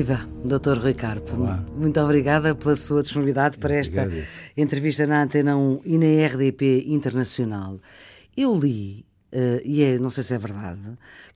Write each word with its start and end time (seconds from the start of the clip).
Viva, 0.00 0.26
Dr. 0.42 0.78
Rui 0.80 0.94
Carpo. 0.94 1.36
Olá. 1.36 1.62
Muito 1.76 2.00
obrigada 2.00 2.54
pela 2.54 2.74
sua 2.74 3.02
disponibilidade 3.02 3.58
para 3.58 3.74
esta 3.74 4.00
agradeço. 4.00 4.32
entrevista 4.56 5.06
na 5.06 5.22
Antena 5.22 5.58
1 5.58 5.82
e 5.84 5.98
na 5.98 6.26
RDP 6.26 6.84
Internacional. 6.86 7.78
Eu 8.34 8.58
li, 8.58 9.04
eh, 9.30 9.60
e 9.62 9.82
é, 9.82 9.98
não 9.98 10.08
sei 10.08 10.24
se 10.24 10.32
é 10.32 10.38
verdade, 10.38 10.80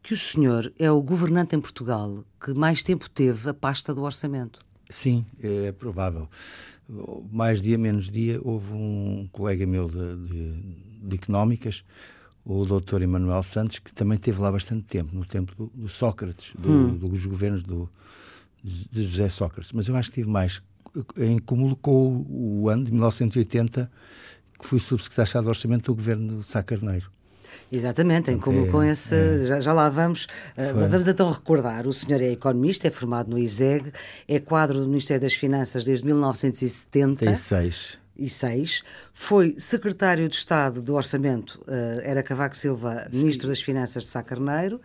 que 0.02 0.14
o 0.14 0.16
senhor 0.16 0.72
é 0.78 0.91
o 0.91 1.02
governante 1.02 1.55
em 1.55 1.60
Portugal 1.60 2.24
que 2.42 2.55
mais 2.55 2.82
tempo 2.82 3.10
teve 3.10 3.50
a 3.50 3.52
pasta 3.52 3.95
do 3.95 4.00
orçamento. 4.00 4.60
Sim, 4.88 5.27
é 5.42 5.70
provável. 5.70 6.27
Mais 7.30 7.60
dia, 7.60 7.77
menos 7.77 8.08
dia, 8.08 8.41
houve 8.42 8.72
um 8.72 9.28
colega 9.30 9.66
meu 9.66 9.91
de, 9.91 10.16
de, 10.27 10.52
de 11.02 11.16
económicas, 11.16 11.84
o 12.42 12.64
doutor 12.64 13.02
Emanuel 13.02 13.42
Santos, 13.42 13.78
que 13.78 13.92
também 13.92 14.16
teve 14.16 14.41
lá 14.41 14.50
bastante 14.50 14.84
tempo, 14.84 15.14
no 15.14 15.27
tempo 15.27 15.55
do, 15.55 15.66
do 15.83 15.88
Sócrates, 15.91 16.55
do, 16.58 16.92
dos 16.92 17.27
governos 17.27 17.62
do, 17.62 17.91
de 18.64 19.02
José 19.02 19.28
Sócrates. 19.28 19.73
Mas 19.73 19.86
eu 19.88 19.96
acho 19.96 20.10
que 20.10 20.16
tive 20.16 20.30
mais, 20.30 20.62
em 21.18 21.38
cúmulo 21.38 21.77
com 21.77 22.24
o, 22.28 22.68
ano 22.68 22.84
de 22.84 22.92
1980, 22.92 23.91
que 24.59 24.66
fui 24.66 24.80
subsecretário 24.80 25.42
de 25.42 25.48
Orçamento 25.48 25.84
do 25.84 25.95
governo 25.95 26.38
de 26.38 26.45
Sá 26.45 26.62
Carneiro. 26.62 27.12
Exatamente, 27.70 28.30
em 28.30 28.38
como 28.38 28.66
É, 28.66 28.70
com 28.70 28.82
esse. 28.82 29.46
Já, 29.46 29.58
já 29.60 29.72
lá 29.72 29.88
vamos. 29.88 30.24
Uh, 30.56 30.88
vamos 30.88 31.08
então 31.08 31.30
recordar: 31.30 31.86
o 31.86 31.92
senhor 31.92 32.20
é 32.20 32.30
economista, 32.30 32.86
é 32.86 32.91
formado 32.91 33.30
no 33.30 33.39
ISEG, 33.39 33.92
é 34.28 34.39
quadro 34.39 34.80
do 34.80 34.86
Ministério 34.86 35.22
das 35.22 35.34
Finanças 35.34 35.84
desde 35.84 36.06
1970. 36.06 37.24
Tem 37.24 37.34
seis. 37.34 37.98
e 38.17 38.28
6, 38.28 38.84
foi 39.12 39.56
secretário 39.58 40.28
de 40.28 40.36
Estado 40.36 40.80
do 40.80 40.94
Orçamento, 40.94 41.61
uh, 41.67 42.00
era 42.02 42.22
Cavaco 42.22 42.56
Silva, 42.56 43.08
ministro 43.12 43.48
das 43.48 43.61
Finanças 43.61 44.05
de 44.05 44.11
Sá 44.11 44.22
Carneiro, 44.22 44.80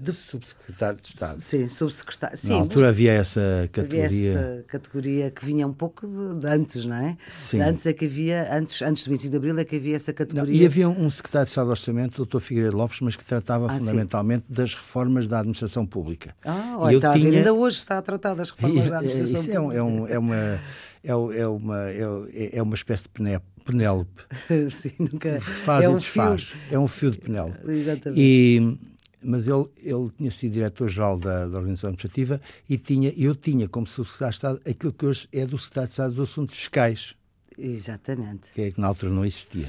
De 0.00 0.12
subsecretário 0.12 0.98
de 1.00 1.08
Estado. 1.08 1.40
sim, 1.40 1.68
subsecretário. 1.68 2.36
Sim, 2.36 2.50
Na 2.50 2.56
altura 2.56 2.88
havia 2.90 3.12
essa 3.12 3.40
havia 3.40 3.68
categoria. 3.68 4.06
essa 4.32 4.64
categoria 4.68 5.30
que 5.30 5.44
vinha 5.44 5.66
um 5.66 5.72
pouco 5.72 6.06
de, 6.06 6.38
de 6.40 6.46
antes, 6.46 6.84
não 6.84 6.96
é? 6.96 7.16
Sim. 7.28 7.58
De 7.58 7.62
antes 7.64 7.86
é 7.86 7.92
que 7.92 8.04
havia, 8.04 8.48
antes, 8.54 8.82
antes 8.82 9.04
do 9.04 9.10
25 9.10 9.30
de 9.30 9.36
Abril 9.36 9.58
é 9.58 9.64
que 9.64 9.76
havia 9.76 9.96
essa 9.96 10.10
Não, 10.12 10.16
categoria. 10.16 10.62
e 10.62 10.66
havia 10.66 10.88
um 10.88 11.08
secretário 11.10 11.46
de 11.46 11.50
Estado 11.50 11.66
do 11.66 11.70
Orçamento, 11.70 12.22
o 12.22 12.26
Dr. 12.26 12.38
Figueiredo 12.40 12.76
Lopes, 12.76 13.00
mas 13.00 13.16
que 13.16 13.24
tratava 13.24 13.66
Ah, 13.66 13.74
sim. 13.74 13.80
fundamentalmente 13.80 14.44
das 14.48 14.74
reformas 14.74 15.26
da 15.26 15.38
administração 15.38 15.86
pública. 15.86 16.34
Ah, 16.44 16.72
E 16.72 16.74
olha, 16.78 16.96
está 16.96 17.12
tinha- 17.14 17.30
ainda 17.38 17.52
hoje 17.54 17.76
está 17.78 17.98
a 17.98 18.02
tratar 18.02 18.34
das 18.34 18.50
reformas 18.50 18.86
E, 18.86 18.90
da 18.90 18.96
é, 18.96 18.98
administração 18.98 19.40
isso 19.40 19.50
é, 19.52 19.60
um- 19.60 19.72
é, 19.72 19.82
um- 19.82 20.06
é 20.08 20.18
uma 20.18 20.36
é, 20.36 21.10
é 21.38 21.46
uma 21.46 21.90
é, 21.90 22.50
é 22.58 22.62
uma 22.62 22.74
espécie 22.74 23.04
de 23.04 23.08
Pené- 23.10 23.40
Penélope 23.64 24.10
pública. 24.48 24.70
Sim, 24.74 24.92
nunca... 24.98 25.40
faz 25.40 25.84
é 25.84 25.86
e 25.86 25.88
um 25.88 25.96
desfaz 25.96 26.42
fio. 26.44 26.58
é 26.70 26.78
um 26.78 26.86
fio 26.88 27.10
de 27.10 27.18
Penélope 27.18 27.58
Exatamente. 27.70 28.20
e 28.20 28.78
mas 29.26 29.46
ele, 29.48 29.66
ele 29.82 30.10
tinha 30.16 30.30
sido 30.30 30.52
diretor-geral 30.52 31.18
da, 31.18 31.48
da 31.48 31.58
Organização 31.58 31.88
Administrativa 31.88 32.40
e 32.68 32.78
tinha, 32.78 33.12
eu 33.16 33.34
tinha 33.34 33.68
como 33.68 33.86
secretário 33.86 34.30
de 34.30 34.36
Estado 34.36 34.60
aquilo 34.68 34.92
que 34.92 35.06
hoje 35.06 35.28
é 35.32 35.44
do 35.44 35.58
secretário 35.58 35.88
de 35.88 35.92
Estado 35.92 36.14
dos 36.14 36.30
Assuntos 36.30 36.54
Fiscais, 36.54 37.14
Exatamente. 37.58 38.50
que 38.54 38.60
é 38.62 38.70
que 38.70 38.80
na 38.80 38.86
altura 38.88 39.12
não 39.12 39.24
existia. 39.24 39.66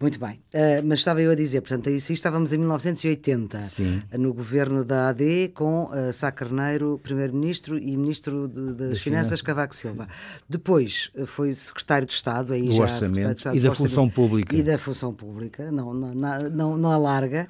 Muito 0.00 0.18
bem. 0.18 0.40
Uh, 0.54 0.82
mas 0.84 1.00
estava 1.00 1.20
eu 1.20 1.30
a 1.30 1.34
dizer, 1.34 1.60
portanto, 1.60 1.90
isso 1.90 2.12
estávamos 2.12 2.52
em 2.52 2.58
1980, 2.58 3.62
Sim. 3.62 4.02
no 4.12 4.32
governo 4.32 4.84
da 4.84 5.08
AD, 5.08 5.48
com 5.54 5.84
uh, 5.84 6.12
Sá 6.12 6.30
Carneiro, 6.30 7.00
primeiro-ministro 7.02 7.78
e 7.78 7.96
ministro 7.96 8.48
de- 8.48 8.74
das 8.88 9.00
Finanças, 9.00 9.42
Cavaco 9.42 9.74
Silva. 9.74 10.06
Depois 10.48 11.10
uh, 11.16 11.26
foi 11.26 11.52
secretário 11.54 12.06
de 12.06 12.12
Estado, 12.12 12.52
aí 12.52 12.64
Do 12.64 12.72
já 12.72 12.82
Orçamento 12.84 13.38
Estado 13.38 13.56
e 13.56 13.60
do 13.60 13.68
da 13.68 13.74
Função 13.74 14.08
Pública. 14.08 14.56
E 14.56 14.62
da 14.62 14.78
Função 14.78 15.12
Pública, 15.14 15.70
não, 15.72 15.92
não, 15.94 16.14
não, 16.14 16.78
não, 16.78 16.90
alarga, 16.92 17.48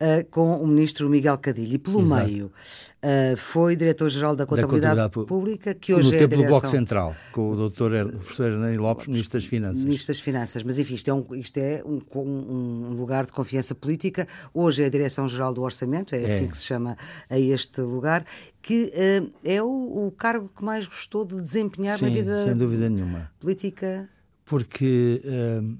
uh, 0.00 0.24
com 0.30 0.56
o 0.56 0.66
ministro 0.66 1.08
Miguel 1.08 1.36
Cadilho. 1.38 1.74
E 1.74 1.78
pelo 1.78 2.00
Exato. 2.00 2.26
meio 2.26 2.46
uh, 2.46 3.36
foi 3.36 3.76
diretor-geral 3.76 4.34
da 4.34 4.46
Contabilidade, 4.46 4.80
Contabilidade 4.96 5.12
Pu- 5.12 5.26
Pública, 5.26 5.74
que 5.74 5.92
no 5.92 5.98
hoje 5.98 6.14
é 6.14 6.16
a 6.16 6.20
tempo 6.20 6.30
do 6.30 6.36
direção... 6.38 6.60
Bloco 6.60 6.76
Central, 6.76 7.16
com 7.32 7.50
o 7.50 7.68
Dr. 7.70 7.92
Er- 7.92 8.06
o 8.06 8.18
professor 8.18 8.50
Hernani 8.52 8.76
Lopes, 8.78 9.06
Ministro 9.06 9.29
das 9.34 9.44
Finanças. 9.44 9.84
Ministro 9.84 10.08
das 10.14 10.20
Finanças, 10.20 10.62
mas 10.62 10.78
enfim, 10.78 10.94
isto 10.94 11.08
é, 11.08 11.14
um, 11.14 11.34
isto 11.34 11.56
é 11.58 11.82
um, 11.84 12.00
um- 12.18 12.94
lugar 12.94 13.24
de 13.26 13.32
confiança 13.32 13.74
política. 13.74 14.26
Hoje 14.52 14.82
é 14.82 14.86
a 14.86 14.88
Direção-Geral 14.88 15.52
do 15.54 15.62
Orçamento, 15.62 16.14
é, 16.14 16.18
assim 16.24 16.48
que 16.48 16.56
se 16.56 16.64
chama 16.64 16.96
a 17.28 17.38
este 17.38 17.80
lugar, 17.80 18.24
que 18.62 18.90
eh, 18.94 19.22
é 19.44 19.62
o, 19.62 20.06
o 20.06 20.10
cargo 20.16 20.50
que 20.54 20.64
mais 20.64 20.86
gostou 20.86 21.24
de 21.24 21.40
desempenhar 21.40 22.00
na 22.00 22.08
Sim, 22.08 22.14
vida 22.14 22.44
sem 22.44 22.56
dúvida 22.56 22.88
nenhuma. 22.90 23.30
política. 23.40 24.08
Porque 24.44 25.22
hum, 25.62 25.76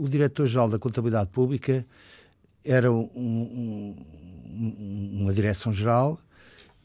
o 0.00 0.08
Diretor-Geral 0.08 0.68
da 0.68 0.78
Contabilidade 0.78 1.30
Pública 1.30 1.86
era 2.64 2.90
um- 2.92 3.08
um- 3.14 3.96
um- 4.46 5.18
uma 5.22 5.32
direção-geral 5.32 6.18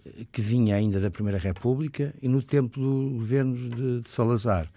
eh, 0.06 0.26
que 0.32 0.42
vinha 0.42 0.76
ainda 0.76 1.00
da 1.00 1.10
Primeira 1.10 1.38
República 1.40 2.14
e 2.22 2.28
no 2.28 2.42
tempo 2.42 2.80
dos 2.80 3.12
governos 3.14 3.60
de, 3.70 4.02
de 4.02 4.10
Salazar 4.10 4.70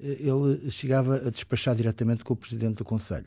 ele 0.00 0.70
chegava 0.70 1.16
a 1.16 1.30
despachar 1.30 1.74
diretamente 1.74 2.24
com 2.24 2.32
o 2.32 2.36
Presidente 2.36 2.76
do 2.76 2.84
Conselho. 2.84 3.26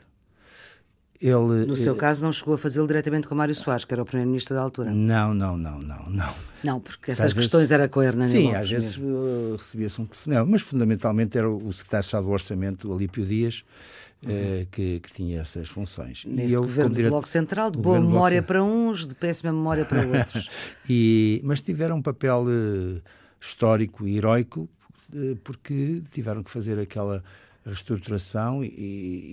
Ele, 1.21 1.67
No 1.67 1.75
seu 1.75 1.93
eh, 1.93 1.97
caso, 1.97 2.23
não 2.23 2.33
chegou 2.33 2.55
a 2.55 2.57
fazê-lo 2.57 2.87
diretamente 2.87 3.27
com 3.27 3.35
Mário 3.35 3.53
Soares, 3.53 3.85
que 3.85 3.93
era 3.93 4.01
o 4.01 4.05
Primeiro-Ministro 4.05 4.55
da 4.55 4.61
altura. 4.63 4.89
Não, 4.91 5.35
não, 5.35 5.55
não, 5.55 5.79
não, 5.79 6.09
não. 6.09 6.33
Não, 6.63 6.79
porque 6.79 7.11
Às 7.11 7.19
essas 7.19 7.33
vezes- 7.33 7.45
questões 7.47 7.71
era 7.71 7.87
com 7.87 7.99
a 7.99 8.05
Hernani 8.05 8.31
Sim, 8.31 8.43
Lopes 8.45 8.59
às 8.61 8.69
vezes 8.71 8.97
uh, 8.97 9.55
recebia-se 9.55 10.01
um 10.01 10.05
telefonema, 10.05 10.45
mas 10.45 10.61
fundamentalmente 10.63 11.37
era 11.37 11.47
o 11.47 11.71
secretário 11.71 12.01
de 12.03 12.07
Estado 12.07 12.25
do 12.25 12.31
Orçamento, 12.31 12.91
Alípio 12.91 13.23
Dias, 13.23 13.63
eh, 14.27 14.65
que, 14.71 14.99
que 14.99 15.13
tinha 15.13 15.41
essas 15.41 15.69
funções. 15.69 16.25
Uhum. 16.25 16.33
Nesse 16.33 16.55
eu, 16.55 16.61
governo 16.61 16.95
do 16.95 17.03
Bloco 17.03 17.27
Central, 17.27 17.69
de 17.69 17.77
boa 17.77 17.99
memória 18.01 18.41
para 18.41 18.63
uns, 18.63 19.05
de 19.07 19.13
péssima 19.13 19.51
memória 19.53 19.85
para 19.85 20.01
outros. 20.07 20.49
E, 20.89 21.39
mas 21.43 21.61
tiveram 21.61 21.97
um 21.97 22.01
papel 22.01 22.45
eh, 22.49 22.99
histórico 23.39 24.07
e 24.07 24.17
heroico 24.17 24.67
porque 25.43 26.01
tiveram 26.11 26.43
que 26.43 26.49
fazer 26.51 26.79
aquela 26.79 27.23
reestruturação 27.65 28.63
e, 28.63 28.67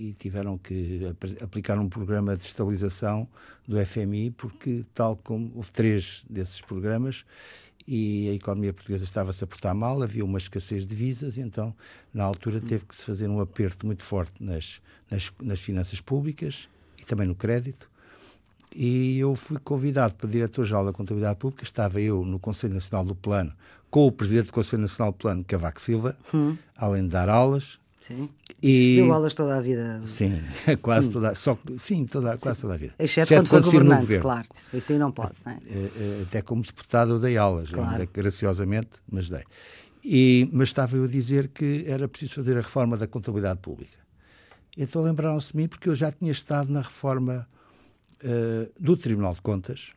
e 0.09 0.15
tiveram 0.19 0.57
que 0.57 1.05
ap- 1.07 1.43
aplicar 1.43 1.79
um 1.79 1.89
programa 1.89 2.37
de 2.37 2.45
estabilização 2.45 3.27
do 3.67 3.83
FMI 3.83 4.31
porque 4.31 4.83
tal 4.93 5.15
como 5.17 5.51
houve 5.55 5.71
três 5.71 6.23
desses 6.29 6.61
programas 6.61 7.25
e 7.87 8.29
a 8.29 8.33
economia 8.33 8.71
portuguesa 8.71 9.03
estava-se 9.03 9.43
a 9.43 9.47
portar 9.47 9.73
mal, 9.73 10.01
havia 10.03 10.23
uma 10.23 10.37
escassez 10.37 10.85
de 10.85 10.93
visas 10.93 11.37
e 11.37 11.41
então 11.41 11.75
na 12.13 12.23
altura 12.23 12.61
teve 12.61 12.85
que 12.85 12.95
se 12.95 13.03
fazer 13.03 13.27
um 13.27 13.39
aperto 13.39 13.85
muito 13.85 14.03
forte 14.03 14.33
nas, 14.43 14.79
nas, 15.09 15.31
nas 15.41 15.59
finanças 15.59 15.99
públicas 15.99 16.69
e 16.99 17.03
também 17.05 17.27
no 17.27 17.33
crédito 17.35 17.88
e 18.75 19.19
eu 19.19 19.35
fui 19.35 19.57
convidado 19.59 20.13
para 20.15 20.29
diretor-geral 20.29 20.85
da 20.85 20.93
Contabilidade 20.93 21.39
Pública. 21.39 21.63
Estava 21.63 21.99
eu 21.99 22.23
no 22.25 22.39
Conselho 22.39 22.73
Nacional 22.73 23.05
do 23.05 23.15
Plano 23.15 23.51
com 23.89 24.05
o 24.05 24.11
presidente 24.11 24.47
do 24.47 24.53
Conselho 24.53 24.81
Nacional 24.83 25.11
do 25.11 25.17
Plano, 25.17 25.43
Cavaco 25.43 25.81
Silva, 25.81 26.15
além 26.77 27.03
de 27.03 27.09
dar 27.09 27.27
aulas. 27.29 27.79
Sim. 27.99 28.29
E- 28.61 28.73
Se 28.73 28.95
deu 28.95 29.13
aulas 29.13 29.33
toda 29.33 29.57
a 29.57 29.61
vida. 29.61 30.01
Sim, 30.05 30.39
quase 30.81 31.09
toda, 31.11 31.35
só, 31.35 31.57
sim, 31.77 32.05
toda, 32.05 32.37
quase 32.37 32.61
toda 32.61 32.73
a 32.75 32.77
vida. 32.77 32.93
Exceto 32.97 33.27
quando 33.27 33.47
foi 33.49 33.59
estive 33.59 33.77
no 33.83 33.89
governante, 33.95 34.19
claro. 34.21 34.47
Isso, 34.55 34.69
isso 34.77 34.91
aí 34.93 34.97
não 34.99 35.11
pode, 35.11 35.33
não 35.45 35.51
é? 35.51 35.59
Eh, 35.67 35.91
eh, 35.95 36.23
Até 36.27 36.41
como 36.41 36.61
deputado 36.63 37.11
eu 37.13 37.19
dei 37.19 37.37
aulas, 37.37 37.69
Claro. 37.71 37.91
ainda 37.91 38.05
graciosamente, 38.11 38.89
mas 39.11 39.29
dei. 39.29 39.43
E, 40.03 40.49
mas 40.53 40.69
estava 40.69 40.95
eu 40.95 41.03
a 41.03 41.07
dizer 41.07 41.49
que 41.49 41.83
era 41.85 42.07
preciso 42.07 42.35
fazer 42.35 42.53
a 42.57 42.61
reforma 42.61 42.95
da 42.95 43.05
contabilidade 43.05 43.59
pública. 43.59 43.97
Então 44.77 45.01
lembraram-se 45.03 45.51
de 45.51 45.57
mim 45.57 45.67
porque 45.67 45.89
eu 45.89 45.95
já 45.95 46.09
tinha 46.11 46.31
estado 46.31 46.71
na 46.71 46.79
reforma 46.81 47.47
eh, 48.23 48.69
do 48.79 48.97
Tribunal 48.97 49.33
de 49.33 49.41
Contas 49.41 49.91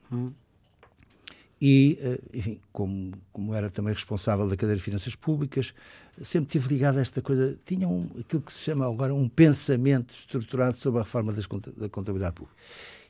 e, 1.63 1.97
eh, 2.01 2.19
enfim, 2.35 2.61
como, 2.73 3.13
como 3.33 3.55
era 3.55 3.71
também 3.71 3.95
responsável 3.95 4.49
da 4.49 4.57
cadeira 4.57 4.77
de 4.77 4.83
finanças 4.83 5.15
públicas, 5.15 5.73
sempre 6.21 6.51
tive 6.51 6.69
ligado 6.75 6.99
a 6.99 7.01
esta 7.01 7.23
coisa, 7.23 7.57
tinha 7.65 7.87
um, 7.87 8.09
aquilo 8.19 8.43
que 8.43 8.53
se 8.53 8.65
chama 8.65 8.85
agora 8.85 9.15
um 9.15 9.29
pensamento 9.29 10.13
estruturado 10.13 10.77
sobre 10.79 10.99
a 10.99 11.05
reforma 11.05 11.33
das 11.33 11.47
da 11.77 11.89
contabilidade 11.89 12.35
pública. 12.35 12.57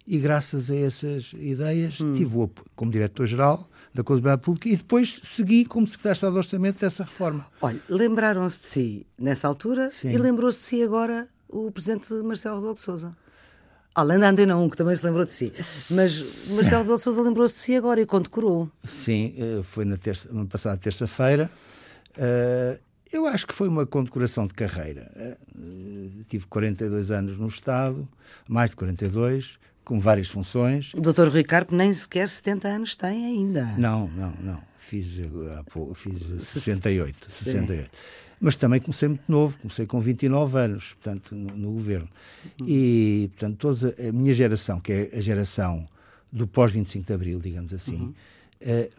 E 0.07 0.19
graças 0.19 0.71
a 0.71 0.77
essas 0.77 1.33
ideias, 1.33 1.95
tive 1.95 2.37
o 2.37 2.43
apoio 2.43 2.67
como 2.77 2.91
diretor-geral 2.91 3.67
da 3.95 4.03
contabilidade 4.03 4.43
pública 4.43 4.69
e 4.69 4.77
depois 4.77 5.21
segui 5.23 5.65
como 5.65 5.87
secretário 5.87 6.15
de 6.15 6.19
Estado 6.19 6.33
do 6.33 6.39
Orçamento 6.39 6.81
dessa 6.81 7.05
reforma. 7.05 7.47
Olha, 7.61 7.81
lembraram-se 7.89 8.61
de 8.61 8.67
si 8.67 9.07
nessa 9.19 9.49
altura 9.49 9.91
Sim. 9.91 10.11
e 10.11 10.19
lembrou-se 10.19 10.59
de 10.59 10.65
si 10.65 10.83
agora 10.83 11.27
o 11.49 11.71
presidente 11.71 12.13
Marcelo 12.15 12.57
Rebelo 12.57 12.75
de 12.75 12.81
Sousa. 12.81 13.17
Além 13.95 14.19
da 14.19 14.31
Antena 14.31 14.57
1, 14.57 14.71
que 14.71 14.77
também 14.77 14.97
se 14.97 15.05
lembrou 15.05 15.25
de 15.25 15.33
si. 15.33 15.53
Mas 15.91 16.49
Marcelo 16.53 16.79
Rebelo 16.83 16.97
de 16.97 17.03
Sousa 17.03 17.21
lembrou-se 17.23 17.55
de 17.55 17.61
si 17.61 17.77
agora 17.77 18.01
e 18.01 18.07
condecorou. 18.07 18.71
Sim, 18.85 19.35
eh, 19.37 19.61
foi 19.63 19.85
na, 19.85 19.99
terça, 19.99 20.29
na 20.33 20.47
passada 20.47 20.77
terça-feira. 20.79 21.51
Eh, 22.17 22.81
eu 23.13 23.27
acho 23.27 23.47
que 23.47 23.53
foi 23.55 23.69
uma 23.69 23.85
condecoração 23.85 24.47
de 24.47 24.55
carreira. 24.55 25.11
Eh, 25.15 25.37
tive 26.29 26.47
42 26.47 27.11
anos 27.11 27.39
no 27.39 27.49
Estado, 27.49 28.09
mais 28.49 28.71
de 28.71 28.77
42, 28.77 29.59
com 29.85 30.01
várias 30.01 30.29
funções. 30.29 30.93
O 30.95 31.01
Dr. 31.01 31.29
Rui 31.29 31.45
Carpo 31.45 31.75
nem 31.75 31.93
sequer 31.93 32.29
70 32.31 32.69
anos 32.69 32.97
tem 32.97 33.27
ainda. 33.27 33.65
Não, 33.77 34.09
não, 34.09 34.33
não. 34.41 34.73
Fiz, 34.79 35.21
há 35.59 35.65
pouco- 35.65 35.95
fiz 35.95 36.19
68, 36.41 37.31
68. 37.31 37.91
Mas 38.43 38.57
também 38.57 38.81
comecei 38.81 39.09
muito 39.09 39.31
novo, 39.31 39.57
comecei 39.59 39.87
com 39.87 40.01
29 40.01 40.59
anos, 40.59 40.95
portanto, 40.95 41.33
no, 41.33 41.57
no 41.57 41.73
governo. 41.73 42.09
E, 42.67 43.31
portanto, 43.35 43.57
toda 43.57 43.95
a 44.09 44.13
minha 44.13 44.35
geração, 44.35 44.81
que 44.81 44.93
é 44.93 45.11
a 45.17 45.21
geração 45.21 45.89
do 46.33 46.47
pós-25 46.47 47.07
de 47.07 47.13
Abril, 47.13 47.39
digamos 47.39 47.73
assim, 47.73 48.13
eh, 48.61 48.91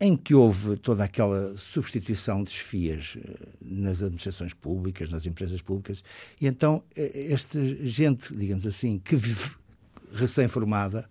em 0.00 0.16
que 0.16 0.32
houve 0.32 0.76
toda 0.76 1.02
aquela 1.02 1.58
substituição 1.58 2.44
de 2.44 2.50
esfias 2.50 3.16
nas 3.60 4.00
administrações 4.00 4.54
públicas, 4.54 5.10
nas 5.10 5.26
empresas 5.26 5.60
públicas, 5.60 6.04
e 6.40 6.46
então 6.46 6.84
esta 6.94 7.58
gente, 7.84 8.32
digamos 8.32 8.64
assim, 8.64 9.00
que 9.00 9.16
vive 9.16 9.50
recém-formada, 10.14 11.08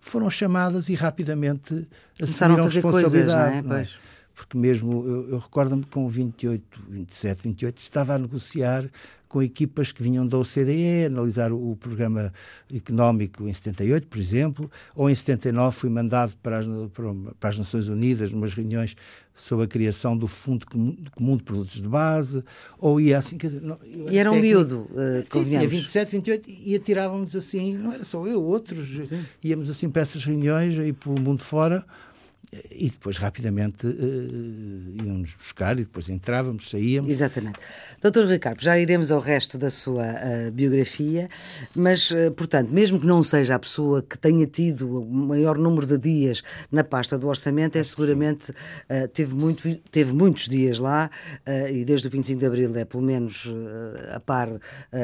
foram 0.00 0.28
chamadas 0.28 0.88
e 0.88 0.94
rapidamente 0.94 1.88
assumiram 2.20 2.64
a 2.64 2.68
responsabilidade. 2.68 3.62
Coisas, 3.62 3.64
não 3.64 3.76
é? 3.76 3.76
Não 3.76 3.76
é? 3.76 3.88
Porque 4.36 4.56
mesmo, 4.58 5.02
eu, 5.06 5.30
eu 5.30 5.38
recordo-me 5.38 5.82
que 5.82 5.88
com 5.88 6.06
28, 6.06 6.82
27, 6.90 7.42
28, 7.42 7.78
estava 7.78 8.14
a 8.14 8.18
negociar 8.18 8.86
com 9.28 9.42
equipas 9.42 9.90
que 9.90 10.02
vinham 10.02 10.26
da 10.26 10.38
OCDE, 10.38 11.06
analisar 11.06 11.50
o, 11.52 11.72
o, 11.72 11.76
programa 11.76 12.32
económico 12.72 13.48
em 13.48 13.52
78, 13.52 14.06
por 14.06 14.20
exemplo, 14.20 14.70
ou 14.94 15.10
em 15.10 15.14
79 15.14 15.74
fui 15.74 15.90
mandado 15.90 16.36
para 16.42 16.58
as, 16.58 16.66
para 17.40 17.48
as 17.48 17.58
Nações 17.58 17.88
Unidas, 17.88 18.30
numas 18.30 18.54
reuniões 18.54 18.94
sobre 19.34 19.64
a 19.64 19.68
criação 19.68 20.16
do 20.16 20.26
Fundo 20.26 20.66
Comum 20.66 21.36
de 21.36 21.42
Produtos 21.42 21.80
de 21.80 21.88
Base, 21.88 22.44
ou 22.78 23.00
ia 23.00 23.18
assim... 23.18 23.36
Dizer, 23.38 23.62
não, 23.62 23.78
e 23.82 24.16
era 24.16 24.30
um 24.30 24.38
miúdo, 24.38 24.88
uh, 24.92 25.44
tinha 25.44 25.66
27, 25.66 26.12
28, 26.12 26.50
e 26.50 26.74
atirávamos 26.74 27.34
assim, 27.34 27.74
não 27.74 27.92
era 27.92 28.04
só 28.04 28.26
eu, 28.26 28.42
outros, 28.42 29.08
Sim. 29.08 29.24
íamos 29.42 29.68
assim 29.70 29.90
para 29.90 30.02
essas 30.02 30.24
reuniões, 30.24 30.78
aí 30.78 30.92
pelo 30.92 31.20
mundo 31.20 31.42
fora, 31.42 31.84
e 32.70 32.90
depois 32.90 33.18
rapidamente 33.18 33.86
uh, 33.86 35.04
íamos 35.04 35.34
buscar 35.34 35.78
e 35.78 35.82
depois 35.82 36.08
entrávamos, 36.08 36.70
saíamos. 36.70 37.10
Exatamente. 37.10 37.58
Doutor 38.00 38.26
Ricardo, 38.26 38.62
já 38.62 38.78
iremos 38.78 39.10
ao 39.10 39.20
resto 39.20 39.58
da 39.58 39.70
sua 39.70 40.04
uh, 40.04 40.50
biografia, 40.52 41.28
mas, 41.74 42.10
uh, 42.10 42.30
portanto, 42.30 42.70
mesmo 42.70 43.00
que 43.00 43.06
não 43.06 43.22
seja 43.22 43.54
a 43.54 43.58
pessoa 43.58 44.02
que 44.02 44.18
tenha 44.18 44.46
tido 44.46 45.00
o 45.00 45.04
maior 45.06 45.58
número 45.58 45.86
de 45.86 45.98
dias 45.98 46.42
na 46.70 46.84
pasta 46.84 47.18
do 47.18 47.26
orçamento, 47.26 47.76
é 47.76 47.84
seguramente 47.84 48.52
teve, 49.12 49.34
muito, 49.34 49.74
teve 49.90 50.12
muitos 50.12 50.48
dias 50.48 50.78
lá 50.78 51.10
e 51.72 51.84
desde 51.84 52.08
o 52.08 52.10
25 52.10 52.38
de 52.38 52.46
Abril 52.46 52.76
é 52.76 52.84
pelo 52.84 53.02
menos 53.02 53.48
a 54.14 54.20
par 54.20 54.48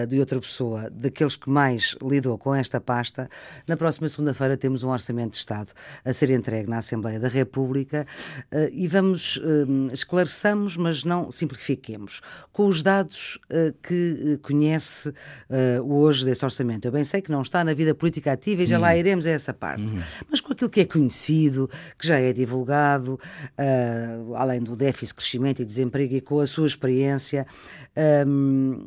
de 0.09 0.19
outra 0.19 0.41
pessoa, 0.41 0.91
daqueles 0.91 1.37
que 1.37 1.49
mais 1.49 1.97
lidou 2.03 2.37
com 2.39 2.55
esta 2.55 2.81
pasta. 2.81 3.29
Na 3.67 3.77
próxima 3.77 4.09
segunda-feira 4.09 4.57
temos 4.57 4.83
um 4.83 4.91
orçamento 4.91 5.33
de 5.33 5.39
Estado 5.39 5.73
a 6.05 6.13
ser 6.13 6.31
entregue 6.31 6.69
na 6.69 6.79
Assembleia 6.79 7.19
da 7.19 7.29
República 7.33 8.07
uh, 8.53 8.69
e 8.73 8.87
vamos, 8.87 9.37
uh, 9.39 9.93
esclareçamos, 9.93 10.77
mas 10.77 11.05
não 11.05 11.31
simplifiquemos, 11.31 12.21
com 12.53 12.67
os 12.67 12.83
dados 12.83 13.39
uh, 13.51 13.73
que 13.83 14.39
conhece 14.43 15.13
hoje 15.85 16.25
desse 16.25 16.45
orçamento. 16.45 16.87
Eu 16.87 16.93
bem 16.93 17.05
sei 17.05 17.21
que 17.21 17.31
não 17.31 17.43
está 17.43 17.65
na 17.65 17.75
vida 17.75 17.95
política 17.95 18.33
ativa 18.33 18.63
e 18.63 18.67
já 18.67 18.79
lá 18.79 18.91
uhum. 18.91 18.97
iremos 18.97 19.27
a 19.27 19.31
essa 19.31 19.53
parte, 19.53 19.93
uhum. 19.93 20.03
mas 20.31 20.41
com 20.41 20.53
aquilo 20.53 20.71
que 20.71 20.81
é 20.81 20.85
conhecido, 20.85 21.69
que 21.99 22.07
já 22.07 22.19
é 22.19 22.33
divulgado, 22.33 23.19
além 24.37 24.63
do 24.63 24.75
déficit, 24.75 25.15
crescimento 25.15 25.63
e 25.63 25.65
desemprego 25.65 26.15
e 26.15 26.21
com 26.21 26.41
a 26.41 26.47
sua 26.47 26.67
experiência. 26.67 27.47
Um, 28.27 28.87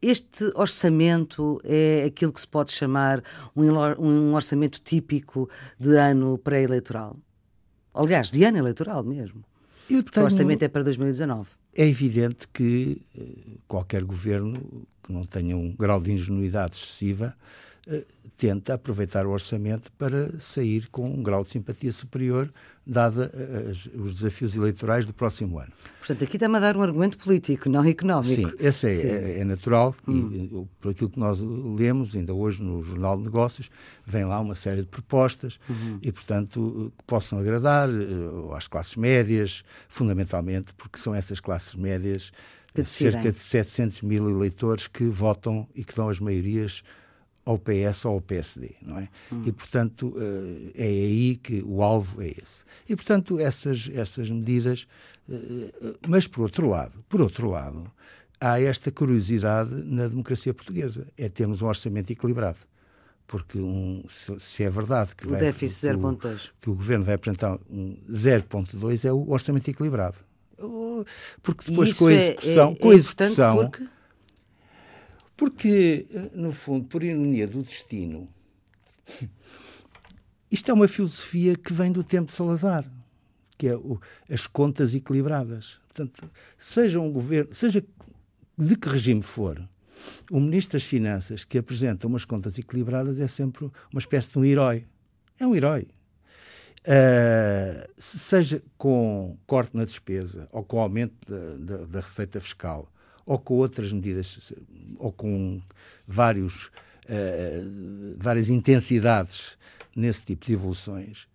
este 0.00 0.44
orçamento 0.54 1.60
é 1.64 2.04
aquilo 2.06 2.32
que 2.32 2.40
se 2.40 2.46
pode 2.46 2.70
chamar 2.70 3.22
um 3.56 4.32
orçamento 4.34 4.80
típico 4.80 5.48
de 5.78 5.96
ano 5.96 6.38
pré-eleitoral? 6.38 7.16
Aliás, 7.98 8.30
de 8.30 8.44
ano 8.44 8.58
eleitoral 8.58 9.02
mesmo. 9.02 9.44
Eu 9.90 10.04
tenho... 10.04 10.22
O 10.22 10.26
orçamento 10.26 10.62
é 10.62 10.68
para 10.68 10.84
2019. 10.84 11.48
É 11.74 11.84
evidente 11.84 12.46
que 12.52 13.02
eh, 13.16 13.58
qualquer 13.66 14.04
governo 14.04 14.86
que 15.02 15.12
não 15.12 15.24
tenha 15.24 15.56
um 15.56 15.74
grau 15.74 16.00
de 16.00 16.12
ingenuidade 16.12 16.76
excessiva 16.76 17.34
tenta 18.38 18.74
aproveitar 18.74 19.26
o 19.26 19.30
orçamento 19.30 19.90
para 19.98 20.30
sair 20.38 20.86
com 20.90 21.04
um 21.04 21.22
grau 21.22 21.42
de 21.42 21.50
simpatia 21.50 21.92
superior, 21.92 22.48
dada 22.86 23.30
eh, 23.34 23.72
os 23.98 24.14
desafios 24.14 24.54
eleitorais 24.54 25.04
do 25.04 25.12
próximo 25.12 25.58
ano. 25.58 25.72
Portanto, 25.98 26.22
aqui 26.22 26.36
está-me 26.36 26.56
a 26.56 26.60
dar 26.60 26.76
um 26.76 26.82
argumento 26.82 27.18
político, 27.18 27.68
não 27.68 27.84
económico. 27.84 28.50
Sim, 28.50 28.54
esse 28.60 28.86
é, 28.86 28.94
Sim. 28.94 29.08
é, 29.08 29.40
é 29.40 29.44
natural 29.44 29.94
hum. 30.06 30.30
e, 30.32 30.68
por 30.80 30.92
aquilo 30.92 31.10
que 31.10 31.18
nós 31.18 31.40
lemos, 31.40 32.14
ainda 32.14 32.32
hoje 32.32 32.62
no 32.62 32.80
Jornal 32.80 33.18
de 33.18 33.24
Negócios, 33.24 33.70
vem 34.06 34.24
lá 34.24 34.38
uma 34.38 34.54
série 34.54 34.82
de 34.82 34.86
propostas 34.86 35.58
uhum. 35.68 35.98
e, 36.00 36.12
portanto, 36.12 36.92
que 36.96 37.04
possam 37.04 37.40
agradar 37.40 37.88
uh, 37.88 38.54
às 38.54 38.68
classes 38.68 38.94
médias, 38.94 39.64
fundamentalmente, 39.88 40.72
porque 40.74 40.98
são 40.98 41.12
essas 41.12 41.40
classes 41.40 41.74
médias 41.74 42.30
cerca 42.84 43.32
de 43.32 43.40
700 43.40 44.02
mil 44.02 44.30
eleitores 44.30 44.86
que 44.86 45.04
votam 45.04 45.66
e 45.74 45.82
que 45.82 45.94
dão 45.94 46.08
as 46.08 46.20
maiorias 46.20 46.84
ao 47.48 47.58
PS 47.58 48.04
ou 48.04 48.14
ao 48.14 48.20
PSD, 48.20 48.74
não 48.82 48.98
é? 48.98 49.08
Hum. 49.32 49.42
E, 49.46 49.52
portanto, 49.52 50.14
eh, 50.18 50.72
é 50.74 50.86
aí 50.86 51.36
que 51.36 51.62
o 51.64 51.82
alvo 51.82 52.20
é 52.20 52.28
esse. 52.28 52.62
E, 52.86 52.94
portanto, 52.94 53.40
essas, 53.40 53.88
essas 53.94 54.30
medidas... 54.30 54.86
Eh, 55.28 55.72
eh, 55.82 55.94
mas, 56.06 56.26
por 56.26 56.42
outro 56.42 56.68
lado, 56.68 57.02
por 57.08 57.22
outro 57.22 57.48
lado, 57.48 57.90
há 58.38 58.60
esta 58.60 58.90
curiosidade 58.90 59.74
na 59.74 60.08
democracia 60.08 60.52
portuguesa, 60.52 61.06
é 61.16 61.28
termos 61.30 61.62
um 61.62 61.66
orçamento 61.66 62.10
equilibrado. 62.10 62.58
Porque 63.26 63.58
um, 63.58 64.04
se, 64.38 64.62
é 64.62 64.70
verdade 64.70 65.14
que, 65.16 65.26
o 65.26 65.30
vai, 65.30 65.40
déficit 65.40 65.88
0.2 65.96 66.50
que 66.60 66.70
o 66.70 66.74
governo 66.74 67.04
vai 67.04 67.14
apresentar 67.14 67.58
um 67.70 67.96
0.2 68.10 69.04
é 69.04 69.12
o 69.12 69.30
orçamento 69.30 69.70
equilibrado. 69.70 70.16
Porque 71.42 71.70
depois 71.70 71.96
com 71.96 72.06
a 72.06 72.12
execução, 72.12 72.68
é, 72.68 72.72
é, 72.72 72.76
com 72.76 72.90
a 72.90 72.94
execução 72.94 73.56
porque 73.56 73.86
porque, 75.38 76.04
no 76.34 76.50
fundo, 76.50 76.88
por 76.88 77.04
ironia 77.04 77.46
do 77.46 77.62
destino, 77.62 78.28
isto 80.50 80.68
é 80.68 80.74
uma 80.74 80.88
filosofia 80.88 81.54
que 81.56 81.72
vem 81.72 81.92
do 81.92 82.02
tempo 82.02 82.26
de 82.26 82.32
Salazar, 82.32 82.84
que 83.56 83.68
é 83.68 83.76
o, 83.76 84.00
as 84.28 84.48
contas 84.48 84.96
equilibradas. 84.96 85.78
Portanto, 85.86 86.28
seja 86.58 86.98
um 86.98 87.12
governo, 87.12 87.54
seja 87.54 87.84
de 88.58 88.76
que 88.76 88.88
regime 88.88 89.22
for, 89.22 89.56
o 90.28 90.40
Ministro 90.40 90.72
das 90.72 90.82
Finanças 90.82 91.44
que 91.44 91.56
apresenta 91.56 92.08
umas 92.08 92.24
contas 92.24 92.58
equilibradas 92.58 93.20
é 93.20 93.28
sempre 93.28 93.70
uma 93.92 94.00
espécie 94.00 94.30
de 94.30 94.38
um 94.40 94.44
herói. 94.44 94.84
É 95.38 95.46
um 95.46 95.54
herói. 95.54 95.86
Uh, 96.80 97.88
seja 97.96 98.60
com 98.76 99.38
corte 99.46 99.76
na 99.76 99.84
despesa 99.84 100.48
ou 100.50 100.64
com 100.64 100.80
aumento 100.80 101.14
da, 101.28 101.76
da, 101.76 101.84
da 101.84 102.00
receita 102.00 102.40
fiscal 102.40 102.90
ou 103.28 103.38
com 103.38 103.56
outras 103.56 103.92
medidas, 103.92 104.54
ou 104.96 105.12
com 105.12 105.60
vários, 106.06 106.70
uh, 107.04 108.16
várias 108.16 108.48
intensidades 108.48 109.58
nesse 109.94 110.22
tipo 110.22 110.46
de 110.46 110.54
evoluções, 110.54 111.28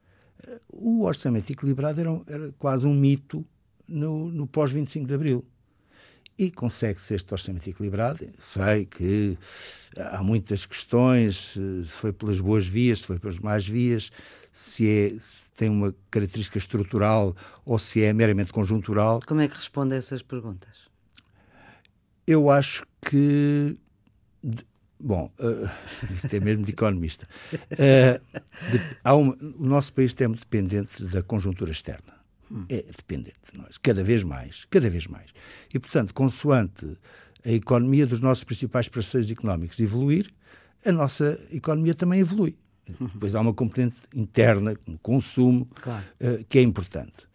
uh, 0.43 0.59
o 0.71 1.03
orçamento 1.03 1.51
equilibrado 1.51 2.01
era, 2.01 2.21
era 2.27 2.51
quase 2.57 2.87
um 2.87 2.95
mito 2.95 3.45
no, 3.87 4.27
no 4.31 4.47
pós-25 4.47 5.05
de 5.05 5.13
Abril. 5.13 5.45
E 6.35 6.49
consegue-se 6.49 7.13
este 7.13 7.31
orçamento 7.31 7.69
equilibrado. 7.69 8.27
Sei 8.39 8.85
que 8.85 9.37
há 9.95 10.23
muitas 10.23 10.65
questões, 10.65 11.53
se 11.53 11.91
foi 11.91 12.11
pelas 12.11 12.41
boas 12.41 12.65
vias, 12.65 13.01
se 13.01 13.05
foi 13.05 13.19
pelas 13.19 13.37
más 13.37 13.67
vias, 13.67 14.09
se, 14.51 14.89
é, 14.89 15.09
se 15.19 15.51
tem 15.51 15.69
uma 15.69 15.93
característica 16.09 16.57
estrutural 16.57 17.35
ou 17.63 17.77
se 17.77 18.01
é 18.01 18.11
meramente 18.11 18.51
conjuntural. 18.51 19.21
Como 19.27 19.41
é 19.41 19.47
que 19.47 19.55
responde 19.55 19.93
a 19.93 19.97
essas 19.97 20.23
perguntas? 20.23 20.82
Eu 22.25 22.49
acho 22.49 22.85
que. 23.05 23.77
Bom, 24.99 25.31
uh, 25.39 25.69
isto 26.13 26.33
é 26.33 26.39
mesmo 26.39 26.65
de 26.65 26.71
economista. 26.71 27.27
Uh, 27.53 28.39
de, 28.71 28.79
uma, 29.05 29.35
o 29.59 29.65
nosso 29.65 29.93
país 29.93 30.15
é 30.19 30.27
muito 30.27 30.41
dependente 30.41 31.03
da 31.05 31.21
conjuntura 31.21 31.71
externa. 31.71 32.13
Hum. 32.49 32.65
É 32.69 32.83
dependente 32.83 33.37
de 33.51 33.57
nós, 33.57 33.77
cada 33.77 34.03
vez 34.03 34.23
mais, 34.23 34.65
cada 34.69 34.89
vez 34.89 35.07
mais. 35.07 35.31
E, 35.73 35.79
portanto, 35.79 36.13
consoante 36.13 36.97
a 37.45 37.51
economia 37.51 38.05
dos 38.05 38.19
nossos 38.19 38.43
principais 38.43 38.87
parceiros 38.87 39.29
económicos 39.29 39.79
evoluir, 39.79 40.31
a 40.85 40.91
nossa 40.91 41.37
economia 41.51 41.93
também 41.93 42.19
evolui. 42.19 42.55
Uhum. 42.99 43.07
Depois 43.07 43.33
há 43.35 43.41
uma 43.41 43.53
componente 43.53 43.95
interna, 44.13 44.75
no 44.85 44.97
consumo, 44.99 45.67
claro. 45.75 46.03
uh, 46.21 46.43
que 46.45 46.59
é 46.59 46.61
importante. 46.61 47.27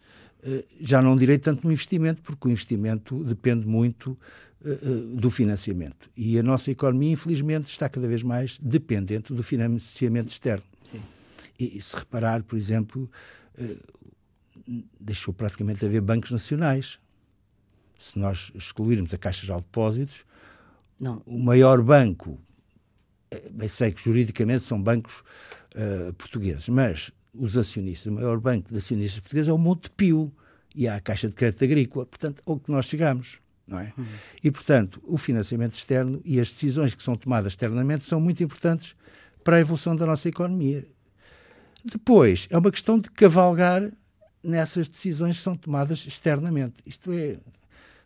Uh, 0.43 0.63
já 0.79 1.01
não 1.01 1.17
direi 1.17 1.37
tanto 1.37 1.65
no 1.65 1.71
investimento, 1.71 2.21
porque 2.21 2.47
o 2.47 2.51
investimento 2.51 3.23
depende 3.23 3.67
muito 3.67 4.17
do 5.15 5.29
financiamento. 5.29 6.09
E 6.17 6.37
a 6.37 6.43
nossa 6.43 6.69
economia, 6.69 7.11
infelizmente, 7.11 7.69
está 7.69 7.87
cada 7.87 8.07
vez 8.07 8.21
mais 8.23 8.57
dependente 8.61 9.33
do 9.33 9.41
financiamento 9.41 10.29
externo. 10.29 10.65
Sim. 10.83 11.01
E, 11.57 11.81
se 11.81 11.95
reparar, 11.95 12.43
por 12.43 12.57
exemplo, 12.57 13.09
eh, 13.57 13.77
deixou 14.99 15.33
praticamente 15.33 15.79
de 15.79 15.85
haver 15.85 16.01
bancos 16.01 16.31
nacionais. 16.31 16.99
Se 17.97 18.17
nós 18.19 18.51
excluirmos 18.55 19.13
a 19.13 19.17
Caixa 19.17 19.45
de 19.45 19.53
Depósitos, 19.53 20.25
Não. 20.99 21.21
o 21.25 21.37
maior 21.37 21.81
banco, 21.81 22.39
bem 23.51 23.67
sei 23.67 23.91
que 23.91 24.01
juridicamente 24.01 24.63
são 24.63 24.81
bancos 24.81 25.21
uh, 25.75 26.13
portugueses, 26.13 26.69
mas 26.69 27.11
os 27.33 27.57
acionistas, 27.57 28.07
o 28.07 28.15
maior 28.15 28.39
banco 28.39 28.71
de 28.71 28.77
acionistas 28.77 29.19
portugueses 29.19 29.49
é 29.49 29.53
o 29.53 29.57
Montepio 29.57 30.31
e 30.73 30.87
há 30.87 30.95
a 30.95 31.01
Caixa 31.01 31.27
de 31.27 31.35
Crédito 31.35 31.63
Agrícola. 31.65 32.05
Portanto, 32.05 32.41
ao 32.45 32.57
que 32.57 32.71
nós 32.71 32.85
chegamos 32.85 33.39
não 33.69 33.79
é? 33.79 33.93
Uhum. 33.97 34.05
E, 34.43 34.51
portanto, 34.51 35.01
o 35.05 35.17
financiamento 35.17 35.75
externo 35.75 36.21
e 36.25 36.39
as 36.39 36.51
decisões 36.51 36.93
que 36.93 37.03
são 37.03 37.15
tomadas 37.15 37.53
externamente 37.53 38.05
são 38.05 38.19
muito 38.19 38.43
importantes 38.43 38.95
para 39.43 39.57
a 39.57 39.59
evolução 39.59 39.95
da 39.95 40.05
nossa 40.05 40.27
economia. 40.27 40.85
Depois, 41.83 42.47
é 42.49 42.57
uma 42.57 42.71
questão 42.71 42.99
de 42.99 43.09
cavalgar 43.09 43.91
nessas 44.43 44.89
decisões 44.89 45.37
que 45.37 45.43
são 45.43 45.55
tomadas 45.55 46.05
externamente. 46.05 46.75
Isto 46.85 47.11
é 47.11 47.37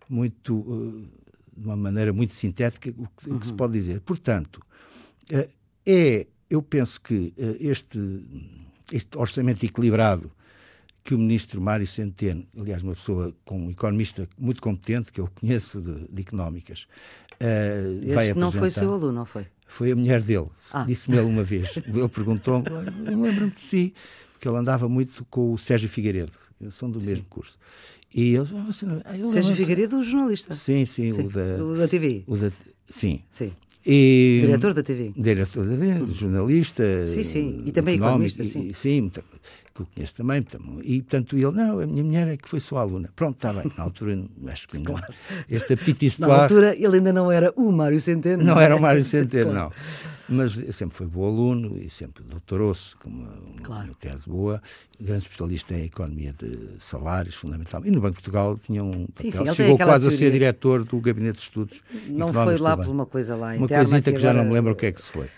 muito, 0.10 0.55
uh, 0.55 1.08
de 1.55 1.65
uma 1.65 1.75
maneira 1.75 2.13
muito 2.13 2.34
sintética, 2.34 2.89
o 2.89 2.93
que, 2.93 3.29
uhum. 3.29 3.36
o 3.36 3.39
que, 3.39 3.46
se 3.46 3.51
uhum. 3.51 3.58
pode 3.58 3.74
dizer. 3.74 4.01
Portanto, 4.01 4.62
uh, 5.32 5.50
é, 5.86 6.27
eu 6.50 6.62
penso 6.62 7.01
que 7.01 7.34
uh, 7.38 7.55
este, 7.60 8.00
este 8.91 9.17
orçamento 9.17 9.65
equilibrado 9.65 10.32
que 11.03 11.13
o 11.13 11.17
ministro 11.17 11.60
Mário 11.60 11.86
Centeno, 11.86 12.45
aliás, 12.57 12.81
uma 12.81 12.95
pessoa 12.95 13.36
com 13.43 13.67
um 13.67 13.72
economista 13.72 14.27
muito 14.38 14.62
competente, 14.62 15.12
que 15.12 15.19
eu 15.19 15.29
conheço 15.39 15.81
de, 15.81 16.07
de 16.10 16.22
económicas, 16.22 16.88
uh, 17.33 18.13
vai 18.13 18.33
não 18.33 18.51
foi 18.51 18.72
seu 18.72 18.91
aluno, 18.91 19.12
não 19.12 19.25
foi? 19.25 19.45
Foi 19.67 19.91
a 19.91 19.95
mulher 19.95 20.22
dele. 20.22 20.48
Ah. 20.72 20.83
Disse-me 20.83 21.17
ele 21.17 21.25
uma 21.25 21.43
vez. 21.43 21.77
ele 21.77 22.07
perguntou-me, 22.07 22.65
eu 22.69 23.19
lembro-me 23.19 23.51
de 23.51 23.60
si, 23.60 23.93
que 24.39 24.48
ele 24.48 24.57
andava 24.57 24.88
muito 24.88 25.25
com 25.25 25.53
o 25.53 25.57
Sérgio 25.57 25.89
Figueiredo. 25.89 26.31
Eles 26.62 26.75
são 26.75 26.89
do 26.89 27.01
sim. 27.01 27.10
mesmo 27.10 27.25
curso. 27.25 27.57
E 28.15 28.36
ele, 28.36 28.48
não, 28.51 29.01
eu 29.17 29.27
Sérgio 29.27 29.55
Figueiredo, 29.55 29.98
o 29.98 30.03
jornalista. 30.03 30.53
Sim, 30.53 30.86
sim, 30.86 31.10
sim, 31.10 31.25
o 31.25 31.29
da, 31.29 31.63
o 31.63 31.77
da 31.77 31.88
TV. 31.88 32.24
O 32.27 32.38
da, 32.38 32.51
sim. 32.88 33.22
Sim. 33.29 33.51
E, 33.86 34.39
diretor 34.41 34.74
da 34.74 34.81
TV. 34.81 35.12
Diretor 35.17 35.65
da 35.65 35.75
TV, 35.75 36.13
jornalista. 36.13 37.10
Sim, 37.10 37.24
sim. 37.24 37.63
E 37.65 37.72
também 37.72 37.95
economista, 37.95 38.43
sim. 38.43 38.69
E, 38.69 38.74
sim, 38.74 39.12
que 39.73 39.81
eu 39.81 39.87
conheço 39.93 40.13
também. 40.13 40.45
E, 40.83 41.01
portanto, 41.01 41.35
ele, 41.35 41.51
não, 41.51 41.79
a 41.79 41.87
minha 41.87 42.03
mulher 42.03 42.27
é 42.27 42.37
que 42.37 42.47
foi 42.47 42.59
sua 42.59 42.81
aluna. 42.81 43.09
Pronto, 43.15 43.35
está 43.35 43.51
bem. 43.51 43.71
Na 43.75 43.83
altura, 43.83 44.23
acho 44.47 44.67
que 44.67 44.79
não. 44.79 44.95
Este 45.49 45.73
apetite 45.73 46.21
Na 46.21 46.43
altura, 46.43 46.75
ele 46.75 46.97
ainda 46.97 47.11
não 47.11 47.31
era 47.31 47.51
o 47.55 47.71
Mário 47.71 47.99
Centeno. 47.99 48.43
Não, 48.43 48.55
não 48.55 48.61
era 48.61 48.75
o 48.75 48.81
Mário 48.81 49.03
Centeno, 49.03 49.51
claro. 49.51 49.69
não. 49.69 49.73
Mas 50.29 50.53
sempre 50.75 50.95
foi 50.95 51.05
bom 51.05 51.25
aluno 51.25 51.77
e 51.77 51.89
sempre 51.89 52.23
doutorou-se 52.23 52.95
com 52.95 53.09
uma, 53.09 53.33
claro. 53.61 53.85
uma 53.85 53.95
tese 53.95 54.27
boa. 54.27 54.61
Grande 54.99 55.23
especialista 55.23 55.73
em 55.73 55.85
economia 55.85 56.33
de 56.33 56.77
salários, 56.79 57.35
fundamental. 57.35 57.85
E 57.85 57.91
no 57.91 57.99
Banco 57.99 58.15
de 58.15 58.21
Portugal 58.21 58.57
tinha 58.57 58.83
um 58.83 59.07
papel. 59.07 59.15
Sim, 59.15 59.31
sim, 59.31 59.53
Chegou 59.53 59.77
quase 59.77 60.07
teoria. 60.07 60.17
a 60.17 60.19
ser 60.19 60.31
diretor 60.31 60.83
do 60.85 60.99
Gabinete 61.01 61.37
de 61.37 61.43
Estudos 61.43 61.81
Não 62.07 62.31
foi 62.31 62.57
lá 62.57 62.77
por 62.77 62.87
uma 62.87 63.05
coisa 63.05 63.35
lá 63.35 63.53
Uma 63.53 63.67
coisita 63.67 64.11
que, 64.11 64.19
já 64.19 64.33
não 64.33 64.45
me 64.45 64.53
lembro 64.53 64.73
o 64.73 64.75
que 64.75 64.85
é 64.85 64.91
que 64.91 65.01
se 65.01 65.11
foi 65.11 65.29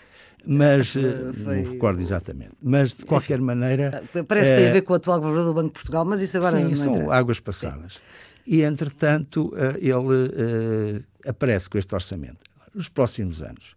mas 0.46 0.88
foi... 0.88 1.04
Eh, 1.04 1.62
não 1.62 1.72
recordo 1.72 2.00
exatamente. 2.00 2.52
Mas 2.62 2.92
de 2.92 3.04
qualquer 3.04 3.40
maneira. 3.40 4.02
Parece 4.26 4.52
que 4.52 4.58
tem 4.58 4.68
a 4.68 4.72
ver 4.72 4.82
com 4.82 4.92
o 4.92 4.96
atual 4.96 5.20
governador 5.20 5.46
do 5.46 5.54
Banco 5.54 5.68
de 5.68 5.74
Portugal, 5.74 6.04
mas 6.04 6.20
isso 6.20 6.36
agora 6.36 6.58
sim, 6.58 6.64
não 6.64 6.76
são 6.76 6.94
interessa. 6.94 7.14
águas 7.14 7.40
passadas. 7.40 7.92
Sim. 7.94 8.00
E 8.46 8.62
entretanto 8.62 9.52
eh, 9.56 9.78
ele 9.80 11.04
aparece 11.26 11.68
com 11.68 11.78
este 11.78 11.94
orçamento. 11.94 12.40
Nos 12.74 12.88
próximos 12.88 13.42
anos 13.42 13.74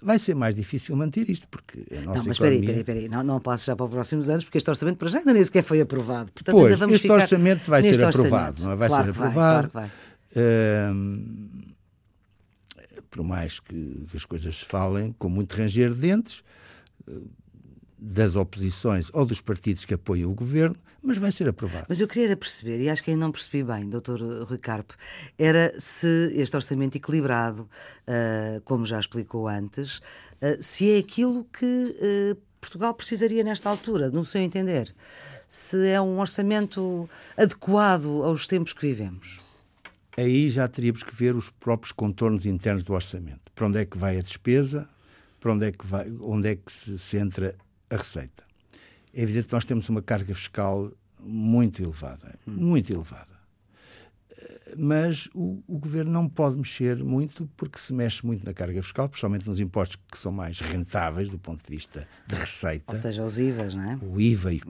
vai 0.00 0.18
ser 0.18 0.34
mais 0.34 0.54
difícil 0.54 0.94
manter 0.94 1.28
isto, 1.28 1.48
porque 1.48 1.84
a 1.90 2.02
nossa 2.02 2.18
Não, 2.18 2.24
mas 2.26 2.36
economia... 2.36 2.58
espera 2.60 2.74
aí, 2.74 2.80
espera 2.80 2.98
aí, 3.00 3.08
não, 3.08 3.22
não 3.24 3.40
passe 3.40 3.66
já 3.66 3.74
para 3.74 3.86
os 3.86 3.90
próximos 3.90 4.28
anos, 4.28 4.44
porque 4.44 4.58
este 4.58 4.70
orçamento 4.70 4.98
para 4.98 5.08
já 5.08 5.18
ainda 5.18 5.32
nem 5.32 5.42
sequer 5.42 5.64
foi 5.64 5.80
aprovado. 5.80 6.30
Portanto, 6.32 6.54
pois, 6.54 6.66
ainda 6.66 6.76
vamos 6.76 6.96
este 6.96 7.10
orçamento 7.10 7.68
vai 7.68 7.82
ser 7.82 7.88
orçamento. 7.88 8.18
aprovado, 8.18 8.62
não 8.62 8.72
é? 8.72 8.76
Vai 8.76 8.88
claro 8.88 9.04
ser 9.04 9.10
aprovado. 9.10 9.70
Vai, 9.72 9.88
claro 9.88 9.90
uh, 10.36 11.75
por 13.16 13.24
mais 13.24 13.58
que, 13.58 14.04
que, 14.10 14.16
as 14.16 14.24
coisas 14.26 14.58
se 14.58 14.64
falem 14.66 15.14
com 15.18 15.28
muito 15.28 15.54
ranger 15.54 15.90
de 15.94 16.00
dentes, 16.00 16.42
das 17.98 18.36
oposições 18.36 19.08
ou 19.14 19.24
dos 19.24 19.40
partidos 19.40 19.84
que 19.84 19.94
apoiam 19.94 20.30
o 20.30 20.34
governo, 20.34 20.76
mas 21.02 21.16
vai 21.16 21.32
ser 21.32 21.48
aprovado. 21.48 21.86
Mas 21.88 22.00
eu 22.00 22.08
queria 22.08 22.36
perceber, 22.36 22.80
e 22.80 22.90
acho 22.90 23.02
que 23.02 23.10
ainda 23.10 23.24
não 23.24 23.32
percebi 23.32 23.62
bem, 23.62 23.88
doutor 23.88 24.20
Rui 24.20 24.58
Carpe, 24.58 24.94
era 25.38 25.72
se 25.78 26.30
este 26.34 26.54
orçamento 26.56 26.96
equilibrado, 26.96 27.62
uh, 27.62 28.60
como 28.64 28.84
já 28.84 29.00
explicou 29.00 29.48
antes, 29.48 29.98
uh, 29.98 30.60
se 30.60 30.92
é 30.92 30.98
aquilo 30.98 31.44
que 31.44 32.34
uh, 32.34 32.40
Portugal 32.60 32.92
precisaria 32.92 33.44
nesta 33.44 33.70
altura, 33.70 34.10
no 34.10 34.24
seu 34.24 34.42
entender. 34.42 34.94
Se 35.48 35.88
é 35.88 36.00
um 36.00 36.18
orçamento 36.18 37.08
adequado 37.36 38.24
aos 38.24 38.46
tempos 38.48 38.72
que 38.72 38.86
vivemos. 38.86 39.45
Aí 40.16 40.48
já 40.48 40.66
teríamos 40.66 41.02
que 41.02 41.14
ver 41.14 41.36
os 41.36 41.50
próprios 41.50 41.92
contornos 41.92 42.46
internos 42.46 42.82
do 42.82 42.94
orçamento. 42.94 43.52
Para 43.54 43.66
onde 43.66 43.78
é 43.78 43.84
que 43.84 43.98
vai 43.98 44.18
a 44.18 44.22
despesa, 44.22 44.88
para 45.38 45.52
onde 45.52 45.66
é 45.66 45.72
que, 45.72 45.86
vai, 45.86 46.10
onde 46.20 46.48
é 46.48 46.56
que 46.56 46.72
se 46.72 46.98
centra 46.98 47.54
a 47.90 47.96
receita. 47.96 48.44
É 49.12 49.22
evidente 49.22 49.48
que 49.48 49.52
nós 49.52 49.64
temos 49.64 49.88
uma 49.88 50.02
carga 50.02 50.34
fiscal 50.34 50.90
muito 51.20 51.82
elevada, 51.82 52.38
muito 52.46 52.92
elevada. 52.92 53.36
Mas 54.76 55.28
o, 55.34 55.62
o, 55.66 55.78
governo 55.78 56.12
não 56.12 56.28
pode 56.28 56.56
mexer 56.56 57.02
muito 57.02 57.48
porque 57.56 57.78
se 57.78 57.92
mexe 57.94 58.24
muito 58.24 58.44
na 58.44 58.52
carga 58.52 58.82
fiscal, 58.82 59.08
principalmente 59.08 59.46
nos 59.46 59.60
impostos 59.60 59.96
que 60.10 60.18
são 60.18 60.30
mais 60.30 60.60
rentáveis 60.60 61.30
do 61.30 61.38
ponto 61.38 61.64
de 61.64 61.70
vista 61.70 62.06
de 62.26 62.34
receita. 62.34 62.84
Ou 62.88 62.94
seja, 62.94 63.24
os 63.24 63.38
IVAs, 63.38 63.74
não 63.74 63.90
é? 63.90 63.98
O 64.02 64.20
IVA 64.20 64.52
e, 64.52 64.60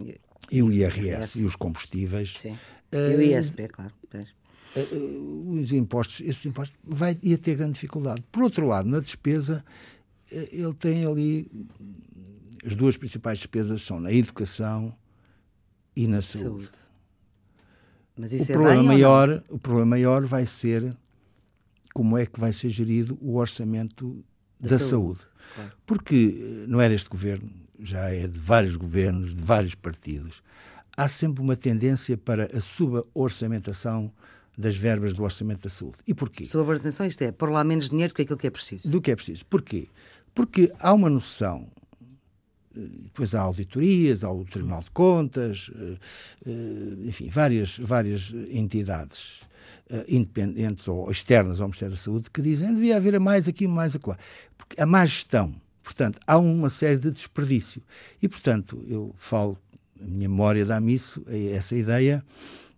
e 0.53 0.63
o 0.63 0.71
IRS 0.71 1.41
e 1.41 1.45
os 1.45 1.57
combustíveis. 1.57 2.35
Sim. 2.39 2.57
E 2.93 3.17
o 3.17 3.21
ISP, 3.21 3.67
claro. 3.69 3.93
Uh, 4.77 5.51
os 5.61 5.73
impostos, 5.73 6.21
esses 6.21 6.45
impostos, 6.45 6.77
vai, 6.85 7.19
ia 7.23 7.39
ter 7.39 7.57
grande 7.57 7.75
dificuldade. 7.75 8.23
Por 8.31 8.43
outro 8.43 8.67
lado, 8.67 8.89
na 8.89 9.01
despesa, 9.01 9.65
eh, 10.31 10.49
ele 10.53 10.75
tem 10.75 11.07
ali 11.07 11.51
as 12.67 12.75
duas 12.75 12.97
principais 12.97 13.39
despesas 13.39 13.83
são 13.83 14.01
na 14.01 14.13
educação 14.13 14.93
e 15.95 16.09
na 16.09 16.21
saúde. 16.21 16.65
saúde. 16.65 16.79
Mas 18.17 18.33
isso 18.33 18.51
o 18.51 18.53
é 18.53 18.55
problema 18.55 18.83
maior, 18.83 19.45
o 19.49 19.59
problema 19.59 19.91
maior 19.91 20.25
vai 20.25 20.47
ser 20.47 20.97
como 21.95 22.19
é 22.19 22.27
que 22.27 22.41
vai 22.41 22.53
ser 22.53 22.71
gerido 22.71 23.17
o 23.21 23.37
orçamento 23.37 24.25
da, 24.59 24.71
da 24.71 24.79
saúde, 24.79 24.91
saúde. 24.91 25.21
Claro. 25.55 25.73
porque 25.87 26.39
eh, 26.39 26.67
não 26.67 26.81
é 26.81 26.89
deste 26.89 27.09
governo, 27.09 27.51
já 27.79 28.11
é 28.11 28.27
de 28.27 28.39
vários 28.39 28.75
governos, 28.75 29.35
de 29.35 29.43
vários 29.43 29.75
partidos. 29.75 30.43
Há 30.97 31.09
sempre 31.09 31.43
uma 31.43 31.57
tendência 31.57 32.17
para 32.17 32.45
a 32.45 32.61
suborçamentação 32.61 34.11
das 34.57 34.77
verbas 34.77 35.13
do 35.13 35.23
orçamento 35.23 35.63
da 35.63 35.71
saúde. 35.71 35.99
E 36.07 36.15
porquê? 36.15 36.47
Suborçamentação, 36.47 37.07
isto 37.07 37.23
é, 37.23 37.31
por 37.33 37.51
lá 37.51 37.63
menos 37.63 37.91
dinheiro 37.91 38.13
do 38.13 38.17
que 38.17 38.23
aquilo 38.23 38.39
que 38.39 38.47
é 38.47 38.51
preciso. 38.51 38.89
Do 38.89 39.01
que 39.01 39.11
é 39.11 39.17
preciso. 39.17 39.45
Porquê? 39.47 39.89
Porque 40.35 40.73
há 40.81 40.93
uma 40.93 41.11
noção 41.11 41.67
eh, 42.77 42.81
depois 43.05 43.35
há 43.35 43.41
auditorias, 43.41 44.25
há 44.25 44.31
o 44.31 44.45
Tribunal 44.45 44.81
de 44.81 44.91
Contas, 44.91 45.71
eh, 45.75 45.97
eh, 46.47 47.09
enfim, 47.09 47.29
várias, 47.29 47.79
várias 47.79 48.33
entidades 48.51 49.41
independentes 50.09 50.89
ou 50.89 51.09
externas 51.09 51.61
ao 51.61 51.69
Ministério 51.69 51.95
da 51.95 52.01
Saúde 52.01 52.29
que 52.29 52.43
dizem 52.43 52.69
que 52.69 52.75
devia 52.75 52.97
haver 52.97 53.21
mais 53.21 53.47
aqui, 53.47 53.69
mais 53.69 53.95
acolá. 53.95 54.19
Porque 54.59 54.81
a 54.81 54.85
má 54.85 55.05
gestão. 55.07 55.55
Portanto, 55.81 56.19
há 56.27 56.37
uma 56.39 56.69
série 56.69 56.99
de 56.99 57.13
desperdício. 57.13 57.81
E, 58.21 58.27
portanto, 58.27 58.85
eu 58.89 59.15
falo, 59.17 59.57
a 60.01 60.05
minha 60.05 60.29
memória 60.29 60.67
dá-me 60.67 60.93
isso, 60.93 61.25
essa 61.55 61.77
ideia, 61.77 62.25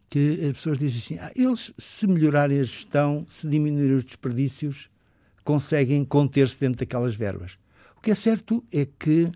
que 0.09 0.47
as 0.47 0.57
pessoas 0.57 0.79
dizem 0.79 0.99
assim, 0.99 1.19
ah, 1.19 1.33
eles, 1.37 1.73
se 1.77 2.07
melhorarem 2.07 2.61
a 2.61 2.63
gestão, 2.63 3.27
se 3.29 3.47
diminuírem 3.47 3.97
os 3.97 4.05
desperdícios, 4.05 4.89
conseguem 5.45 6.05
conter-se 6.05 6.59
dentro 6.59 6.81
daquelas 6.81 7.15
verbas. 7.15 7.59
O 7.97 8.01
que 8.01 8.11
é 8.11 8.15
certo 8.15 8.65
é 8.73 8.87
que 8.87 9.31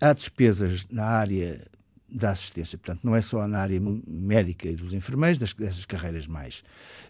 há 0.00 0.12
despesas 0.12 0.86
na 0.90 1.04
área 1.04 1.64
da 2.10 2.30
assistência, 2.30 2.78
portanto, 2.78 3.04
não 3.04 3.14
é 3.14 3.20
só 3.20 3.46
na 3.46 3.58
área 3.58 3.78
médica 4.06 4.68
e 4.68 4.76
dos 4.76 4.94
enfermeiros, 4.94 5.36
das, 5.36 5.52
dessas 5.52 5.84
carreiras 5.84 6.26
mais, 6.26 6.64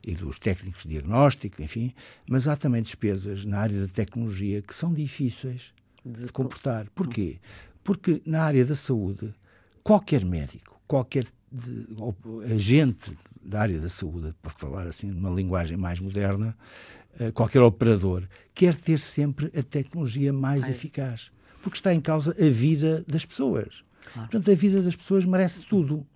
e 0.05 0.15
dos 0.15 0.39
técnicos 0.39 0.83
de 0.83 0.91
diagnóstico, 0.91 1.63
enfim, 1.63 1.95
mas 2.29 2.49
há 2.49 2.57
também 2.57 2.83
despesas 2.83 3.45
na 3.45 3.59
área 3.59 3.81
da 3.81 3.87
tecnologia 3.87 4.61
que 4.61 4.75
são 4.75 4.93
difíceis 4.93 5.73
de, 6.05 6.27
de 6.27 6.33
comportar. 6.33 6.89
Porquê? 6.91 7.39
Porque 7.85 8.21
na 8.27 8.43
área 8.43 8.65
da 8.65 8.75
saúde, 8.75 9.33
qualquer 9.85 10.25
médico, 10.25 10.81
qualquer 10.89 11.27
de, 11.51 11.87
agente 12.55 13.17
da 13.43 13.61
área 13.61 13.81
da 13.81 13.89
saúde, 13.89 14.35
para 14.43 14.51
falar 14.51 14.87
assim 14.87 15.11
numa 15.11 15.31
linguagem 15.31 15.77
mais 15.77 16.01
moderna, 16.01 16.57
eh, 17.19 17.31
qualquer 17.33 17.63
operador, 17.63 18.29
quer 18.55 18.75
ter 18.75 18.99
sempre 18.99 19.51
a 19.57 19.63
tecnologia 19.63 20.33
mais 20.33 20.65
é. 20.65 20.71
eficaz. 20.71 21.31
Porque 21.63 21.79
está 21.79 21.95
em 21.95 22.01
causa 22.01 22.37
a 22.39 22.51
vida 22.51 23.05
das 23.09 23.25
pessoas. 23.25 23.83
Claro. 24.13 24.29
Portanto, 24.29 24.51
a 24.51 24.55
vida 24.55 24.83
das 24.83 24.95
pessoas 24.95 25.25
merece 25.25 25.65
tudo. 25.65 26.07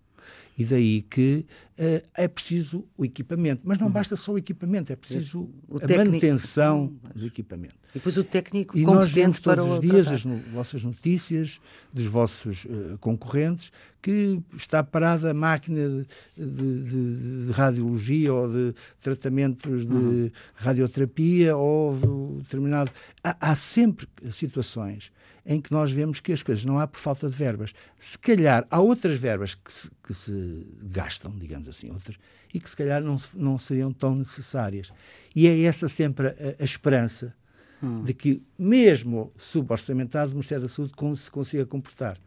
E 0.57 0.65
daí 0.65 1.03
que 1.03 1.47
é 1.77 2.29
preciso 2.29 2.85
o 2.97 3.05
equipamento. 3.05 3.63
Mas 3.65 3.79
não 3.79 3.87
uhum. 3.87 3.93
basta 3.93 4.17
só 4.17 4.33
o 4.33 4.39
equipamento, 4.39 4.93
é 4.93 4.97
preciso 4.97 5.51
o 5.69 5.77
a 5.77 5.81
técnico... 5.81 6.11
manutenção 6.11 6.93
do 7.15 7.27
equipamento. 7.27 7.75
E 7.91 7.95
depois 7.95 8.17
o 8.17 8.25
técnico 8.25 8.77
e 8.77 8.85
competente 8.85 9.05
nós 9.05 9.13
vemos 9.13 9.39
para 9.39 9.63
todos 9.63 9.79
os 9.79 9.81
dias 9.81 10.09
as 10.09 10.25
no, 10.25 10.39
vossas 10.53 10.85
notícias 10.85 11.61
dos 11.93 12.07
vossos 12.07 12.65
uh, 12.65 12.99
concorrentes 12.99 13.73
que 14.01 14.41
está 14.57 14.83
parada 14.83 15.31
a 15.31 15.35
máquina 15.35 15.89
de, 15.89 16.07
de, 16.37 16.85
de, 16.85 17.47
de 17.47 17.53
radiologia 17.53 18.35
ou 18.35 18.51
de 18.51 18.75
tratamentos 19.01 19.87
de 19.87 19.95
uhum. 19.95 20.31
radioterapia 20.55 21.57
ou 21.57 22.39
determinado. 22.39 22.91
Há, 23.23 23.53
há 23.53 23.55
sempre 23.55 24.09
situações 24.31 25.13
em 25.45 25.61
que 25.61 25.73
nós 25.73 25.91
vemos 25.91 26.21
que 26.21 26.33
as 26.33 26.43
coisas 26.43 26.65
não 26.65 26.79
há 26.79 26.87
por 26.87 26.99
falta 26.99 27.29
de 27.29 27.37
verbas. 27.37 27.73
Se 27.99 28.19
calhar 28.19 28.67
há 28.71 28.81
outras 28.81 29.19
verbas 29.19 29.55
que 29.55 29.73
se, 29.73 29.91
que 30.03 30.15
se 30.15 30.67
gastam, 30.83 31.33
digamos 31.37 31.69
assim, 31.77 31.91
outras, 31.91 32.17
e 32.53 32.61
que 32.61 32.69
se 32.69 32.77
calhar 32.77 33.03
não, 33.03 33.17
não 33.35 33.59
seriam 33.59 33.93
tão 33.93 34.15
necessárias. 34.15 34.93
E 35.35 35.47
é 35.47 35.63
essa 35.63 35.89
sempre 35.89 36.29
a, 36.29 36.35
a 36.61 36.65
esperança 36.65 37.35
hum. 37.83 38.05
de 38.05 38.15
que, 38.15 38.43
mesmo 38.59 39.33
suborçamentado, 39.37 40.31
o 40.31 40.35
Ministério 40.35 40.63
da 40.63 40.69
Saúde 40.69 40.93
se 41.17 41.31
consiga 41.31 41.67
comportar. 41.67 42.19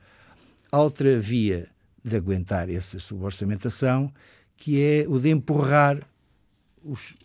A 0.72 0.82
outra 0.82 1.20
via 1.20 1.68
de 2.04 2.16
aguentar 2.16 2.70
essa 2.70 3.00
suborçamentação, 3.00 4.12
que 4.58 4.82
é 4.82 5.06
o 5.08 5.20
de 5.20 5.30
empurrar 5.30 6.08
os, 6.84 7.16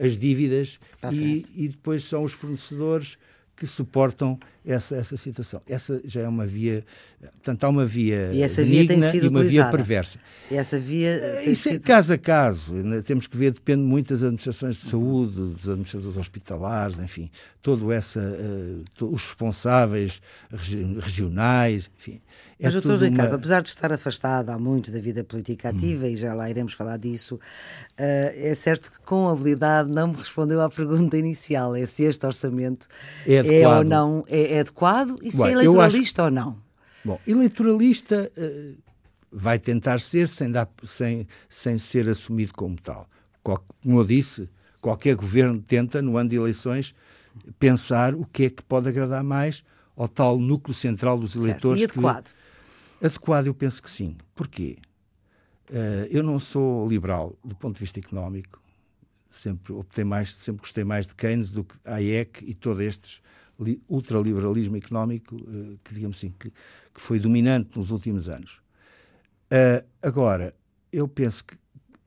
as 0.00 0.16
dívidas 0.16 0.80
e, 1.12 1.44
e, 1.54 1.68
depois 1.68 2.04
são 2.04 2.24
os 2.24 2.32
fornecedores 2.32 3.18
que 3.54 3.66
suportam 3.66 4.38
essa, 4.64 4.94
essa 4.94 5.16
situação. 5.16 5.60
Essa 5.68 6.00
já 6.04 6.20
é 6.20 6.28
uma 6.28 6.46
via, 6.46 6.84
portanto, 7.20 7.64
há 7.64 7.68
uma 7.68 7.84
via 7.84 8.30
e 8.32 8.42
essa 8.42 8.62
via 8.62 8.86
tem 8.86 9.00
sido 9.00 9.26
e 9.26 9.28
uma 9.28 9.40
utilizada. 9.40 9.70
via 9.70 9.76
perversa. 9.76 10.18
E 10.50 10.54
essa 10.54 10.78
via 10.78 11.08
eh, 11.08 11.50
Isso 11.50 11.68
é 11.68 11.72
sido... 11.72 11.82
é 11.82 11.86
caso 11.86 12.12
a 12.12 12.18
caso. 12.18 12.72
Né? 12.72 13.02
Temos 13.02 13.26
que 13.26 13.36
ver, 13.36 13.52
depende 13.52 13.82
muito 13.82 14.12
das 14.12 14.22
administrações 14.22 14.76
de 14.76 14.82
saúde, 14.82 15.34
dos 15.34 15.68
administradores 15.68 16.16
hospitalares, 16.16 16.98
enfim, 16.98 17.30
todo 17.60 17.90
essa, 17.92 18.20
uh, 18.20 19.04
os 19.12 19.24
responsáveis 19.24 20.20
regi 20.50 20.82
regionais, 21.00 21.90
enfim. 21.98 22.20
É 22.58 22.66
Mas, 22.66 22.74
doutor 22.74 22.98
Ricardo, 22.98 23.30
uma... 23.30 23.36
apesar 23.36 23.60
de 23.60 23.68
estar 23.68 23.92
afastado 23.92 24.50
há 24.50 24.58
muito 24.58 24.92
da 24.92 25.00
vida 25.00 25.24
política 25.24 25.70
ativa, 25.70 26.06
hum. 26.06 26.10
e 26.10 26.16
já 26.16 26.32
lá 26.32 26.48
iremos 26.48 26.74
falar 26.74 26.96
disso, 26.96 27.34
uh, 27.36 27.40
é 27.98 28.54
certo 28.54 28.90
que 28.92 29.00
com 29.00 29.28
habilidade 29.28 29.90
não 29.90 30.08
me 30.08 30.16
respondeu 30.16 30.60
à 30.60 30.70
pergunta 30.70 31.16
inicial, 31.16 31.74
é 31.74 31.86
se 31.86 32.04
este 32.04 32.24
orçamento 32.24 32.86
é, 33.26 33.62
é 33.62 33.68
ou 33.68 33.82
não 33.82 34.22
é, 34.28 34.51
é 34.52 34.60
adequado 34.60 35.18
e 35.22 35.32
se 35.32 35.42
é 35.42 35.52
eleitoralista 35.52 36.22
acho... 36.22 36.30
ou 36.30 36.34
não. 36.34 36.62
Bom, 37.04 37.20
eleitoralista 37.26 38.30
uh, 38.36 38.82
vai 39.30 39.58
tentar 39.58 40.00
ser 40.00 40.28
sem, 40.28 40.50
dar, 40.50 40.68
sem, 40.84 41.26
sem 41.48 41.78
ser 41.78 42.08
assumido 42.08 42.52
como 42.52 42.80
tal. 42.80 43.08
Como 43.42 43.98
eu 43.98 44.04
disse, 44.04 44.48
qualquer 44.80 45.16
governo 45.16 45.60
tenta, 45.60 46.00
no 46.00 46.16
ano 46.16 46.30
de 46.30 46.36
eleições, 46.36 46.94
pensar 47.58 48.14
o 48.14 48.24
que 48.24 48.44
é 48.44 48.50
que 48.50 48.62
pode 48.62 48.88
agradar 48.88 49.24
mais 49.24 49.64
ao 49.96 50.06
tal 50.06 50.38
núcleo 50.38 50.74
central 50.74 51.18
dos 51.18 51.34
eleitores. 51.34 51.80
Certo. 51.80 51.96
E 51.96 51.98
adequado? 51.98 52.24
Que, 52.28 52.42
Adequado, 53.06 53.46
eu 53.48 53.54
penso 53.54 53.82
que 53.82 53.90
sim. 53.90 54.16
Porquê? 54.32 54.78
Uh, 55.68 56.06
eu 56.10 56.22
não 56.22 56.38
sou 56.38 56.88
liberal 56.88 57.36
do 57.44 57.56
ponto 57.56 57.74
de 57.74 57.80
vista 57.80 57.98
económico. 57.98 58.62
Sempre 59.28 59.72
optei 59.72 60.04
mais, 60.04 60.34
sempre 60.34 60.60
gostei 60.60 60.84
mais 60.84 61.06
de 61.06 61.14
Keynes 61.14 61.50
do 61.50 61.64
que 61.64 61.74
Hayek 61.84 62.44
e 62.44 62.54
todo 62.54 62.80
este 62.80 63.20
ultraliberalismo 63.88 64.76
económico 64.76 65.36
uh, 65.36 65.78
que, 65.82 65.94
digamos 65.94 66.18
assim, 66.18 66.34
que, 66.38 66.50
que, 66.50 67.00
foi 67.00 67.18
dominante 67.18 67.78
nos 67.78 67.90
últimos 67.90 68.28
anos. 68.28 68.60
Uh, 69.50 69.86
agora, 70.02 70.54
eu 70.92 71.06
penso 71.08 71.44
que 71.44 71.56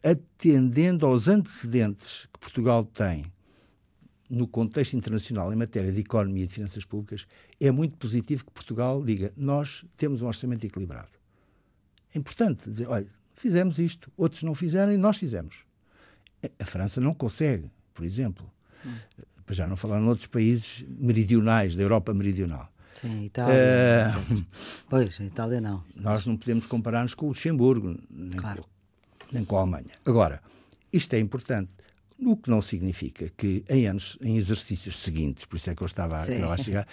atendendo 0.04 1.06
aos 1.06 1.28
antecedentes 1.28 2.28
que 2.32 2.40
Portugal 2.40 2.86
tem 2.86 3.26
no 4.30 4.48
contexto 4.48 4.96
internacional 4.96 5.52
em 5.52 5.56
matéria 5.56 5.92
de 5.92 6.00
economia 6.00 6.44
e 6.44 6.48
de 6.48 6.54
finanças 6.54 6.86
públicas, 6.86 7.28
é 7.60 7.72
muito 7.72 7.98
positivo 7.98 8.46
que 8.46 8.52
Portugal 8.52 9.04
diga 9.04 9.32
nós 9.36 9.86
temos 9.98 10.22
um 10.22 10.28
orçamento 10.28 10.66
equilibrado. 10.66 11.12
É 12.14 12.18
importante 12.18 12.70
dizer, 12.70 12.88
olha, 12.88 13.08
fizemos 13.34 13.80
isto, 13.80 14.12
outros 14.16 14.44
não 14.44 14.56
fizeram 14.56 14.92
e 14.92 14.98
nós 14.98 15.18
fizemos. 15.18 15.66
A 16.60 16.66
França 16.66 17.02
não 17.02 17.14
consegue, 17.14 17.72
por 17.94 18.06
exemplo. 18.06 18.50
Hum. 18.86 18.96
Já 19.50 19.68
não 19.68 19.78
falar 19.78 20.00
em 20.00 20.08
outros 20.08 20.28
países 20.28 20.84
meridionais, 20.88 21.76
da 21.76 21.84
Europa 21.84 22.14
meridional. 22.14 22.72
Sim, 22.96 23.26
Itália. 23.26 23.56
Uh, 24.32 24.46
pois, 24.90 25.20
Itália 25.20 25.60
não. 25.60 25.84
Nós 25.96 26.26
não 26.26 26.38
podemos 26.38 26.66
comparar-nos 26.66 27.14
com 27.14 27.26
o 27.26 27.30
Luxemburgo, 27.30 28.00
nem, 28.10 28.38
claro. 28.38 28.64
com, 28.64 28.68
nem 29.32 29.44
com 29.44 29.58
a 29.58 29.62
Alemanha. 29.62 29.96
Agora, 30.06 30.42
isto 30.92 31.14
é 31.14 31.20
importante. 31.20 31.76
O 32.18 32.38
que 32.38 32.50
não 32.50 32.62
significa 32.62 33.30
que 33.36 33.64
em 33.70 33.88
anos, 33.88 34.18
em 34.22 34.38
exercícios 34.38 35.04
seguintes, 35.04 35.44
por 35.44 35.58
isso 35.58 35.70
é 35.70 35.76
que 35.76 35.82
eu 35.82 35.86
estava 35.86 36.16
a, 36.16 36.54
a 36.54 36.58
chegar, 36.58 36.88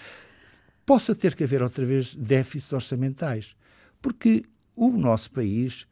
possa 0.85 1.15
ter 1.15 1.33
que 1.35 1.45
haver 1.45 1.61
outra 1.61 1.85
vez 1.85 2.13
déficits 2.13 2.73
orçamentais. 2.73 3.55
Porque 4.01 4.43
o 4.75 4.89
nosso 4.91 5.31
país, 5.31 5.87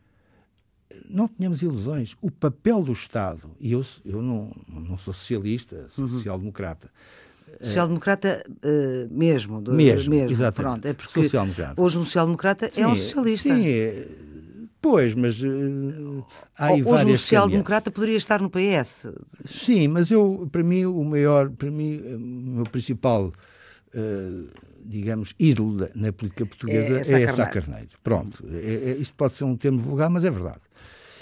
não 1.10 1.28
tenhamos 1.28 1.62
ilusões, 1.62 2.16
o 2.22 2.32
papel 2.32 2.82
do 2.82 2.92
Estado, 2.92 3.50
e 3.60 3.72
eu, 3.72 3.86
eu 4.06 4.22
não, 4.22 4.52
não 4.68 4.98
sou 4.98 5.14
socialista, 5.14 5.88
sou 5.90 6.06
uhum. 6.06 6.10
social-democrata. 6.10 6.90
Social-democrata 7.60 8.44
uh, 8.48 9.14
mesmo, 9.14 9.62
do, 9.62 9.74
mesmo, 9.74 10.12
mesmo, 10.12 10.32
exatamente. 10.32 10.82
Pronto, 10.82 10.86
é 10.86 10.94
porque 10.94 11.20
hoje 11.78 11.98
um 11.98 12.04
social-democrata 12.04 12.70
é 12.78 12.88
um 12.88 12.96
socialista. 12.96 13.54
Sim, 13.54 13.68
é, 13.68 14.08
Pois, 14.82 15.14
mas 15.14 15.40
uh, 15.44 16.26
há 16.58 16.74
Hoje 16.74 17.06
um 17.06 17.18
social-democrata 17.18 17.92
poderia 17.92 18.18
estar 18.18 18.42
no 18.42 18.50
PS. 18.50 19.08
Sim, 19.46 19.88
mas 19.88 20.10
eu, 20.10 20.50
para 20.52 20.64
mim, 20.64 20.86
o 20.86 21.04
maior, 21.04 21.52
para 21.52 21.70
mim, 21.70 22.02
o 22.16 22.20
meu 22.56 22.64
principal, 22.64 23.28
uh, 23.28 24.50
digamos, 24.92 25.34
ídolo 25.40 25.88
na 25.96 26.12
política 26.12 26.46
portuguesa 26.46 27.16
é, 27.16 27.22
é, 27.22 27.24
é 27.24 27.34
Sá 27.34 27.48
Carneiro. 27.48 27.90
Pronto, 28.04 28.46
é, 28.52 28.92
é, 28.92 28.98
isto 28.98 29.16
pode 29.16 29.34
ser 29.34 29.46
um 29.46 29.56
termo 29.56 29.80
vulgar, 29.80 30.10
mas 30.10 30.26
é 30.26 30.30
verdade. 30.30 30.62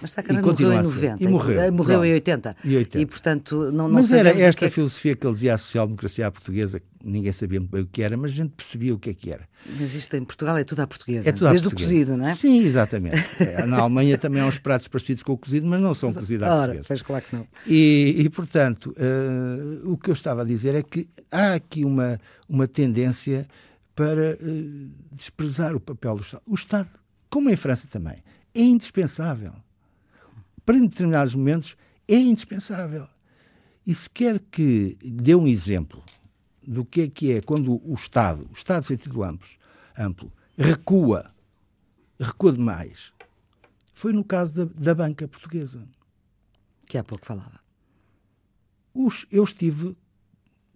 Mas 0.02 0.16
Carneiro 0.16 0.48
morreu 0.48 0.74
em 0.74 0.82
90. 0.82 1.24
E 1.24 1.28
morreu. 1.28 1.72
Morreu 1.72 2.06
em 2.06 2.14
80. 2.14 2.56
E, 2.64 2.78
80. 2.78 3.00
e 3.00 3.06
portanto, 3.06 3.72
não, 3.72 3.88
não 3.88 3.90
Mas 3.90 4.12
era 4.12 4.30
esta 4.30 4.68
que... 4.68 4.72
filosofia 4.74 5.16
que 5.16 5.26
ele 5.26 5.34
dizia, 5.34 5.56
a 5.56 5.58
social-democracia 5.58 6.28
à 6.28 6.32
portuguesa, 6.32 6.80
ninguém 7.04 7.32
sabia 7.32 7.60
bem 7.60 7.82
o 7.82 7.86
que 7.86 8.02
era, 8.02 8.16
mas 8.16 8.32
a 8.32 8.36
gente 8.36 8.52
percebia 8.52 8.94
o 8.94 9.00
que 9.00 9.10
é 9.10 9.14
que 9.14 9.32
era. 9.32 9.48
Mas 9.80 9.94
isto 9.94 10.16
em 10.16 10.24
Portugal 10.24 10.58
é 10.58 10.64
tudo 10.64 10.82
à 10.82 10.88
portuguesa, 10.88 11.30
é 11.30 11.32
tudo 11.32 11.50
desde 11.50 11.68
portuguesa. 11.68 11.94
o 11.94 11.98
cozido, 11.98 12.18
não 12.18 12.28
é? 12.28 12.36
Sim, 12.36 12.60
exatamente. 12.64 13.20
É, 13.40 13.66
na 13.66 13.80
Alemanha 13.80 14.18
também 14.18 14.42
há 14.42 14.46
uns 14.46 14.60
pratos 14.60 14.88
parecidos 14.88 15.24
com 15.24 15.34
o 15.34 15.38
cozido, 15.38 15.66
mas 15.66 15.82
não 15.82 15.94
são 15.94 16.14
cozidos 16.14 16.46
à 16.46 16.54
Ora, 16.54 16.74
portuguesa. 16.74 17.04
claro 17.04 17.26
que 17.28 17.36
não. 17.36 17.48
E, 17.66 18.16
e 18.20 18.30
portanto, 18.30 18.94
uh, 18.98 19.92
o 19.92 19.98
que 19.98 20.10
eu 20.10 20.14
estava 20.14 20.42
a 20.42 20.46
dizer 20.46 20.76
é 20.76 20.84
que 20.84 21.08
há 21.32 21.54
aqui 21.54 21.86
uma, 21.86 22.20
uma 22.48 22.68
tendência 22.68 23.48
para 23.96 24.38
uh, 24.42 24.90
desprezar 25.12 25.76
o 25.76 25.80
papel 25.80 26.18
do 26.18 26.22
Estado. 26.22 26.44
O 26.48 26.54
Estado, 26.54 26.90
como 27.30 27.50
em 27.50 27.56
França 27.56 27.88
também, 27.90 28.24
é 28.54 28.62
indispensável. 28.62 29.54
Para 30.70 30.78
determinados 30.78 31.34
momentos 31.34 31.76
é 32.08 32.14
indispensável. 32.14 33.08
E 33.88 33.92
se 33.92 34.08
quer 34.08 34.38
que 34.38 35.00
dê 35.04 35.34
um 35.34 35.48
exemplo 35.48 36.04
do 36.62 36.86
que 36.86 37.02
é 37.02 37.08
que 37.08 37.32
é 37.32 37.42
quando 37.42 37.82
o 37.84 37.96
Estado, 37.96 38.48
o 38.52 38.54
Estado 38.54 38.86
sentido 38.86 39.24
amplo, 39.24 39.50
amplo 39.98 40.32
recua, 40.56 41.34
recua 42.20 42.54
demais, 42.54 43.12
foi 43.96 44.14
no 44.14 44.24
caso 44.24 44.54
da, 44.54 44.66
da 44.66 44.94
banca 44.94 45.28
portuguesa. 45.28 45.84
Que 46.86 47.00
há 47.00 47.04
pouco 47.04 47.26
falava. 47.26 47.60
Os, 48.94 49.26
eu 49.32 49.44
estive 49.44 49.98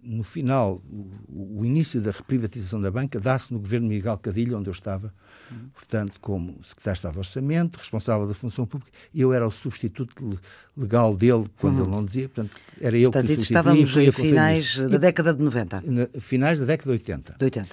no 0.04 0.22
final, 0.22 0.82
o, 1.28 1.60
o, 1.60 1.64
início 1.64 2.00
da 2.00 2.10
reprivatização 2.10 2.80
da 2.80 2.90
banca 2.90 3.18
dá-se 3.18 3.52
no 3.52 3.58
governo 3.58 3.88
Miguel 3.88 4.18
Cadilho, 4.18 4.58
onde 4.58 4.68
eu 4.68 4.72
estava, 4.72 5.12
uhum. 5.50 5.68
portanto, 5.72 6.20
como 6.20 6.52
secretário 6.62 6.94
de 6.94 6.98
Estado 6.98 7.12
de 7.12 7.18
Orçamento, 7.18 7.76
responsável 7.78 8.26
da 8.26 8.34
função 8.34 8.66
pública, 8.66 8.92
e 9.12 9.20
eu 9.20 9.32
era 9.32 9.46
o 9.46 9.50
substituto 9.50 10.38
legal 10.76 11.16
dele 11.16 11.46
quando 11.58 11.78
uhum. 11.78 11.84
ele 11.84 11.90
não 11.90 12.04
dizia, 12.04 12.28
portanto, 12.28 12.56
era 12.80 12.98
eu 12.98 13.10
portanto, 13.10 13.34
que 13.34 13.40
o 13.40 13.42
estávamos 13.42 13.96
em 13.96 14.12
finais 14.12 14.78
da 14.78 14.98
década 14.98 15.34
de 15.34 15.42
90. 15.42 15.82
Na, 15.86 16.06
finais 16.20 16.58
da 16.58 16.66
década 16.66 16.90
de 16.90 16.98
80. 16.98 17.36
De 17.38 17.44
80. 17.44 17.68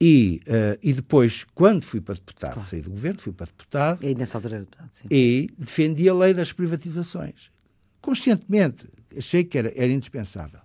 E, 0.00 0.40
uh, 0.46 0.78
e 0.82 0.92
depois, 0.92 1.46
quando 1.54 1.82
fui 1.82 2.00
para 2.00 2.14
deputado, 2.14 2.54
claro. 2.54 2.68
saí 2.68 2.82
do 2.82 2.90
governo, 2.90 3.20
fui 3.20 3.32
para 3.32 3.46
deputado. 3.46 4.04
E 4.04 4.14
nessa 4.14 4.36
altura 4.36 4.56
era 4.56 4.64
deputado, 4.64 4.88
sim. 4.92 5.06
E 5.10 5.48
defendi 5.56 6.08
a 6.08 6.14
lei 6.14 6.34
das 6.34 6.52
privatizações. 6.52 7.50
Conscientemente, 8.02 8.86
achei 9.16 9.44
que 9.44 9.56
era, 9.56 9.72
era 9.74 9.90
indispensável 9.90 10.60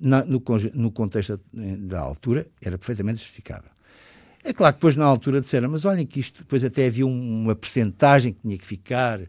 na, 0.00 0.24
no, 0.24 0.42
no, 0.74 0.90
contexto 0.90 1.40
da 1.52 2.00
altura, 2.00 2.46
era 2.62 2.78
perfeitamente 2.78 3.20
justificável. 3.20 3.70
É 4.44 4.52
claro 4.52 4.74
que 4.74 4.78
depois, 4.78 4.96
na 4.96 5.04
altura, 5.04 5.40
disseram, 5.40 5.68
mas 5.68 5.84
olhem 5.84 6.06
que 6.06 6.20
isto, 6.20 6.38
depois 6.38 6.62
até 6.64 6.86
havia 6.86 7.06
uma 7.06 7.54
percentagem 7.54 8.32
que 8.32 8.40
tinha 8.40 8.56
que 8.56 8.66
ficar, 8.66 9.20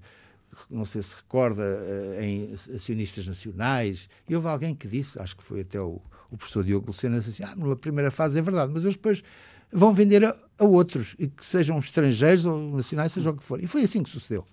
não 0.70 0.86
sei 0.86 1.02
se 1.02 1.16
recorda, 1.16 1.64
eh, 1.64 2.26
em 2.26 2.54
acionistas 2.76 3.28
nacionais, 3.28 4.08
e 4.28 4.36
houve 4.36 4.48
alguém 4.48 4.76
que 4.76 4.88
disse, 4.88 5.20
acho 5.20 5.36
que 5.36 5.44
foi 5.44 5.62
até 5.62 5.80
o, 5.82 6.00
o 6.30 6.38
professor 6.38 6.64
Diogo 6.64 6.88
Lucena, 6.88 7.18
assim, 7.18 7.44
ah, 7.44 7.56
numa 7.56 7.76
primeira 7.76 8.12
fase 8.12 8.38
é 8.38 8.42
verdade, 8.42 8.72
mas 8.74 8.84
eles 8.84 8.96
depois 8.96 9.24
vão 9.72 9.94
vender 9.94 10.24
a, 10.24 10.36
a, 10.60 10.64
outros, 10.64 11.16
e 11.18 11.28
que 11.28 11.46
sejam 11.46 11.78
estrangeiros 11.78 12.46
ou 12.46 12.76
nacionais, 12.76 13.12
seja 13.12 13.30
o 13.30 13.36
que 13.36 13.44
for. 13.44 13.64
E 13.64 13.68
foi 13.68 13.84
assim 13.84 14.04
que 14.04 14.10
sucedeu. 14.10 14.46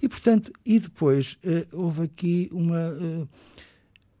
E, 0.00 0.08
portanto, 0.08 0.52
e 0.64 0.78
depois 0.78 1.38
uh, 1.44 1.82
houve 1.82 2.02
aqui 2.02 2.48
uma... 2.52 2.90
Uh, 2.90 3.28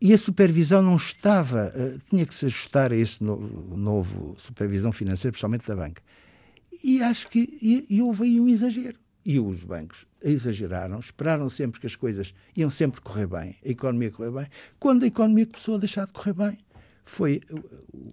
e 0.04 0.12
a 0.12 0.18
supervisão 0.18 0.82
não 0.82 0.96
estava, 0.96 1.72
uh, 1.74 1.98
tinha 2.10 2.26
que 2.26 2.34
se 2.34 2.44
ajustar 2.44 2.92
a 2.92 2.94
esse 2.94 3.24
novo, 3.24 3.74
novo 3.74 4.36
supervisão 4.38 4.92
financeira, 4.92 5.32
principalmente 5.32 5.66
da 5.66 5.74
banca. 5.74 6.02
E 6.84 7.00
acho 7.00 7.26
que 7.26 7.58
e, 7.62 7.86
e 7.88 8.02
houve 8.02 8.24
aí 8.24 8.38
um 8.38 8.46
exagero. 8.46 8.98
E 9.24 9.40
os 9.40 9.64
bancos 9.64 10.04
exageraram, 10.22 10.98
esperaram 10.98 11.48
sempre 11.48 11.80
que 11.80 11.86
as 11.86 11.96
coisas 11.96 12.34
iam 12.54 12.68
sempre 12.68 13.00
correr 13.00 13.26
bem, 13.26 13.56
a 13.64 13.68
economia 13.70 14.10
correr 14.10 14.30
bem. 14.30 14.46
Quando 14.78 15.04
a 15.04 15.06
economia 15.06 15.46
começou 15.46 15.76
a 15.76 15.78
deixar 15.78 16.04
de 16.04 16.12
correr 16.12 16.34
bem, 16.34 16.58
foi 17.04 17.40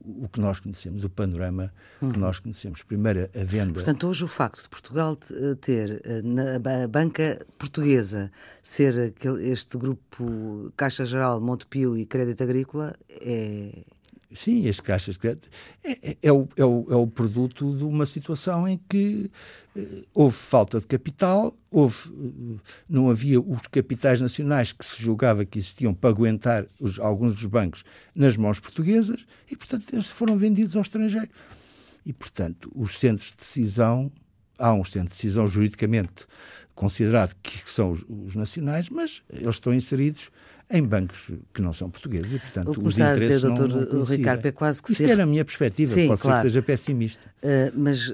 o, 0.05 0.27
que 0.27 0.39
nós 0.39 0.59
conhecemos, 0.59 1.03
o 1.03 1.09
panorama 1.09 1.73
uhum. 2.01 2.11
que 2.11 2.19
nós 2.19 2.39
conhecemos. 2.39 2.83
Primeiro, 2.83 3.21
a 3.21 3.43
venda. 3.43 3.73
Portanto, 3.73 4.07
hoje 4.07 4.23
o 4.23 4.27
facto 4.27 4.63
de 4.63 4.69
Portugal 4.69 5.17
eh, 5.31 5.55
ter 5.55 6.01
eh, 6.03 6.21
na 6.21 6.59
banca 6.87 7.45
portuguesa 7.57 8.31
ser 8.61 9.13
este 9.41 9.77
grupo 9.77 10.71
Caixa 10.75 11.05
Geral, 11.05 11.39
Montepio 11.39 11.97
e 11.97 12.05
Crédito 12.05 12.43
Agrícola 12.43 12.95
é. 13.09 13.83
Sim, 14.33 14.67
as 14.67 14.79
caixas 14.79 15.15
de 15.15 15.19
crédito 15.19 15.49
é, 15.83 16.11
é, 16.11 16.17
é, 16.23 16.31
o, 16.31 16.47
é, 16.55 16.65
o, 16.65 16.85
é 16.89 16.95
o 16.95 17.07
produto 17.07 17.75
de 17.75 17.83
uma 17.83 18.05
situação 18.05 18.67
em 18.67 18.79
que 18.89 19.29
eh, 19.75 20.03
houve 20.13 20.35
falta 20.35 20.79
de 20.79 20.87
capital, 20.87 21.55
houve, 21.69 22.09
eh, 22.09 22.59
não 22.89 23.09
havia 23.09 23.39
os 23.39 23.61
capitais 23.71 24.21
nacionais 24.21 24.71
que 24.71 24.85
se 24.85 25.01
julgava 25.01 25.45
que 25.45 25.59
existiam 25.59 25.93
para 25.93 26.09
aguentar 26.09 26.65
os, 26.79 26.99
alguns 26.99 27.33
dos 27.33 27.45
bancos 27.45 27.83
nas 28.15 28.37
mãos 28.37 28.59
portuguesas 28.59 29.25
e, 29.49 29.55
portanto, 29.55 29.93
eles 29.93 30.07
foram 30.07 30.37
vendidos 30.37 30.75
ao 30.75 30.81
estrangeiro. 30.81 31.29
E, 32.05 32.13
portanto, 32.13 32.71
os 32.75 32.97
centros 32.97 33.31
de 33.31 33.37
decisão, 33.37 34.11
há 34.57 34.73
um 34.73 34.83
centro 34.83 35.09
de 35.09 35.15
decisão 35.15 35.47
juridicamente 35.47 36.25
considerado 36.75 37.35
que 37.41 37.69
são 37.69 37.91
os, 37.91 38.03
os 38.07 38.35
nacionais, 38.35 38.89
mas 38.89 39.21
eles 39.31 39.55
estão 39.55 39.73
inseridos 39.73 40.29
em 40.73 40.83
bancos 40.83 41.29
que 41.53 41.61
não 41.61 41.73
são 41.73 41.89
portugueses 41.89 42.33
e, 42.33 42.39
portanto, 42.39 42.71
o 42.71 42.73
que 42.73 42.87
os 42.87 42.93
está 42.93 43.11
a 43.11 43.15
dizer, 43.15 43.39
doutor 43.41 44.03
Ricardo, 44.09 44.45
é 44.45 44.51
quase 44.51 44.81
que 44.81 44.91
Isto 44.91 45.03
se... 45.03 45.11
era 45.11 45.23
a 45.23 45.25
minha 45.25 45.43
perspectiva, 45.43 45.91
Sim, 45.91 46.07
pode 46.07 46.21
claro. 46.21 46.37
ser 46.37 46.47
que 46.47 46.49
seja 46.49 46.61
pessimista. 46.61 47.27
Uh, 47.43 47.71
mas 47.75 48.09
uh, 48.09 48.13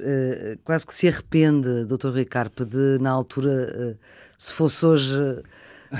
quase 0.63 0.87
que 0.87 0.93
se 0.93 1.07
arrepende, 1.07 1.85
doutor 1.85 2.15
Ricardo, 2.15 2.65
de, 2.65 2.97
na 3.01 3.11
altura, 3.11 3.93
uh, 3.93 3.97
se 4.35 4.51
fosse 4.53 4.85
hoje... 4.85 5.43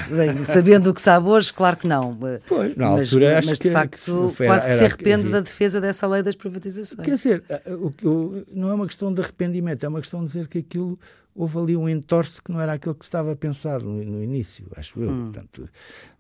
Bem, 0.10 0.44
sabendo 0.44 0.90
o 0.90 0.94
que 0.94 1.00
sabe 1.00 1.30
hoje, 1.30 1.54
claro 1.54 1.78
que 1.78 1.88
não. 1.88 2.18
Pois, 2.46 2.76
na 2.76 2.90
mas, 2.90 3.00
altura 3.14 3.42
mas, 3.46 3.58
de 3.58 3.72
facto, 3.72 4.34
que 4.36 4.46
quase 4.46 4.68
que 4.68 4.74
se 4.74 4.84
arrepende 4.84 5.30
da 5.30 5.40
defesa 5.40 5.80
dessa 5.80 6.06
lei 6.08 6.22
das 6.22 6.36
privatizações. 6.36 7.06
Quer 7.06 7.16
dizer, 7.16 7.44
o, 7.68 7.94
o, 8.06 8.44
não 8.54 8.70
é 8.70 8.74
uma 8.74 8.86
questão 8.86 9.14
de 9.14 9.22
arrependimento, 9.22 9.86
é 9.86 9.88
uma 9.88 10.02
questão 10.02 10.20
de 10.20 10.28
dizer 10.28 10.48
que 10.50 10.58
aquilo 10.58 11.00
houve 11.38 11.60
ali 11.60 11.78
um 11.78 11.88
entorce 11.88 12.42
que 12.42 12.52
não 12.52 12.60
era 12.60 12.74
aquilo 12.74 12.96
que 12.96 13.06
estava 13.06 13.36
pensado 13.36 13.86
no, 13.86 14.04
no 14.04 14.24
início, 14.24 14.66
acho 14.76 15.00
eu. 15.00 15.12
Hum. 15.12 15.32
Portanto, 15.32 15.70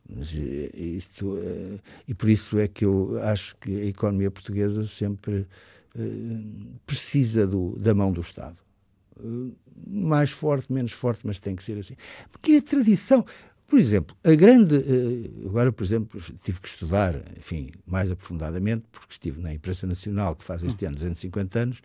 mas 0.07 0.33
eh, 0.35 0.69
isto, 0.75 1.37
eh, 1.41 1.79
e 2.07 2.13
por 2.13 2.29
isso 2.29 2.57
é 2.59 2.67
que 2.67 2.85
eu 2.85 3.19
acho 3.23 3.57
que 3.57 3.81
a 3.81 3.85
economia 3.85 4.29
portuguesa 4.29 4.85
sempre 4.85 5.47
eh, 5.97 5.99
precisa 6.85 7.47
do, 7.47 7.77
da 7.79 7.95
mão 7.95 8.11
do 8.11 8.21
Estado. 8.21 8.55
mais 9.85 10.29
forte, 10.29 10.71
menos 10.71 10.91
forte, 10.91 11.25
mas 11.25 11.39
tem 11.39 11.55
que 11.55 11.63
ser 11.63 11.77
assim. 11.79 11.95
Porque 12.31 12.53
a 12.53 12.61
tradição. 12.61 13.25
Por 13.65 13.79
exemplo, 13.79 14.15
a 14.23 14.33
grande. 14.33 14.77
Agora, 15.45 15.73
por 15.73 15.83
exemplo, 15.83 16.21
tive 16.41 16.61
que 16.61 16.69
estudar, 16.69 17.21
enfim, 17.37 17.69
mais 17.85 18.09
aprofundadamente, 18.09 18.85
porque 18.89 19.11
estive 19.11 19.41
na 19.41 19.53
imprensa 19.53 19.85
nacional, 19.85 20.37
que 20.37 20.43
faz 20.43 20.63
este 20.63 20.85
ano 20.85 20.95
250 20.95 21.59
anos, 21.59 21.81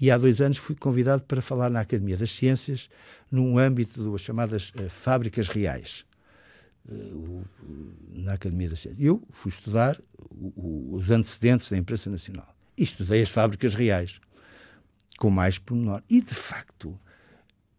e 0.00 0.10
há 0.10 0.18
dois 0.18 0.40
anos 0.40 0.58
fui 0.58 0.74
convidado 0.74 1.22
para 1.24 1.42
falar 1.42 1.70
na 1.70 1.80
Academia 1.80 2.16
das 2.16 2.30
Ciências, 2.30 2.88
num 3.30 3.58
âmbito 3.58 4.10
das 4.10 4.20
chamadas 4.20 4.72
fábricas 4.88 5.48
reais 5.48 6.04
uh, 6.88 7.44
na 8.12 8.34
Academia 8.34 8.70
da 8.70 8.76
Ciência. 8.76 9.02
Eu 9.02 9.22
fui 9.30 9.50
estudar 9.50 10.00
o, 10.30 10.52
o, 10.56 10.96
os 10.96 11.10
antecedentes 11.10 11.70
da 11.70 11.76
imprensa 11.76 12.10
nacional 12.10 12.54
e 12.76 12.82
estudei 12.82 13.22
as 13.22 13.28
fábricas 13.28 13.74
reais, 13.74 14.20
com 15.18 15.30
mais 15.30 15.58
pormenor. 15.58 16.02
E, 16.08 16.20
de 16.20 16.34
facto, 16.34 16.98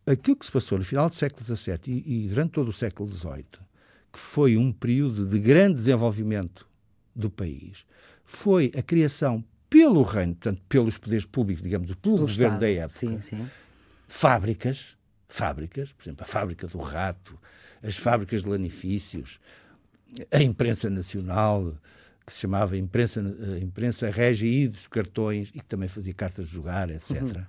aquilo 0.05 0.35
que 0.35 0.45
se 0.45 0.51
passou 0.51 0.77
no 0.77 0.83
final 0.83 1.07
do 1.07 1.15
século 1.15 1.43
XVII 1.43 1.79
e, 1.87 2.25
e 2.25 2.27
durante 2.27 2.51
todo 2.51 2.67
o 2.67 2.73
século 2.73 3.09
XVIII, 3.09 3.45
que 4.11 4.19
foi 4.19 4.57
um 4.57 4.71
período 4.71 5.25
de 5.25 5.39
grande 5.39 5.75
desenvolvimento 5.75 6.67
do 7.15 7.29
país, 7.29 7.85
foi 8.25 8.71
a 8.77 8.81
criação 8.81 9.43
pelo 9.69 10.01
reino, 10.03 10.33
portanto, 10.35 10.61
pelos 10.67 10.97
poderes 10.97 11.25
públicos, 11.25 11.63
digamos, 11.63 11.87
pelo, 11.87 11.99
pelo 12.01 12.17
governo 12.17 12.55
Estado. 12.55 12.59
da 12.59 12.69
época, 12.69 12.89
sim, 12.89 13.19
sim. 13.19 13.49
fábricas, 14.07 14.97
fábricas, 15.27 15.91
por 15.91 16.03
exemplo, 16.03 16.23
a 16.23 16.27
fábrica 16.27 16.67
do 16.67 16.79
rato, 16.79 17.39
as 17.83 17.95
fábricas 17.95 18.43
de 18.43 18.49
lanifícios, 18.49 19.39
a 20.31 20.41
imprensa 20.41 20.89
nacional, 20.89 21.73
que 22.25 22.33
se 22.33 22.39
chamava 22.39 22.77
Imprensa, 22.77 23.21
eh, 23.21 23.59
imprensa 23.59 24.09
Régia 24.09 24.47
e 24.47 24.67
dos 24.67 24.87
Cartões, 24.87 25.49
e 25.49 25.59
que 25.59 25.65
também 25.65 25.89
fazia 25.89 26.13
cartas 26.13 26.47
de 26.47 26.53
jogar, 26.53 26.89
etc. 26.89 27.21
Uhum. 27.21 27.43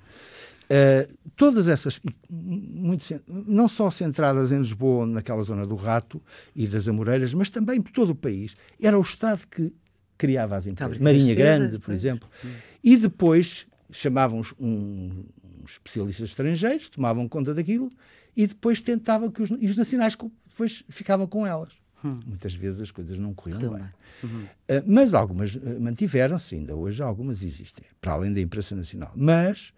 Uh, 0.70 1.18
todas 1.34 1.66
essas, 1.66 2.00
muito, 2.30 3.04
não 3.26 3.68
só 3.68 3.90
centradas 3.90 4.52
em 4.52 4.58
Lisboa, 4.58 5.04
naquela 5.04 5.42
zona 5.42 5.66
do 5.66 5.74
Rato 5.74 6.22
e 6.54 6.68
das 6.68 6.86
Amoreiras, 6.86 7.34
mas 7.34 7.50
também 7.50 7.82
por 7.82 7.90
todo 7.90 8.10
o 8.10 8.14
país, 8.14 8.54
era 8.80 8.96
o 8.96 9.02
Estado 9.02 9.46
que 9.48 9.72
criava 10.20 10.54
as 10.54 10.66
empresas. 10.66 10.98
Marinha 10.98 11.34
Grande, 11.34 11.78
por 11.78 11.94
exemplo. 11.94 12.28
Uhum. 12.44 12.50
E 12.84 12.96
depois 12.98 13.66
chamavam 13.90 14.42
um, 14.60 15.24
uns 15.64 15.72
especialistas 15.72 16.28
estrangeiros, 16.28 16.90
tomavam 16.90 17.26
conta 17.26 17.54
daquilo 17.54 17.88
e 18.36 18.46
depois 18.46 18.82
tentava 18.82 19.32
que 19.32 19.40
os, 19.40 19.50
e 19.50 19.66
os 19.66 19.76
nacionais 19.76 20.14
depois 20.46 20.84
ficavam 20.90 21.26
com 21.26 21.46
elas. 21.46 21.70
Hum. 22.04 22.18
Muitas 22.26 22.54
vezes 22.54 22.82
as 22.82 22.90
coisas 22.90 23.18
não 23.18 23.32
corriam 23.32 23.60
bem. 23.60 23.84
Uhum. 24.22 24.42
Uh, 24.42 24.84
mas 24.86 25.14
algumas 25.14 25.54
uh, 25.54 25.80
mantiveram-se, 25.80 26.54
ainda 26.54 26.76
hoje 26.76 27.02
algumas 27.02 27.42
existem, 27.42 27.84
para 27.98 28.12
além 28.12 28.32
da 28.32 28.40
imprensa 28.40 28.76
nacional. 28.76 29.12
Mas, 29.16 29.72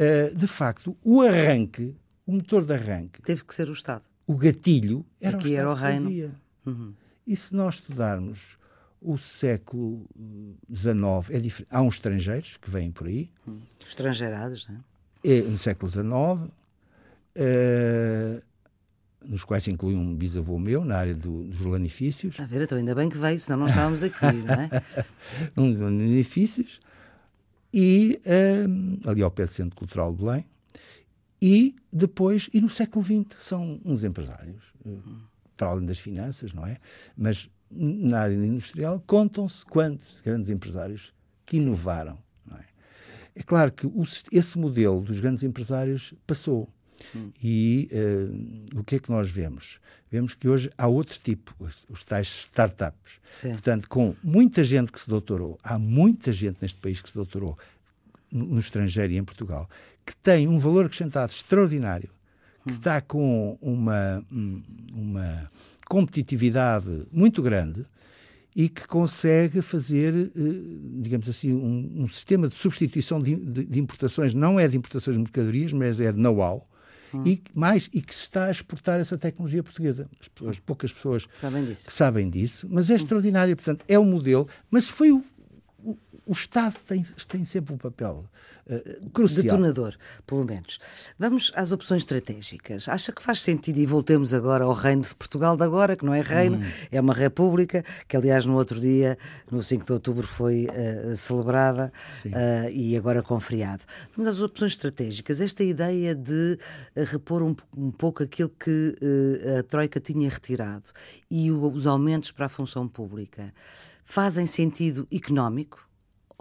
uh, 0.00 0.34
de 0.34 0.46
facto, 0.46 0.96
o 1.04 1.20
arranque, 1.20 1.94
o 2.26 2.32
motor 2.32 2.64
de 2.64 2.72
arranque. 2.72 3.20
Teve 3.22 3.44
que 3.44 3.54
ser 3.54 3.68
o 3.68 3.72
Estado. 3.74 4.04
O 4.26 4.36
gatilho 4.36 5.04
era 5.20 5.36
Aqui 5.36 5.48
o 5.48 5.50
Estado. 5.50 5.60
Era 5.60 5.70
o 5.70 5.74
reino. 5.74 6.34
Uhum. 6.64 6.94
E 7.26 7.36
se 7.36 7.54
nós 7.54 7.76
estudarmos 7.76 8.56
o 9.02 9.18
século 9.18 10.06
XIX, 10.72 11.30
é 11.30 11.38
diferente. 11.38 11.68
Há 11.70 11.82
uns 11.82 11.94
estrangeiros 11.94 12.56
que 12.56 12.70
vêm 12.70 12.90
por 12.90 13.06
aí. 13.06 13.30
Hum. 13.46 13.60
Estrangeirados, 13.88 14.68
não 14.68 14.76
é? 14.76 15.38
é 15.38 15.42
no 15.42 15.58
século 15.58 15.90
XIX 15.90 16.52
uh, 17.36 18.42
nos 19.24 19.44
quais 19.44 19.66
inclui 19.68 19.94
um 19.94 20.14
bisavô 20.14 20.58
meu 20.58 20.84
na 20.84 20.96
área 20.96 21.14
do, 21.14 21.44
dos 21.44 21.60
lanifícios. 21.60 22.38
A 22.40 22.44
ver, 22.44 22.62
então 22.62 22.76
ainda 22.76 22.94
bem 22.94 23.08
que 23.08 23.18
veio, 23.18 23.38
senão 23.38 23.60
não 23.60 23.68
estávamos 23.68 24.02
aqui, 24.02 24.32
não 24.44 24.54
é? 24.54 24.70
um 25.56 25.70
dos 25.70 25.80
lanifícios. 25.80 26.80
E 27.72 28.20
uh, 28.26 29.08
ali 29.08 29.22
ao 29.22 29.30
pé 29.30 29.46
do 29.46 29.52
Centro 29.52 29.76
Cultural 29.76 30.12
de 30.12 30.22
Belém. 30.22 30.44
E 31.40 31.74
depois, 31.92 32.48
e 32.52 32.60
no 32.60 32.68
século 32.68 33.04
XX, 33.04 33.36
são 33.36 33.80
uns 33.84 34.04
empresários, 34.04 34.62
uh, 34.84 35.02
para 35.56 35.68
além 35.68 35.86
das 35.86 35.98
finanças, 35.98 36.52
não 36.52 36.66
é? 36.66 36.78
Mas 37.16 37.48
na 37.74 38.20
área 38.20 38.34
industrial 38.34 39.02
contam-se 39.06 39.64
quantos 39.64 40.20
grandes 40.20 40.50
empresários 40.50 41.12
que 41.46 41.56
inovaram. 41.56 42.18
É? 42.52 42.64
é 43.36 43.42
claro 43.42 43.72
que 43.72 43.86
o, 43.86 44.02
esse 44.30 44.58
modelo 44.58 45.00
dos 45.00 45.20
grandes 45.20 45.42
empresários 45.42 46.14
passou. 46.26 46.68
Hum. 47.16 47.30
E 47.42 47.88
uh, 47.92 48.80
o 48.80 48.84
que 48.84 48.96
é 48.96 48.98
que 48.98 49.10
nós 49.10 49.28
vemos? 49.28 49.80
Vemos 50.10 50.34
que 50.34 50.48
hoje 50.48 50.70
há 50.76 50.86
outro 50.86 51.18
tipo, 51.18 51.54
os, 51.58 51.84
os 51.88 52.04
tais 52.04 52.28
startups. 52.28 53.14
Sim. 53.34 53.52
Portanto, 53.52 53.88
com 53.88 54.14
muita 54.22 54.62
gente 54.62 54.92
que 54.92 55.00
se 55.00 55.08
doutorou, 55.08 55.58
há 55.62 55.78
muita 55.78 56.32
gente 56.32 56.58
neste 56.60 56.78
país 56.78 57.00
que 57.00 57.08
se 57.08 57.14
doutorou, 57.14 57.58
no, 58.30 58.46
no 58.46 58.60
estrangeiro 58.60 59.12
e 59.12 59.16
em 59.16 59.24
Portugal, 59.24 59.68
que 60.06 60.14
tem 60.16 60.46
um 60.46 60.58
valor 60.58 60.86
acrescentado 60.86 61.32
extraordinário, 61.32 62.10
que 62.64 62.72
hum. 62.72 62.76
está 62.76 63.00
com 63.00 63.58
uma, 63.60 64.24
uma 64.92 65.50
competitividade 65.92 67.06
muito 67.12 67.42
grande 67.42 67.84
e 68.56 68.66
que 68.66 68.88
consegue 68.88 69.60
fazer, 69.60 70.14
eh, 70.14 70.30
digamos 71.02 71.28
assim, 71.28 71.52
um, 71.52 72.02
um 72.02 72.08
sistema 72.08 72.48
de 72.48 72.54
substituição 72.54 73.18
de, 73.18 73.36
de, 73.36 73.64
de, 73.66 73.78
importações, 73.78 74.32
não 74.32 74.58
é 74.58 74.66
de 74.66 74.74
importações 74.74 75.18
de 75.18 75.22
mercadorias, 75.22 75.70
mas 75.74 76.00
é 76.00 76.10
de 76.10 76.18
know-how, 76.18 76.66
hum. 77.12 77.24
e 77.26 77.42
mais 77.54 77.90
e 77.92 78.00
que 78.00 78.14
se 78.14 78.22
está 78.22 78.46
a 78.46 78.50
exportar 78.50 79.00
essa 79.00 79.18
tecnologia 79.18 79.62
portuguesa. 79.62 80.08
As, 80.18 80.28
pessoas, 80.28 80.58
poucas 80.60 80.92
pessoas 80.94 81.28
sabem 81.34 81.62
disso. 81.62 81.90
sabem 81.90 82.30
disso, 82.30 82.66
mas 82.70 82.88
é 82.88 82.94
hum. 82.94 82.96
extraordinário. 82.96 83.54
Portanto, 83.54 83.84
é 83.86 83.98
um 83.98 84.06
modelo, 84.06 84.48
mas 84.70 84.88
foi 84.88 85.12
o, 85.12 85.22
o 86.26 86.32
Estado 86.32 86.76
tem, 86.86 87.02
tem 87.26 87.44
sempre 87.44 87.74
um 87.74 87.76
papel 87.76 88.24
uh, 88.66 89.10
crucial. 89.10 89.42
Detonador, 89.42 89.96
pelo 90.26 90.44
menos. 90.44 90.78
Vamos 91.18 91.52
às 91.54 91.72
opções 91.72 92.02
estratégicas. 92.02 92.88
Acha 92.88 93.12
que 93.12 93.22
faz 93.22 93.40
sentido, 93.40 93.78
e 93.78 93.86
voltemos 93.86 94.32
agora 94.32 94.64
ao 94.64 94.72
reino 94.72 95.02
de 95.02 95.14
Portugal 95.14 95.56
de 95.56 95.64
agora, 95.64 95.96
que 95.96 96.04
não 96.04 96.14
é 96.14 96.20
reino, 96.20 96.58
hum. 96.58 96.72
é 96.90 97.00
uma 97.00 97.12
república, 97.12 97.84
que 98.06 98.16
aliás 98.16 98.46
no 98.46 98.54
outro 98.54 98.80
dia, 98.80 99.18
no 99.50 99.62
5 99.62 99.84
de 99.84 99.92
outubro, 99.92 100.26
foi 100.26 100.66
uh, 100.66 101.16
celebrada 101.16 101.92
uh, 102.26 102.70
e 102.70 102.96
agora 102.96 103.22
com 103.22 103.38
feriado. 103.40 103.82
Vamos 104.14 104.28
às 104.28 104.40
opções 104.40 104.72
estratégicas. 104.72 105.40
Esta 105.40 105.64
ideia 105.64 106.14
de 106.14 106.58
repor 106.94 107.42
um, 107.42 107.56
um, 107.76 107.90
pouco 107.90 108.22
aquilo 108.22 108.48
que 108.48 108.94
a 109.58 109.62
Troika 109.62 109.98
tinha 109.98 110.28
retirado 110.28 110.90
e 111.30 111.50
o, 111.50 111.70
os 111.72 111.86
aumentos 111.86 112.30
para 112.30 112.46
a 112.46 112.48
função 112.48 112.86
pública 112.86 113.52
fazem 114.04 114.46
sentido 114.46 115.06
económico? 115.10 115.91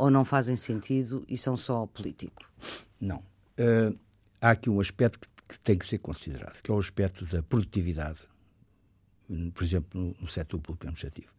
Ou 0.02 0.10
não 0.10 0.26
fazem 0.26 0.56
sentido 0.56 1.24
e 1.28 1.38
são 1.38 1.56
só 1.56 1.86
político? 1.86 2.44
Não. 3.00 3.18
Uh, 3.60 3.96
há 4.42 4.50
aqui 4.50 4.68
um 4.68 4.80
aspecto 4.80 5.20
que, 5.20 5.28
que, 5.50 5.60
tem 5.60 5.78
que 5.78 5.86
ser 5.86 6.00
considerado, 6.00 6.60
que 6.60 6.72
é 6.72 6.74
o 6.74 6.80
aspecto 6.80 7.24
da 7.26 7.44
produtividade, 7.44 8.18
por 9.54 9.64
exemplo, 9.64 10.02
no, 10.02 10.16
no 10.20 10.28
setor 10.28 10.60
público 10.60 10.88
administrativo. 10.88 11.32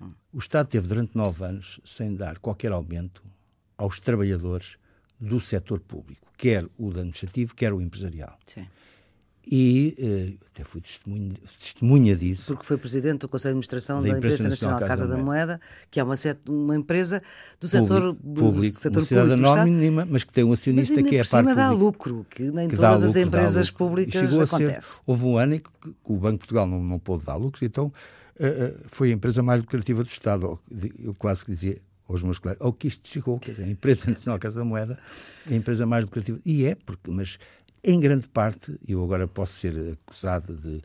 Hum. 0.00 0.12
O 0.32 0.40
Estado 0.40 0.66
teve 0.66 0.88
durante 0.88 1.16
nove 1.16 1.44
anos 1.44 1.78
sem 1.84 2.16
dar 2.16 2.40
qualquer 2.40 2.72
aumento 2.72 3.22
aos 3.76 4.00
trabalhadores 4.00 4.78
do 5.20 5.38
setor 5.38 5.78
público, 5.78 6.26
quer 6.36 6.66
o 6.76 6.90
administrativo, 6.90 7.54
quer 7.54 7.72
o 7.72 7.80
empresarial. 7.80 8.36
Sim. 8.44 8.66
E 9.50 9.94
uh, 9.98 10.46
até 10.52 10.62
fui 10.62 10.80
testemunha, 10.82 11.34
testemunha, 11.58 12.14
disso. 12.14 12.44
Porque 12.48 12.66
foi 12.66 12.76
presidente 12.76 13.20
do 13.20 13.28
Conselho 13.28 13.54
de 13.54 13.58
Administração 13.58 14.02
da, 14.02 14.10
da 14.10 14.18
Empresa 14.18 14.46
Nacional 14.46 14.78
Casa, 14.78 14.88
Casa 14.88 15.06
da, 15.06 15.16
Moeda, 15.16 15.58
que 15.90 15.98
é 15.98 16.04
uma, 16.04 16.14
uma 16.46 16.76
empresa 16.76 17.22
do 17.58 17.66
setor 17.66 18.14
público, 18.14 18.74
do 18.74 18.78
setor 18.78 19.06
público 19.06 19.32
anónima, 19.32 20.06
mas 20.08 20.22
que 20.22 20.32
tem 20.32 20.44
um 20.44 20.52
acionista 20.52 21.02
que 21.02 21.16
é 21.16 21.20
a 21.22 21.24
parte 21.24 21.54
dá 21.54 21.70
lucro, 21.70 22.26
que 22.28 22.42
nem 22.50 22.68
que 22.68 22.76
todas 22.76 23.04
as 23.04 23.16
empresas 23.16 23.70
públicas 23.70 24.38
acontece. 24.38 24.94
Ser, 24.94 25.00
houve 25.06 25.24
um 25.24 25.38
ano 25.38 25.54
em 25.54 25.58
que, 25.60 25.70
que, 25.82 26.12
o 26.12 26.16
Banco 26.16 26.32
de 26.32 26.38
Portugal 26.40 26.66
não, 26.66 26.82
não 26.82 26.98
pôde 26.98 27.24
dar 27.24 27.36
lucros, 27.36 27.62
então 27.62 27.86
uh, 27.86 28.84
foi 28.88 29.10
a 29.10 29.14
empresa 29.14 29.42
mais 29.42 29.60
lucrativa 29.62 30.04
do 30.04 30.10
Estado. 30.10 30.58
Eu 31.02 31.14
quase 31.14 31.44
que 31.44 31.52
dizia 31.52 31.78
aos 32.06 32.22
meus 32.22 32.38
colegas, 32.38 32.64
ao 32.64 32.72
que 32.72 32.88
isto 32.88 33.08
chegou, 33.08 33.38
quer 33.38 33.52
dizer, 33.52 33.64
a 33.64 33.68
empresa 33.68 34.10
nacional 34.10 34.38
Casa 34.38 34.58
da 34.58 34.64
Moeda 34.64 34.98
é 35.50 35.54
a 35.54 35.56
empresa 35.56 35.86
mais 35.86 36.04
lucrativa. 36.04 36.38
E 36.44 36.66
é, 36.66 36.74
porque, 36.74 37.10
mas 37.10 37.38
em 37.92 37.98
grande 37.98 38.28
parte, 38.28 38.78
eu 38.86 39.02
agora 39.02 39.26
posso 39.26 39.54
ser 39.54 39.96
acusado 40.06 40.54
de 40.54 40.82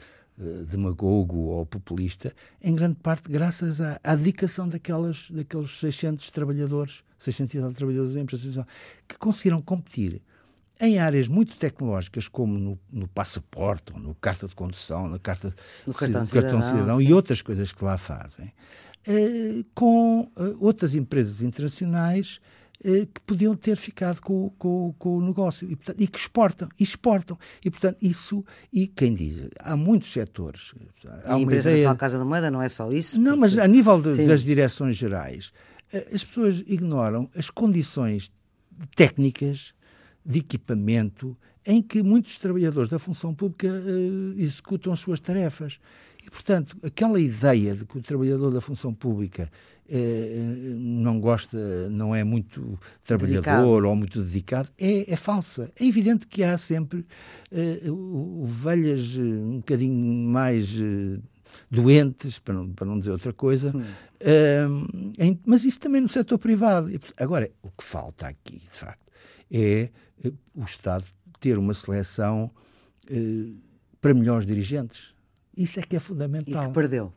demagogo 0.68 1.38
ou 1.38 1.66
populista, 1.66 2.34
em 2.62 2.74
grande 2.74 2.96
parte 2.96 3.30
graças 3.30 3.80
à, 3.80 4.00
à 4.04 4.16
dedicação 4.16 4.68
daquelas, 4.68 5.28
daqueles 5.30 5.80
600 5.80 6.30
trabalhadores, 6.32 7.04
600 7.20 7.76
trabalhadores 7.76 8.14
da 8.16 8.20
empresa 8.20 8.68
que 9.08 9.18
conseguiram 9.18 9.62
competir 9.62 10.22
em 10.82 10.98
áreas 10.98 11.28
muito 11.28 11.56
tecnológicas, 11.56 12.28
como 12.28 12.58
no, 12.58 12.80
no 12.92 13.08
passaporte, 13.08 13.94
ou 13.94 14.00
no 14.00 14.16
carta 14.16 14.48
de 14.48 14.56
condução, 14.56 15.08
na 15.08 15.20
carta 15.20 15.56
no 15.86 15.94
cartão, 15.94 16.24
de 16.24 16.32
cartão 16.32 16.62
cidadão, 16.62 16.78
cidadão 16.78 17.02
e 17.02 17.14
outras 17.14 17.42
coisas 17.42 17.72
que 17.72 17.84
lá 17.84 17.98
fazem, 17.98 18.52
eh, 19.08 19.64
com 19.76 20.30
eh, 20.36 20.56
outras 20.60 20.96
empresas 20.96 21.42
internacionais 21.42 22.42
que 22.84 23.22
podiam 23.26 23.56
ter 23.56 23.78
ficado 23.78 24.22
com, 24.22 24.50
com, 24.58 24.94
com 24.98 25.18
o 25.18 25.26
negócio 25.26 25.70
e, 25.72 25.76
portanto, 25.76 26.02
e, 26.02 26.08
que 26.08 26.20
exportam, 26.20 26.70
exportam. 26.80 27.38
E, 27.64 27.72
portanto, 27.72 27.98
isso, 28.02 28.44
e 28.72 28.88
quem 28.88 29.14
diz, 29.14 29.50
há 29.60 29.76
muitos 29.76 30.12
setores. 30.12 30.74
Há 31.26 31.36
a 31.36 31.40
empresa 31.40 31.70
ideia... 31.70 31.84
Nacional 31.84 31.98
Casa 31.98 32.18
da 32.18 32.26
Moeda 32.26 32.52
não 32.52 32.62
é 32.62 32.68
só 32.68 32.92
isso? 32.92 33.18
Não, 33.18 33.32
porque... 33.32 33.40
mas 33.40 33.58
a 33.58 33.68
nível 33.68 34.02
de, 34.02 34.28
das 34.28 34.44
direções 34.44 34.98
gerais, 34.98 35.54
as 36.14 36.24
pessoas 36.24 36.64
ignoram 36.68 37.30
as 37.36 37.50
condições 37.50 38.32
técnicas 38.96 39.74
de 40.26 40.40
equipamento 40.40 41.38
em 41.66 41.82
que 41.82 42.04
muitos 42.04 42.38
trabalhadores 42.38 42.90
da 42.90 43.00
função 43.00 43.34
pública 43.34 43.68
uh, 43.68 44.40
executam 44.40 44.92
as 44.92 45.00
suas 45.00 45.20
tarefas. 45.20 45.80
E, 46.26 46.30
portanto, 46.30 46.78
aquela 46.82 47.20
ideia 47.20 47.76
de 47.76 47.86
que 47.86 47.98
o 47.98 48.02
trabalhador 48.02 48.50
da 48.50 48.62
função 48.62 48.94
pública 48.94 49.52
eh, 49.90 50.38
não 50.78 51.20
gosta, 51.20 51.90
não 51.90 52.16
é 52.16 52.24
muito 52.24 52.80
trabalhador 53.06 53.42
dedicado. 53.42 53.88
ou 53.90 53.96
muito 53.96 54.24
dedicado, 54.24 54.70
é, 54.80 55.12
é, 55.12 55.16
falsa. 55.18 55.70
É 55.78 55.86
evidente 55.86 56.26
que 56.26 56.42
há 56.42 56.58
sempre 56.58 57.06
eh, 57.52 57.82
ovelhas 57.92 59.18
um 59.18 59.58
bocadinho 59.58 60.30
mais 60.30 60.70
doentes, 61.70 62.40
para 62.40 62.54
não, 62.54 62.70
para 62.70 62.88
não 62.88 62.98
dizer 62.98 63.12
outra 63.12 63.34
coisa, 63.34 63.74
hum. 63.76 64.88
em, 65.20 65.38
mas 65.46 65.66
isso 65.66 65.80
também 65.80 66.00
no 66.00 66.10
setor 66.10 66.40
privado. 66.40 66.90
Agora, 67.18 67.52
o 67.62 67.70
que 67.70 67.84
falta 67.84 68.28
aqui, 68.28 68.60
de 68.60 68.78
facto, 68.78 69.06
é 69.52 69.90
o 70.56 70.64
Estado 70.64 71.04
ter 71.42 71.58
uma 71.58 71.74
seleção 71.74 72.50
para 74.00 74.14
melhores 74.14 74.48
dirigentes 74.48 75.13
isso 75.56 75.80
é 75.80 75.84
que 75.84 75.96
é 75.96 76.00
fundamental. 76.00 76.64
E 76.64 76.68
que 76.68 76.74
perdeu. 76.74 77.14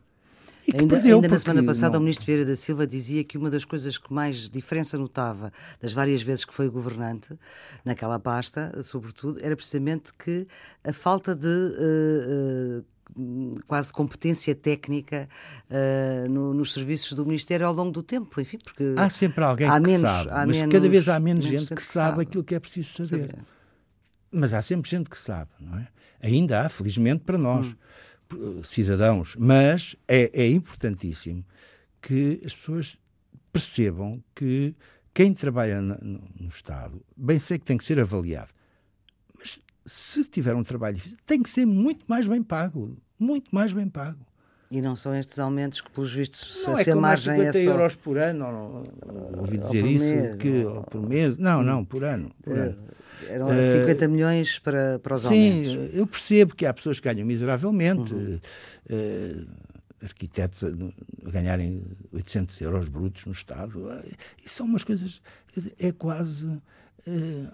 E 0.67 0.71
que 0.71 0.79
ainda, 0.81 0.95
perdeu 0.95 1.15
ainda 1.15 1.29
na 1.29 1.39
semana 1.39 1.63
passada 1.63 1.93
não... 1.93 1.99
o 1.99 2.03
ministro 2.03 2.25
Vieira 2.25 2.45
da 2.45 2.55
Silva 2.55 2.85
dizia 2.85 3.23
que 3.23 3.37
uma 3.37 3.49
das 3.49 3.63
coisas 3.63 3.97
que 3.97 4.13
mais 4.13 4.49
diferença 4.49 4.97
notava 4.97 5.51
das 5.81 5.93
várias 5.93 6.21
vezes 6.21 6.43
que 6.43 6.53
foi 6.53 6.69
governante 6.69 7.39
naquela 7.85 8.19
pasta, 8.19 8.71
sobretudo, 8.83 9.39
era 9.41 9.55
precisamente 9.55 10.13
que 10.13 10.45
a 10.83 10.91
falta 10.91 11.33
de 11.33 11.47
uh, 11.47 12.83
uh, 13.15 13.59
quase 13.65 13.93
competência 13.93 14.53
técnica 14.53 15.29
uh, 15.69 16.29
no, 16.29 16.53
nos 16.53 16.73
serviços 16.73 17.13
do 17.13 17.25
Ministério 17.25 17.65
ao 17.65 17.73
longo 17.73 17.91
do 17.91 18.03
tempo, 18.03 18.39
enfim, 18.41 18.57
porque 18.61 18.93
há 18.97 19.09
sempre 19.09 19.45
alguém 19.45 19.69
há 19.69 19.79
que 19.79 19.87
menos, 19.87 20.09
sabe, 20.09 20.31
mas 20.31 20.57
menos, 20.57 20.73
cada 20.73 20.89
vez 20.89 21.07
há 21.07 21.19
menos, 21.19 21.45
menos 21.45 21.61
gente, 21.61 21.69
que, 21.69 21.75
que 21.75 21.81
sabe, 21.81 22.09
sabe 22.09 22.21
aquilo 22.23 22.43
que 22.43 22.53
é 22.53 22.59
preciso 22.59 23.05
saber. 23.05 23.29
saber. 23.31 23.39
Mas 24.29 24.53
há 24.53 24.61
sempre 24.61 24.91
gente 24.91 25.09
que 25.09 25.17
sabe, 25.17 25.51
não 25.61 25.79
é? 25.79 25.87
Ainda 26.21 26.65
há, 26.65 26.67
felizmente 26.67 27.23
para 27.23 27.37
nós. 27.37 27.67
Hum 27.67 27.75
cidadãos, 28.63 29.35
mas 29.37 29.95
é, 30.07 30.29
é 30.33 30.49
importantíssimo 30.49 31.45
que 32.01 32.41
as 32.45 32.55
pessoas 32.55 32.97
percebam 33.51 34.23
que 34.35 34.75
quem 35.13 35.33
trabalha 35.33 35.81
no, 35.81 35.97
no, 36.39 36.47
Estado, 36.47 37.03
bem 37.15 37.39
sei 37.39 37.57
que 37.57 37.65
tem 37.65 37.77
que 37.77 37.85
ser 37.85 37.99
avaliado, 37.99 38.53
mas 39.37 39.59
se 39.85 40.23
tiver 40.25 40.53
um 40.53 40.63
trabalho 40.63 40.95
difícil, 40.95 41.17
tem 41.25 41.41
que 41.41 41.49
ser 41.49 41.65
muito 41.65 42.05
mais 42.07 42.27
bem 42.27 42.43
pago, 42.43 42.95
muito 43.17 43.49
mais 43.53 43.73
bem 43.73 43.89
pago. 43.89 44.26
E 44.69 44.81
não 44.81 44.95
são 44.95 45.15
estes 45.15 45.39
aumentos 45.39 45.79
que, 45.79 45.89
pelos 45.89 46.11
vistos, 46.11 46.63
não 46.67 46.75
se 46.75 46.89
é 46.89 46.93
a 46.93 46.95
margem 46.95 47.35
50 47.37 47.57
é 47.57 47.63
só... 47.63 47.69
euros 47.69 47.95
por 47.95 48.17
ano, 48.17 48.45
ou, 48.45 48.87
ou, 49.05 49.39
ouvi 49.39 49.57
dizer 49.57 49.85
isso, 49.85 50.05
mês, 50.05 50.37
que, 50.37 50.65
ou... 50.65 50.83
por 50.83 51.01
mês, 51.07 51.37
não, 51.37 51.63
não, 51.63 51.85
por 51.85 52.03
ano. 52.03 52.31
Por 52.43 52.57
ano. 52.57 52.77
Eram 53.29 53.47
uh, 53.47 53.71
50 53.71 54.07
milhões 54.09 54.59
para, 54.59 54.99
para 54.99 55.15
os 55.15 55.21
sim, 55.21 55.27
aumentos. 55.27 55.71
Sim, 55.71 55.89
eu 55.93 56.05
percebo 56.05 56.55
que 56.55 56.65
há 56.65 56.73
pessoas 56.73 56.99
que 56.99 57.07
ganham 57.07 57.25
miseravelmente. 57.25 58.13
Uhum. 58.13 58.39
Uh, 58.89 59.67
arquitetos 60.03 60.63
a, 60.63 60.67
a, 60.67 61.31
ganharem 61.31 61.83
800 62.11 62.61
euros 62.61 62.87
brutos 62.87 63.25
no 63.25 63.31
Estado. 63.31 63.89
Isso 64.37 64.55
são 64.55 64.65
umas 64.65 64.83
coisas. 64.83 65.21
Dizer, 65.53 65.73
é 65.79 65.91
quase. 65.91 66.45
Uh, 66.45 67.51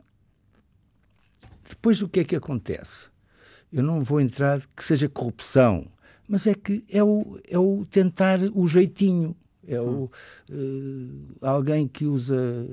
depois 1.70 2.02
o 2.02 2.10
que 2.10 2.20
é 2.20 2.24
que 2.24 2.36
acontece? 2.36 3.08
Eu 3.72 3.82
não 3.82 4.02
vou 4.02 4.20
entrar 4.20 4.62
que 4.76 4.84
seja 4.84 5.08
corrupção, 5.10 5.88
mas 6.28 6.48
é 6.48 6.54
que 6.54 6.84
é 6.90 7.04
o, 7.04 7.40
é 7.50 7.58
o 7.58 7.86
tentar 7.90 8.40
o 8.54 8.68
jeitinho. 8.68 9.36
É 9.66 9.80
o, 9.80 10.10
uh, 10.50 11.38
alguém 11.42 11.88
que 11.88 12.06
usa 12.06 12.68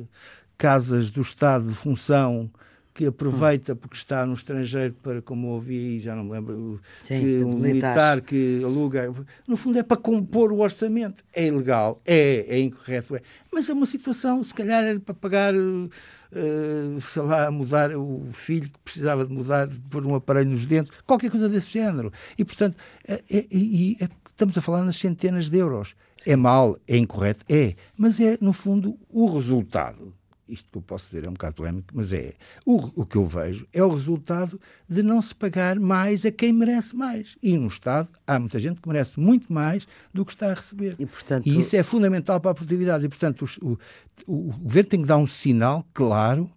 casas 0.59 1.09
do 1.09 1.21
Estado 1.21 1.67
de 1.67 1.75
função 1.75 2.51
que 2.93 3.07
aproveita 3.07 3.75
porque 3.75 3.97
está 3.97 4.27
no 4.27 4.35
estrangeiro 4.35 4.95
para, 5.03 5.23
como 5.23 5.49
ouvi, 5.49 6.01
já 6.01 6.15
não 6.15 6.25
me 6.25 6.33
lembro, 6.33 6.81
Sim, 7.03 7.21
que 7.21 7.45
um 7.45 7.57
militar 7.57 8.21
que 8.21 8.61
aluga, 8.65 9.13
no 9.47 9.57
fundo 9.57 9.79
é 9.79 9.83
para 9.83 9.97
compor 9.97 10.53
o 10.53 10.59
orçamento. 10.59 11.23
É 11.35 11.47
ilegal, 11.47 12.01
é, 12.05 12.47
é 12.49 12.61
incorreto, 12.61 13.17
é. 13.17 13.21
Mas 13.53 13.69
é 13.69 13.73
uma 13.73 13.87
situação, 13.87 14.43
se 14.43 14.53
calhar 14.53 14.83
era 14.83 14.99
para 14.99 15.15
pagar, 15.15 15.55
uh, 15.55 17.01
sei 17.01 17.23
lá, 17.23 17.51
mudar 17.51 17.97
o 17.97 18.29
filho 18.33 18.69
que 18.69 18.79
precisava 18.81 19.25
de 19.25 19.33
mudar, 19.33 19.69
pôr 19.89 20.05
um 20.05 20.15
aparelho 20.15 20.51
nos 20.51 20.65
dentes, 20.65 20.93
qualquer 21.07 21.31
coisa 21.31 21.49
desse 21.49 21.71
género. 21.71 22.13
E, 22.37 22.45
portanto, 22.45 22.77
é, 23.07 23.15
é, 23.31 23.39
é, 23.39 24.09
estamos 24.29 24.59
a 24.59 24.61
falar 24.61 24.83
nas 24.83 24.97
centenas 24.97 25.49
de 25.49 25.59
euros. 25.59 25.95
Sim. 26.17 26.33
É 26.33 26.37
mal, 26.37 26.77
é 26.87 26.97
incorreto, 26.97 27.45
é. 27.49 27.75
Mas 27.97 28.21
é, 28.21 28.37
no 28.41 28.53
fundo, 28.53 28.99
o 29.09 29.27
resultado 29.33 30.13
isto 30.53 30.69
que 30.71 30.79
eu 30.79 30.83
posso 30.83 31.07
dizer 31.07 31.25
é 31.25 31.29
um 31.29 31.33
bocado 31.33 31.57
polémico, 31.57 31.89
mas 31.95 32.13
é 32.13 32.35
o, 32.67 32.77
o 33.03 33.07
que 33.07 33.17
eu 33.17 33.27
vejo 33.27 33.67
é 33.73 33.83
o 33.83 33.89
resultado 33.89 34.61
de 34.89 35.03
não 35.03 35.23
se 35.23 35.35
pagar 35.35 35.79
mais 35.79 36.25
a 36.27 36.31
quem 36.31 36.53
merece 36.53 36.95
mais. 36.95 37.37
E 37.43 37.57
no 37.57 37.69
Estado 37.69 38.09
há 38.27 38.39
muita 38.39 38.59
gente 38.59 38.81
que 38.81 38.89
merece 38.89 39.19
muito 39.19 39.53
mais 39.53 39.87
do 40.13 40.25
que 40.25 40.33
está 40.33 40.51
a 40.51 40.55
receber. 40.55 40.97
E, 40.99 41.07
portanto... 41.07 41.47
e 41.47 41.59
isso 41.59 41.77
é 41.77 41.83
fundamental 41.83 42.41
para 42.41 42.51
a 42.51 42.55
produtividade. 42.55 43.05
E, 43.05 43.09
portanto, 43.09 43.45
o, 43.63 43.79
o, 44.27 44.51
o 44.51 44.59
governo 44.59 44.89
tem 44.89 45.01
que 45.03 45.07
dar 45.07 45.19
um 45.19 45.27
sinal 45.27 45.87
claro 45.95 46.51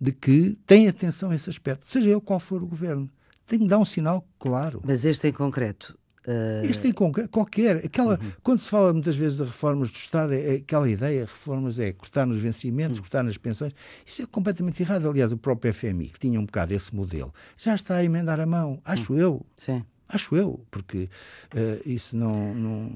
de 0.00 0.12
que 0.12 0.58
tem 0.66 0.88
atenção 0.88 1.30
a 1.30 1.34
esse 1.34 1.48
aspecto, 1.48 1.86
seja 1.86 2.10
ele 2.10 2.20
qual 2.20 2.40
for 2.40 2.62
o 2.62 2.66
governo. 2.66 3.08
Tem 3.46 3.58
que 3.58 3.66
dar 3.66 3.78
um 3.78 3.84
sinal 3.84 4.26
claro. 4.38 4.82
Mas 4.84 5.04
este 5.04 5.28
em 5.28 5.32
concreto 5.32 5.96
Uh... 6.26 6.64
Isto 6.66 6.86
em 6.86 6.92
concreto, 6.92 7.30
qualquer. 7.30 7.76
Aquela, 7.76 8.18
uhum. 8.22 8.32
Quando 8.42 8.60
se 8.60 8.70
fala 8.70 8.92
muitas 8.92 9.16
vezes 9.16 9.38
de 9.38 9.44
reformas 9.44 9.90
do 9.90 9.96
Estado, 9.96 10.32
é, 10.34 10.54
é 10.54 10.56
aquela 10.56 10.88
ideia, 10.88 11.22
reformas 11.22 11.78
é 11.78 11.92
cortar 11.92 12.26
nos 12.26 12.38
vencimentos, 12.38 12.98
uhum. 12.98 13.02
cortar 13.02 13.24
nas 13.24 13.36
pensões. 13.36 13.72
Isso 14.06 14.22
é 14.22 14.26
completamente 14.26 14.80
errado. 14.82 15.08
Aliás, 15.08 15.32
o 15.32 15.36
próprio 15.36 15.72
FMI, 15.74 16.08
que 16.08 16.20
tinha 16.20 16.38
um 16.38 16.44
bocado 16.44 16.72
esse 16.74 16.94
modelo, 16.94 17.32
já 17.56 17.74
está 17.74 17.96
a 17.96 18.04
emendar 18.04 18.38
a 18.38 18.46
mão. 18.46 18.80
Acho 18.84 19.12
uhum. 19.12 19.18
eu. 19.18 19.46
Sim. 19.56 19.84
Acho 20.08 20.36
eu, 20.36 20.60
porque 20.70 21.08
uh, 21.54 21.88
isso 21.88 22.14
não, 22.14 22.54
não, 22.54 22.92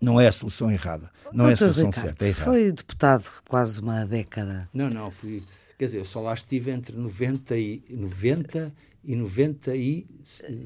não 0.00 0.20
é 0.20 0.28
a 0.28 0.32
solução 0.32 0.70
errada. 0.70 1.10
Não 1.32 1.46
Doutor 1.46 1.50
é 1.50 1.52
a 1.52 1.56
solução 1.56 1.86
Ricardo, 1.86 2.06
certa. 2.06 2.26
É 2.26 2.32
foi 2.32 2.72
deputado 2.72 3.30
quase 3.48 3.80
uma 3.80 4.06
década. 4.06 4.68
Não, 4.72 4.88
não, 4.88 5.10
fui. 5.10 5.42
Quer 5.76 5.86
dizer, 5.86 5.98
eu 5.98 6.04
só 6.04 6.20
lá 6.20 6.34
estive 6.34 6.70
entre 6.70 6.96
90 6.96 7.56
e 7.56 7.82
90 7.90 8.72
e 9.06 9.14
90 9.14 9.76
e 9.76 10.06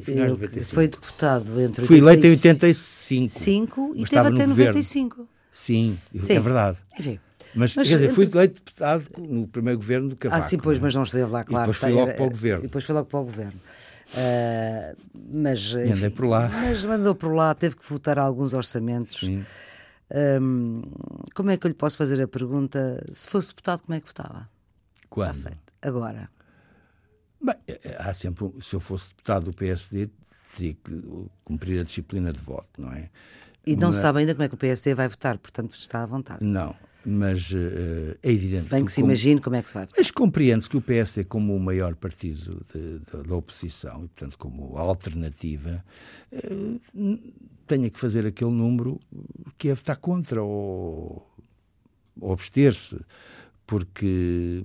finais 0.00 0.32
de 0.32 0.38
95. 0.38 0.74
Foi 0.74 0.88
deputado 0.88 1.60
entre 1.60 1.84
Fui 1.84 1.98
eleito 1.98 2.26
em 2.26 2.30
85. 2.30 3.28
5 3.28 3.92
e 3.94 4.04
teve 4.04 4.28
até 4.28 4.46
95. 4.46 5.28
Sim, 5.52 5.98
Sim, 6.22 6.32
é 6.32 6.40
verdade. 6.40 6.78
Enfim. 6.98 7.20
Mas, 7.54 7.74
mas, 7.74 7.88
quer 7.88 7.94
dizer, 7.94 8.12
fui 8.12 8.24
eleito 8.32 8.54
deputado 8.54 9.04
no 9.18 9.46
primeiro 9.46 9.78
governo 9.78 10.08
do 10.08 10.16
Cavaco. 10.16 10.40
Ah, 10.40 10.42
sim, 10.42 10.56
pois, 10.56 10.78
mas 10.78 10.94
não 10.94 11.02
esteve 11.02 11.30
lá, 11.30 11.44
claro. 11.44 11.70
E 11.70 11.72
depois 11.72 11.76
fui 11.76 11.92
logo 11.92 12.14
para 12.14 12.24
o 12.24 12.30
governo. 12.30 12.58
E 12.60 12.66
depois 12.66 12.84
foi 12.84 12.94
logo 12.94 13.08
para 13.08 13.20
o 13.20 13.24
governo. 13.24 13.60
Uh, 14.10 14.96
mas, 15.34 15.74
enfim, 15.74 15.92
andei 15.92 16.10
por 16.10 16.26
lá. 16.26 16.48
Mas 16.48 16.84
andou 16.84 17.14
por 17.14 17.34
lá, 17.34 17.54
teve 17.54 17.76
que 17.76 17.88
votar 17.88 18.18
alguns 18.18 18.54
orçamentos. 18.54 19.20
Sim. 19.20 19.44
Um, 20.40 20.82
como 21.34 21.50
é 21.50 21.56
que 21.56 21.66
eu 21.66 21.68
lhe 21.68 21.74
posso 21.74 21.96
fazer 21.96 22.22
a 22.22 22.28
pergunta? 22.28 23.04
Se 23.10 23.28
fosse 23.28 23.48
deputado, 23.48 23.82
como 23.82 23.96
é 23.96 24.00
que 24.00 24.06
votava? 24.06 24.48
Quando? 25.08 25.52
Agora. 25.82 26.30
Bem, 27.42 27.54
há 27.98 28.12
sempre, 28.14 28.50
se 28.60 28.74
eu 28.74 28.80
fosse 28.80 29.08
deputado 29.08 29.46
do 29.46 29.56
PSD, 29.56 30.10
teria 30.56 30.74
que 30.74 31.26
cumprir 31.44 31.80
a 31.80 31.84
disciplina 31.84 32.32
de 32.32 32.40
voto, 32.40 32.80
não 32.80 32.92
é? 32.92 33.08
E 33.66 33.76
não 33.76 33.92
se 33.92 34.00
sabe 34.00 34.20
ainda 34.20 34.34
como 34.34 34.44
é 34.44 34.48
que 34.48 34.54
o 34.54 34.58
PSD 34.58 34.94
vai 34.94 35.08
votar, 35.08 35.38
portanto 35.38 35.74
está 35.74 36.02
à 36.02 36.06
vontade. 36.06 36.44
Não, 36.44 36.74
mas 37.04 37.50
uh, 37.50 38.18
é 38.22 38.32
evidente. 38.32 38.62
Se 38.62 38.68
bem 38.68 38.84
que, 38.84 38.92
se 38.92 39.00
imagine 39.00 39.40
como 39.40 39.56
é 39.56 39.62
que 39.62 39.68
se 39.68 39.74
vai 39.74 39.84
votar. 39.84 39.98
Mas 39.98 40.10
compreende-se 40.10 40.68
que 40.68 40.76
o 40.76 40.80
PSD, 40.80 41.24
como 41.24 41.54
o 41.54 41.60
maior 41.60 41.94
partido 41.94 42.64
da 43.26 43.36
oposição 43.36 44.04
e, 44.04 44.08
portanto, 44.08 44.38
como 44.38 44.76
alternativa, 44.76 45.84
uh, 46.32 46.80
tenha 47.66 47.88
que 47.90 47.98
fazer 47.98 48.26
aquele 48.26 48.50
número 48.50 48.98
que 49.56 49.68
é 49.68 49.74
votar 49.74 49.96
contra 49.96 50.42
ou, 50.42 51.30
ou 52.20 52.32
abster-se, 52.32 52.98
porque 53.66 54.64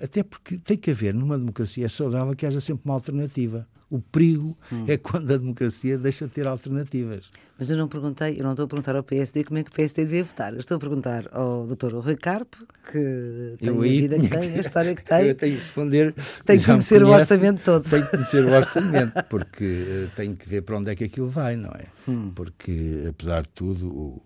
até 0.00 0.22
porque 0.22 0.58
tem 0.58 0.76
que 0.76 0.90
haver 0.90 1.14
numa 1.14 1.38
democracia 1.38 1.86
é 1.86 1.88
saudável 1.88 2.34
que 2.34 2.46
haja 2.46 2.60
sempre 2.60 2.82
uma 2.84 2.94
alternativa. 2.94 3.66
O 3.88 4.00
perigo 4.00 4.58
hum. 4.72 4.84
é 4.88 4.96
quando 4.96 5.32
a 5.32 5.36
democracia 5.36 5.96
deixa 5.96 6.26
de 6.26 6.32
ter 6.32 6.44
alternativas. 6.44 7.28
Mas 7.56 7.70
eu 7.70 7.76
não 7.76 7.86
perguntei, 7.86 8.36
eu 8.36 8.42
não 8.42 8.50
estou 8.50 8.64
a 8.64 8.68
perguntar 8.68 8.96
ao 8.96 9.02
PSD 9.04 9.44
como 9.44 9.60
é 9.60 9.62
que 9.62 9.70
o 9.70 9.72
PSD 9.72 10.04
devia 10.04 10.24
votar. 10.24 10.52
Eu 10.52 10.58
estou 10.58 10.76
a 10.76 10.80
perguntar 10.80 11.28
ao 11.30 11.68
Dr. 11.68 11.94
Rui 11.94 12.16
Carpo, 12.16 12.66
que 12.90 13.54
tem 13.58 13.68
eu 13.68 13.78
a 13.78 13.82
vida 13.82 14.18
que 14.18 14.28
tem, 14.28 14.54
a 14.54 14.58
história 14.60 14.92
que 14.92 15.04
tem. 15.04 15.26
Eu 15.28 15.34
tenho 15.36 15.52
que 15.52 15.58
responder. 15.58 16.12
Tem 16.44 16.58
que 16.58 16.66
conhecer 16.66 17.00
conhece, 17.00 17.12
o 17.12 17.14
orçamento 17.14 17.62
todo. 17.64 17.88
Tenho 17.88 18.04
que 18.04 18.10
conhecer 18.10 18.44
o 18.44 18.50
orçamento, 18.50 19.22
porque 19.30 19.64
uh, 19.64 20.16
tenho 20.16 20.36
que 20.36 20.48
ver 20.48 20.62
para 20.62 20.78
onde 20.78 20.90
é 20.90 20.96
que 20.96 21.04
aquilo 21.04 21.28
vai, 21.28 21.54
não 21.54 21.70
é? 21.70 21.86
Hum. 22.08 22.32
Porque, 22.34 23.04
apesar 23.08 23.42
de 23.42 23.50
tudo, 23.50 23.86
o, 23.86 24.22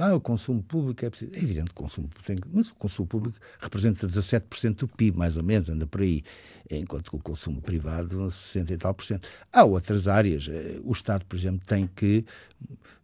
ah, 0.00 0.14
o 0.14 0.20
consumo 0.20 0.62
público 0.62 1.04
é 1.04 1.10
preciso. 1.10 1.34
É 1.34 1.38
evidente 1.38 1.66
que 1.66 1.80
o 1.80 1.84
consumo 1.84 2.08
público, 2.08 2.48
mas 2.52 2.68
o 2.68 2.74
consumo 2.74 3.08
público 3.08 3.38
representa 3.60 4.06
17% 4.06 4.74
do 4.74 4.88
PIB, 4.88 5.16
mais 5.16 5.36
ou 5.36 5.42
menos, 5.42 5.68
anda 5.68 5.86
por 5.86 6.00
aí, 6.00 6.22
enquanto 6.70 7.10
que 7.10 7.16
o 7.16 7.20
consumo 7.20 7.60
privado, 7.60 8.30
60 8.30 8.72
e 8.72 8.76
tal 8.76 8.94
por 8.94 9.04
cento. 9.04 9.28
Há 9.52 9.64
outras 9.64 10.06
áreas. 10.06 10.48
Eh, 10.48 10.80
o 10.84 10.92
Estado, 10.92 11.24
por 11.24 11.36
exemplo, 11.36 11.66
tem 11.66 11.86
que 11.86 12.24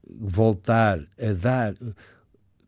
voltar 0.07 1.01
a 1.21 1.33
dar 1.33 1.75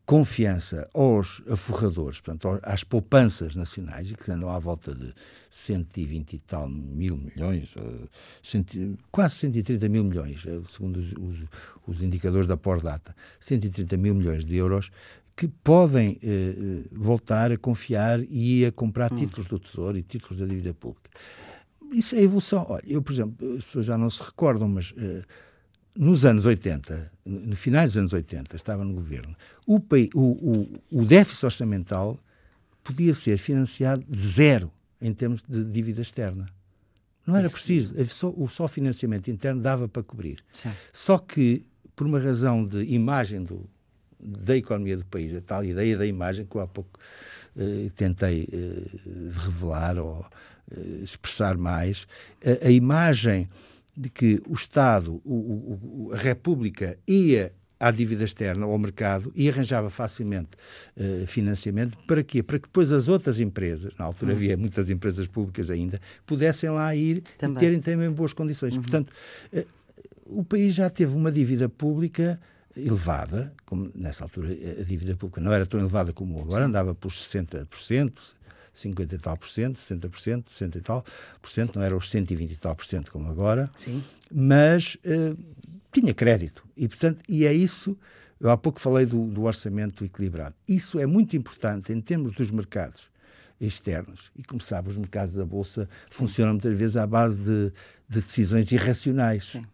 confiança 0.07 0.89
aos 0.93 1.43
aforradores, 1.49 2.21
portanto, 2.21 2.59
às 2.63 2.81
poupanças 2.81 3.57
nacionais, 3.57 4.13
que 4.13 4.31
andam 4.31 4.49
à 4.49 4.57
volta 4.57 4.95
de 4.95 5.13
120 5.51 6.33
e 6.33 6.39
tal 6.39 6.69
mil 6.69 7.17
milhões, 7.17 7.69
eh, 7.75 8.89
quase 9.11 9.35
130 9.35 9.89
mil 9.89 10.05
milhões, 10.05 10.45
eh, 10.47 10.61
segundo 10.71 10.97
os, 10.97 11.11
os, 11.11 11.45
os 11.85 12.01
indicadores 12.01 12.47
da 12.47 12.55
Pordata, 12.55 13.13
130 13.41 13.97
mil 13.97 14.15
milhões 14.15 14.45
de 14.45 14.55
euros, 14.55 14.89
que 15.35 15.47
podem 15.47 16.17
eh, 16.23 16.55
eh, 16.57 16.83
voltar 16.89 17.51
a 17.51 17.57
confiar 17.57 18.19
e 18.29 18.65
a 18.65 18.71
comprar 18.71 19.11
hum. 19.11 19.17
títulos 19.17 19.45
do 19.45 19.59
Tesouro 19.59 19.97
e 19.97 20.03
títulos 20.03 20.37
da 20.37 20.45
dívida 20.45 20.73
pública. 20.73 21.11
Isso 21.91 22.15
é 22.15 22.21
evolução. 22.21 22.65
Olha, 22.69 22.83
eu, 22.87 23.01
por 23.01 23.11
exemplo, 23.11 23.55
as 23.57 23.65
pessoas 23.65 23.85
já 23.85 23.97
não 23.97 24.09
se 24.09 24.23
recordam, 24.23 24.69
mas 24.69 24.93
eh, 24.97 25.21
nos 25.97 26.25
anos 26.25 26.45
80, 26.45 27.11
no 27.25 27.55
final 27.55 27.85
dos 27.85 27.97
anos 27.97 28.13
80, 28.13 28.55
estava 28.55 28.83
no 28.83 28.93
governo, 28.93 29.35
o, 29.65 29.81
o, 30.13 30.81
o, 30.91 31.05
déficit 31.05 31.45
orçamental 31.45 32.19
podia 32.83 33.13
ser 33.13 33.37
financiado 33.37 34.05
de 34.07 34.19
zero 34.19 34.71
em 35.01 35.13
termos 35.13 35.41
de 35.47 35.63
dívida 35.65 36.01
externa. 36.01 36.47
Não 37.25 37.35
era 37.35 37.49
preciso. 37.49 37.93
Só, 38.07 38.29
o 38.29 38.47
só 38.47 38.67
financiamento 38.67 39.29
interno 39.29 39.61
dava 39.61 39.89
para 39.89 40.01
cobrir. 40.01 40.39
Certo. 40.53 40.77
Só 40.93 41.17
que, 41.17 41.65
por 41.93 42.07
uma 42.07 42.19
razão 42.19 42.63
de 42.63 42.83
imagem 42.83 43.43
do, 43.43 43.69
da 44.17 44.55
economia 44.55 44.95
do 44.95 45.05
país, 45.05 45.35
a 45.35 45.41
tal 45.41 45.63
ideia 45.65 45.97
da 45.97 46.05
imagem 46.05 46.45
que 46.45 46.55
eu 46.55 46.61
há 46.61 46.67
pouco 46.67 46.97
eh, 47.57 47.89
tentei 47.95 48.47
eh, 48.51 49.31
revelar 49.33 49.97
ou 49.97 50.25
eh, 50.71 51.03
expressar 51.03 51.57
mais, 51.57 52.07
a, 52.45 52.67
a 52.67 52.71
imagem 52.71 53.49
de 53.97 54.09
que 54.09 54.39
o 54.47 54.53
Estado, 54.53 55.19
o, 55.25 55.33
o, 55.33 56.13
a 56.13 56.17
República 56.17 56.97
ia 57.07 57.51
à 57.79 57.91
dívida 57.91 58.23
externa, 58.23 58.65
ao 58.65 58.77
mercado, 58.77 59.31
e 59.35 59.49
arranjava 59.49 59.89
facilmente 59.89 60.49
uh, 60.95 61.27
financiamento. 61.27 61.97
Para 62.07 62.23
quê? 62.23 62.41
Para 62.41 62.59
que 62.59 62.67
depois 62.67 62.91
as 62.91 63.07
outras 63.07 63.39
empresas, 63.39 63.93
na 63.97 64.05
altura 64.05 64.31
uhum. 64.31 64.37
havia 64.37 64.57
muitas 64.57 64.89
empresas 64.89 65.27
públicas 65.27 65.69
ainda, 65.69 65.99
pudessem 66.25 66.69
lá 66.69 66.95
ir 66.95 67.21
também. 67.37 67.57
e 67.57 67.59
terem 67.59 67.79
também 67.79 68.09
boas 68.09 68.33
condições. 68.33 68.75
Uhum. 68.75 68.81
Portanto, 68.81 69.11
uh, 69.53 69.65
o 70.25 70.43
país 70.43 70.73
já 70.73 70.89
teve 70.89 71.15
uma 71.15 71.31
dívida 71.31 71.69
pública 71.69 72.39
elevada, 72.75 73.53
como 73.65 73.91
nessa 73.95 74.23
altura 74.23 74.49
a 74.49 74.83
dívida 74.83 75.15
pública 75.15 75.41
não 75.41 75.51
era 75.51 75.65
tão 75.65 75.79
elevada 75.79 76.13
como 76.13 76.39
agora, 76.39 76.63
Sim. 76.63 76.69
andava 76.69 76.93
por 76.93 77.11
60%, 77.11 78.13
50 78.77 79.15
e 79.15 79.17
tal 79.17 79.37
por 79.37 79.49
cento, 79.49 79.77
60 79.77 80.09
por 80.09 80.19
cento, 80.19 80.51
60 80.51 80.77
e 80.77 80.81
tal 80.81 81.03
por 81.41 81.49
cento, 81.49 81.75
não 81.75 81.83
era 81.83 81.95
os 81.95 82.09
120 82.09 82.51
e 82.51 82.55
tal 82.55 82.75
por 82.75 82.85
cento 82.85 83.11
como 83.11 83.29
agora, 83.29 83.69
Sim. 83.75 84.03
mas 84.31 84.95
uh, 84.95 85.37
tinha 85.91 86.13
crédito. 86.13 86.63
E, 86.75 86.87
portanto, 86.87 87.21
e 87.27 87.45
é 87.45 87.53
isso, 87.53 87.97
eu 88.39 88.49
há 88.49 88.57
pouco 88.57 88.79
falei 88.79 89.05
do, 89.05 89.25
do 89.27 89.43
orçamento 89.43 90.05
equilibrado. 90.05 90.55
Isso 90.67 90.99
é 90.99 91.05
muito 91.05 91.35
importante 91.35 91.91
em 91.91 91.99
termos 91.99 92.33
dos 92.33 92.51
mercados 92.51 93.09
externos. 93.59 94.31
E, 94.35 94.43
como 94.43 94.61
sabe, 94.61 94.89
os 94.89 94.97
mercados 94.97 95.33
da 95.33 95.45
Bolsa 95.45 95.89
Sim. 96.09 96.17
funcionam 96.17 96.53
muitas 96.53 96.77
vezes 96.77 96.95
à 96.97 97.07
base 97.07 97.37
de, 97.37 97.73
de 98.07 98.21
decisões 98.21 98.71
irracionais. 98.71 99.45
Sim. 99.45 99.65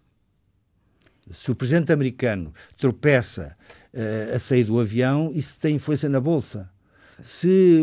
Se 1.32 1.52
o 1.52 1.56
presidente 1.56 1.92
americano 1.92 2.54
tropeça 2.78 3.56
uh, 3.94 4.36
a 4.36 4.40
sair 4.40 4.66
do 4.66 4.80
avião, 4.80 5.32
isso 5.34 5.58
tem 5.60 5.76
influência 5.76 6.08
na 6.08 6.20
Bolsa 6.20 6.73
se 7.22 7.82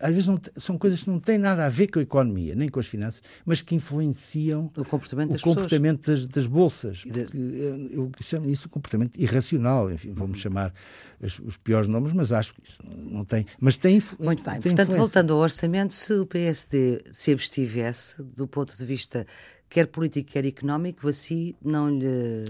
às 0.00 0.10
vezes 0.10 0.26
não, 0.26 0.36
são 0.56 0.76
coisas 0.76 1.02
que 1.02 1.10
não 1.10 1.20
têm 1.20 1.38
nada 1.38 1.66
a 1.66 1.68
ver 1.68 1.88
com 1.88 1.98
a 1.98 2.02
economia, 2.02 2.54
nem 2.54 2.68
com 2.68 2.80
as 2.80 2.86
finanças, 2.86 3.22
mas 3.44 3.60
que 3.60 3.74
influenciam 3.74 4.70
o 4.76 4.84
comportamento, 4.84 5.30
o 5.30 5.32
das, 5.32 5.42
comportamento 5.42 6.06
das, 6.06 6.26
das, 6.26 6.46
bolsas. 6.46 7.02
Das... 7.06 7.34
Eh, 7.34 7.88
eu 7.92 8.10
chamo 8.20 8.50
isso 8.50 8.68
comportamento 8.68 9.18
irracional, 9.20 9.90
enfim, 9.90 10.12
vamos 10.14 10.38
uhum. 10.38 10.42
chamar 10.42 10.74
os, 11.20 11.38
os, 11.40 11.56
piores 11.56 11.88
nomes, 11.88 12.12
mas 12.12 12.32
acho 12.32 12.54
que 12.54 12.62
isso 12.64 12.78
não 12.86 13.24
tem. 13.24 13.46
Mas 13.60 13.76
tem. 13.76 14.02
Muito 14.18 14.42
bem, 14.42 14.54
tem 14.54 14.62
portanto, 14.62 14.72
influência. 14.72 14.96
voltando 14.96 15.32
ao 15.34 15.38
orçamento, 15.40 15.94
se 15.94 16.14
o 16.14 16.26
PSD 16.26 17.02
se 17.10 17.32
abstivesse 17.32 18.22
do 18.22 18.46
ponto 18.46 18.76
de 18.76 18.84
vista 18.84 19.26
quer 19.72 19.86
político, 19.86 20.30
quer 20.30 20.44
económico, 20.44 21.08
assim 21.08 21.54
não 21.64 21.88
lhe. 21.88 22.44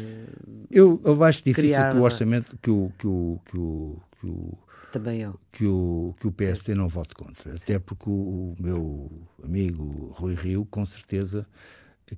Eu, 0.70 1.00
eu 1.04 1.22
acho 1.22 1.44
difícil 1.44 1.70
criava... 1.70 1.94
que 1.94 2.00
o 2.00 2.02
orçamento, 2.02 2.58
que 2.60 2.70
o, 2.70 2.92
que 2.98 3.06
o, 3.06 3.40
que 3.46 3.56
o, 3.56 3.96
que 4.20 4.26
o 4.26 4.58
também 4.92 5.20
eu. 5.20 5.40
Que 5.50 5.66
o, 5.66 6.14
que 6.20 6.26
o 6.26 6.32
PSD 6.32 6.74
não 6.74 6.88
vote 6.88 7.14
contra. 7.14 7.56
Sim. 7.56 7.62
Até 7.62 7.78
porque 7.78 8.08
o, 8.08 8.12
o, 8.12 8.56
meu 8.60 9.10
amigo 9.42 10.12
Rui 10.14 10.34
Rio, 10.34 10.66
com 10.66 10.84
certeza, 10.84 11.46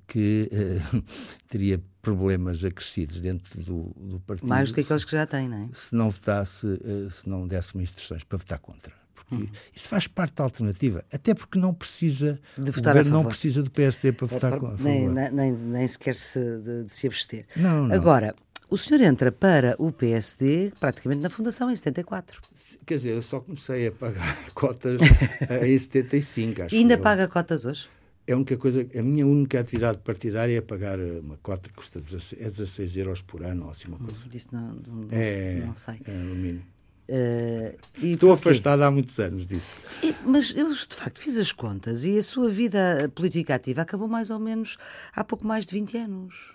que 0.07 0.49
uh, 0.51 1.03
teria 1.49 1.81
problemas 2.01 2.63
acrescidos 2.63 3.19
dentro 3.21 3.61
do, 3.63 3.93
do 3.97 4.19
partido. 4.19 4.47
Mais 4.47 4.69
do 4.69 4.75
que 4.75 4.81
aqueles 4.81 5.05
que 5.05 5.11
já 5.11 5.25
têm, 5.25 5.47
não 5.47 5.57
é? 5.57 5.69
Se 5.73 5.95
não 5.95 6.09
votasse, 6.09 6.67
uh, 6.67 7.09
se 7.09 7.27
não 7.27 7.47
desse 7.47 7.77
instruções 7.77 8.23
para 8.23 8.37
votar 8.37 8.59
contra. 8.59 8.93
Porque 9.15 9.35
hum. 9.35 9.47
isso 9.73 9.87
faz 9.87 10.07
parte 10.07 10.35
da 10.35 10.43
alternativa. 10.43 11.03
Até 11.11 11.33
porque 11.33 11.57
não 11.57 11.73
precisa. 11.73 12.39
De 12.57 12.69
votar 12.69 12.97
a 12.97 13.03
favor. 13.03 13.11
não 13.11 13.25
precisa 13.25 13.63
do 13.63 13.71
PSD 13.71 14.11
para 14.11 14.27
é, 14.27 14.29
votar 14.29 14.53
a 14.53 14.59
favor. 14.59 14.79
Nem, 14.79 15.09
nem, 15.09 15.51
nem 15.51 15.87
sequer 15.87 16.15
se, 16.15 16.39
de, 16.59 16.83
de 16.83 16.91
se 16.91 17.07
abster. 17.07 17.47
Não, 17.55 17.87
não. 17.87 17.95
Agora, 17.95 18.35
o 18.69 18.77
senhor 18.77 19.01
entra 19.01 19.31
para 19.31 19.75
o 19.77 19.91
PSD 19.91 20.73
praticamente 20.79 21.21
na 21.21 21.29
fundação 21.29 21.69
em 21.69 21.75
74. 21.75 22.41
Quer 22.85 22.95
dizer, 22.95 23.09
eu 23.11 23.21
só 23.21 23.39
comecei 23.39 23.87
a 23.87 23.91
pagar 23.91 24.45
cotas 24.53 25.01
em 25.63 25.77
75, 25.77 26.63
acho. 26.63 26.75
E 26.75 26.79
ainda 26.79 26.95
eu. 26.95 26.99
paga 26.99 27.27
cotas 27.27 27.65
hoje? 27.65 27.89
É 28.27 28.33
a 28.33 28.35
única 28.35 28.57
coisa, 28.57 28.87
a 28.97 29.03
minha 29.03 29.25
única 29.25 29.59
atividade 29.59 29.99
partidária 29.99 30.57
é 30.57 30.61
pagar 30.61 30.99
uma 30.99 31.37
cota 31.37 31.69
que 31.69 31.75
custa 31.75 31.99
16, 31.99 32.41
é 32.41 32.49
16 32.49 32.97
euros 32.97 33.21
por 33.21 33.43
ano 33.43 33.65
ou 33.65 33.71
assim 33.71 33.87
uma 33.87 33.99
coisa. 33.99 34.27
Disso 34.27 34.49
não, 34.51 34.73
não, 34.73 35.07
é, 35.11 35.63
não 35.63 35.75
sei. 35.75 36.01
É 36.07 36.11
o 36.11 36.35
mínimo. 36.35 36.75
Uh, 37.07 37.77
Estou 38.03 38.31
afastado 38.31 38.81
há 38.81 38.89
muitos 38.89 39.19
anos 39.19 39.45
disso. 39.45 39.67
E, 40.01 40.15
mas 40.25 40.55
eu, 40.55 40.67
de 40.73 40.95
facto, 40.95 41.19
fiz 41.19 41.37
as 41.37 41.51
contas 41.51 42.03
e 42.03 42.17
a 42.17 42.23
sua 42.23 42.49
vida 42.49 43.11
política 43.13 43.53
ativa 43.53 43.83
acabou 43.83 44.07
mais 44.07 44.31
ou 44.31 44.39
menos 44.39 44.75
há 45.15 45.23
pouco 45.23 45.45
mais 45.45 45.67
de 45.67 45.73
20 45.73 45.97
anos. 45.97 46.54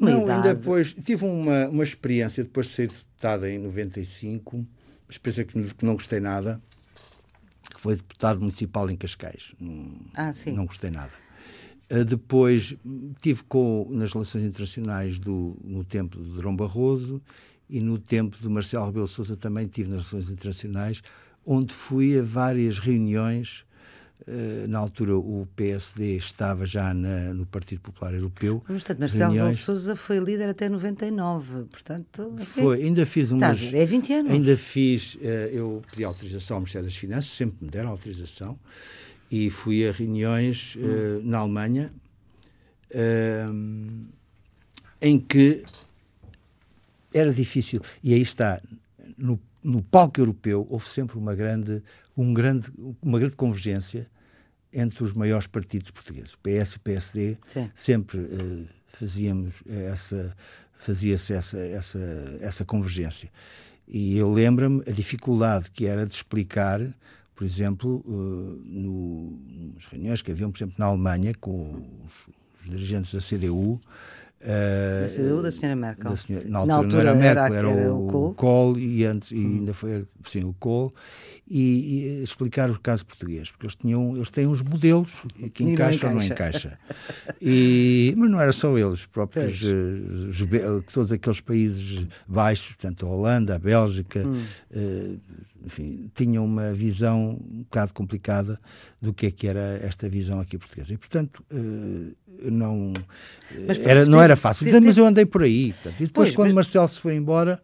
Não, 0.00 0.26
ainda 0.26 0.54
depois. 0.54 0.92
Tive 0.92 1.24
uma, 1.24 1.68
uma 1.68 1.84
experiência 1.84 2.42
depois 2.42 2.66
de 2.66 2.72
ser 2.72 2.88
deputada 2.88 3.50
em 3.50 3.58
95, 3.58 4.56
uma 4.56 4.66
experiência 5.08 5.44
que, 5.44 5.74
que 5.74 5.84
não 5.84 5.94
gostei 5.94 6.20
nada, 6.20 6.60
que 7.72 7.80
foi 7.80 7.96
deputado 7.96 8.40
municipal 8.40 8.90
em 8.90 8.96
Cascais. 8.96 9.54
Não, 9.60 9.94
ah, 10.14 10.32
sim. 10.32 10.52
Não 10.52 10.66
gostei 10.66 10.90
nada. 10.90 11.12
Uh, 11.92 12.04
depois 12.04 12.76
tive 13.20 13.42
com, 13.44 13.86
nas 13.90 14.12
relações 14.12 14.44
internacionais 14.44 15.18
do, 15.18 15.56
no 15.62 15.84
tempo 15.84 16.22
de 16.22 16.42
Dom 16.42 16.56
Barroso 16.56 17.20
e 17.68 17.80
no 17.80 17.98
tempo 17.98 18.38
de 18.40 18.48
Marcelo 18.48 18.86
Rebelo 18.86 19.08
Sousa 19.08 19.36
também 19.36 19.66
tive 19.66 19.90
nas 19.90 20.08
relações 20.08 20.30
internacionais, 20.30 21.02
onde 21.46 21.72
fui 21.72 22.18
a 22.18 22.22
várias 22.22 22.78
reuniões 22.78 23.64
na 24.68 24.78
altura 24.78 25.16
o 25.16 25.46
PSD 25.54 26.16
estava 26.16 26.64
já 26.66 26.94
na, 26.94 27.34
no 27.34 27.44
Partido 27.44 27.82
Popular 27.82 28.14
Europeu. 28.14 28.62
Portanto, 28.66 28.98
Marcelo 28.98 29.34
Rebelo 29.34 29.54
Sousa 29.54 29.94
foi 29.96 30.18
líder 30.18 30.48
até 30.48 30.68
99, 30.68 31.64
portanto... 31.64 32.34
Foi, 32.38 32.82
ainda 32.82 33.04
fiz 33.04 33.30
umas... 33.30 33.60
Está, 33.60 33.76
é 33.76 33.84
20 33.84 34.12
anos. 34.14 34.30
Ainda 34.32 34.56
fiz, 34.56 35.18
eh, 35.20 35.50
eu 35.52 35.82
pedi 35.90 36.04
autorização 36.04 36.56
ao 36.56 36.60
Ministério 36.60 36.86
das 36.86 36.96
Finanças, 36.96 37.32
sempre 37.32 37.64
me 37.66 37.70
deram 37.70 37.90
autorização, 37.90 38.58
e 39.30 39.50
fui 39.50 39.86
a 39.86 39.92
reuniões 39.92 40.76
uh, 40.76 41.20
na 41.24 41.38
Alemanha 41.38 41.92
em 45.00 45.18
que 45.18 45.64
era 47.12 47.32
difícil. 47.32 47.80
E 48.02 48.14
aí 48.14 48.22
está, 48.22 48.60
no, 49.16 49.40
no 49.62 49.82
palco 49.82 50.20
europeu 50.20 50.66
houve 50.70 50.88
sempre 50.88 51.18
uma 51.18 51.34
grande, 51.34 51.82
um 52.16 52.32
grande, 52.32 52.70
uma 53.02 53.18
grande 53.18 53.36
convergência 53.36 54.06
entre 54.72 55.04
os 55.04 55.12
maiores 55.12 55.46
partidos 55.46 55.90
portugueses, 55.90 56.34
o 56.34 56.38
PS 56.38 56.72
e 56.72 56.76
o 56.76 56.80
PSD, 56.80 57.36
Sim. 57.46 57.70
sempre 57.74 58.18
uh, 58.18 58.66
fazíamos 58.88 59.62
essa 59.66 60.36
fazia-se 60.76 61.32
essa, 61.32 61.58
essa, 61.58 61.98
essa 62.40 62.64
convergência. 62.64 63.30
E 63.88 64.18
eu 64.18 64.30
lembro-me 64.30 64.82
a 64.86 64.90
dificuldade 64.90 65.70
que 65.70 65.86
era 65.86 66.04
de 66.04 66.14
explicar 66.14 66.80
por 67.34 67.44
exemplo, 67.44 68.02
uh, 68.06 68.62
no, 68.64 69.36
nas 69.74 69.86
reuniões 69.86 70.22
que 70.22 70.30
haviam, 70.30 70.52
por 70.52 70.58
exemplo, 70.58 70.76
na 70.78 70.86
Alemanha, 70.86 71.32
com 71.40 71.84
os, 72.06 72.34
os 72.62 72.70
dirigentes 72.70 73.12
da 73.12 73.20
CDU. 73.20 73.80
Uh, 74.40 75.02
da 75.02 75.08
CDU 75.08 75.42
da 75.42 75.50
senhora 75.50 75.74
Merkel. 75.74 76.10
Da 76.10 76.16
senhora, 76.16 76.48
na, 76.48 76.58
altura 76.60 76.74
na, 76.74 76.76
altura 76.76 77.02
era 77.02 77.14
Merkel, 77.14 77.54
era, 77.54 77.68
era 77.70 77.94
o, 77.94 78.06
Kohl. 78.06 78.34
Kohl 78.34 78.78
e, 78.78 79.04
antes, 79.04 79.32
e 79.32 79.36
uhum. 79.36 79.46
ainda 79.46 79.74
foi 79.74 80.06
sim, 80.28 80.44
o 80.44 80.54
Kohl. 80.54 80.92
E, 81.46 82.20
e, 82.20 82.22
explicar 82.22 82.70
o 82.70 82.80
caso 82.80 83.04
português, 83.04 83.50
porque 83.50 83.66
eles, 83.66 83.76
tinham, 83.76 84.16
eles 84.16 84.30
têm 84.30 84.46
uns 84.46 84.62
modelos 84.62 85.24
que 85.52 85.62
encaixam 85.62 86.10
ou 86.10 86.16
não 86.16 86.24
encaixa. 86.24 86.78
E, 87.40 88.14
mas 88.16 88.30
não 88.30 88.40
era 88.40 88.52
só 88.52 88.76
eles, 88.78 89.00
os 89.00 89.06
próprios, 89.06 89.60
uh, 89.62 90.82
todos 90.90 91.12
aqueles 91.12 91.40
países 91.40 92.06
baixos, 92.26 92.68
portanto 92.68 93.04
a 93.04 93.10
Holanda, 93.10 93.56
a 93.56 93.58
Bélgica, 93.58 94.26
hum. 94.26 94.42
uh, 94.70 95.20
enfim, 95.66 96.10
tinham 96.14 96.44
uma 96.44 96.72
visão 96.72 97.38
um 97.50 97.62
bocado 97.62 97.92
complicada 97.92 98.58
do 99.00 99.12
que 99.12 99.26
é 99.26 99.30
que 99.30 99.46
era 99.46 99.78
esta 99.82 100.08
visão 100.08 100.40
aqui 100.40 100.58
portuguesa. 100.58 100.92
E, 100.92 100.96
portanto, 100.96 101.44
uh, 101.52 102.14
não, 102.50 102.92
mas, 103.66 103.78
era, 103.78 104.04
não 104.04 104.20
era 104.20 104.36
fácil. 104.36 104.66
mas 104.82 104.96
eu 104.96 105.06
andei 105.06 105.24
por 105.24 105.42
aí. 105.42 105.72
Portanto, 105.72 106.00
e 106.00 106.06
depois, 106.06 106.28
pois, 106.28 106.36
quando 106.36 106.48
mas... 106.48 106.66
Marcelo 106.66 106.88
se 106.88 107.00
foi 107.00 107.14
embora, 107.14 107.60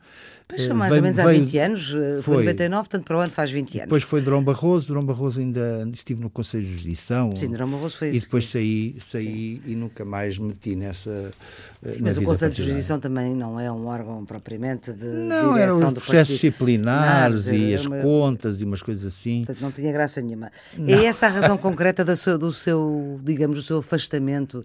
Pois 0.51 0.65
são 0.65 0.77
mais 0.77 0.91
veio, 0.91 1.01
ou 1.01 1.05
menos 1.05 1.19
há 1.19 1.25
veio, 1.25 1.41
20 1.41 1.59
anos, 1.59 1.95
eh, 1.95 2.21
foi, 2.23 2.37
99, 2.39 2.89
portanto 2.89 3.05
para 3.05 3.17
o 3.17 3.21
ano 3.21 3.31
faz 3.31 3.51
20 3.51 3.75
anos. 3.75 3.85
Depois 3.85 4.03
foi 4.03 4.21
Drão 4.21 4.43
Barroso, 4.43 4.89
Drão 4.89 5.05
Barroso 5.05 5.41
ainda 5.41 5.89
estive 5.93 6.21
no 6.21 6.29
Conselho 6.29 6.63
de 6.63 6.69
Jurisdição. 6.69 7.35
Sim, 7.37 7.51
Drão 7.51 7.71
Barroso 7.71 7.97
foi 7.97 8.15
E 8.15 8.21
depois 8.21 8.49
saí, 8.49 8.97
saí 9.01 9.63
e 9.67 9.75
nunca 9.75 10.05
mais 10.05 10.39
meti 10.39 10.75
nessa. 10.75 11.33
Eh, 11.83 11.93
Sim, 11.93 12.03
mas 12.03 12.17
o 12.17 12.23
Conselho 12.23 12.53
de 12.53 12.63
Jurisdição 12.63 12.99
também 12.99 13.35
não 13.35 13.59
é 13.59 13.71
um 13.71 13.87
órgão 13.87 14.25
propriamente 14.25 14.93
de. 14.93 15.07
Não, 15.07 15.57
eram 15.57 15.77
os 15.77 15.93
processos 15.95 16.35
disciplinares 16.35 17.47
e 17.47 17.75
as 17.75 17.87
uma... 17.87 17.99
contas 17.99 18.61
e 18.61 18.65
umas 18.65 18.83
coisas 18.83 19.07
assim. 19.07 19.45
Portanto, 19.45 19.63
não 19.63 19.71
tinha 19.71 19.93
graça 19.93 20.21
nenhuma. 20.21 20.51
Não. 20.77 20.89
É 20.89 21.05
essa 21.07 21.27
a 21.27 21.29
razão 21.29 21.57
concreta 21.57 22.05
do 22.05 22.17
seu, 22.17 22.37
do 22.37 22.53
seu, 22.53 23.21
digamos, 23.23 23.57
do 23.57 23.63
seu 23.63 23.79
afastamento 23.79 24.63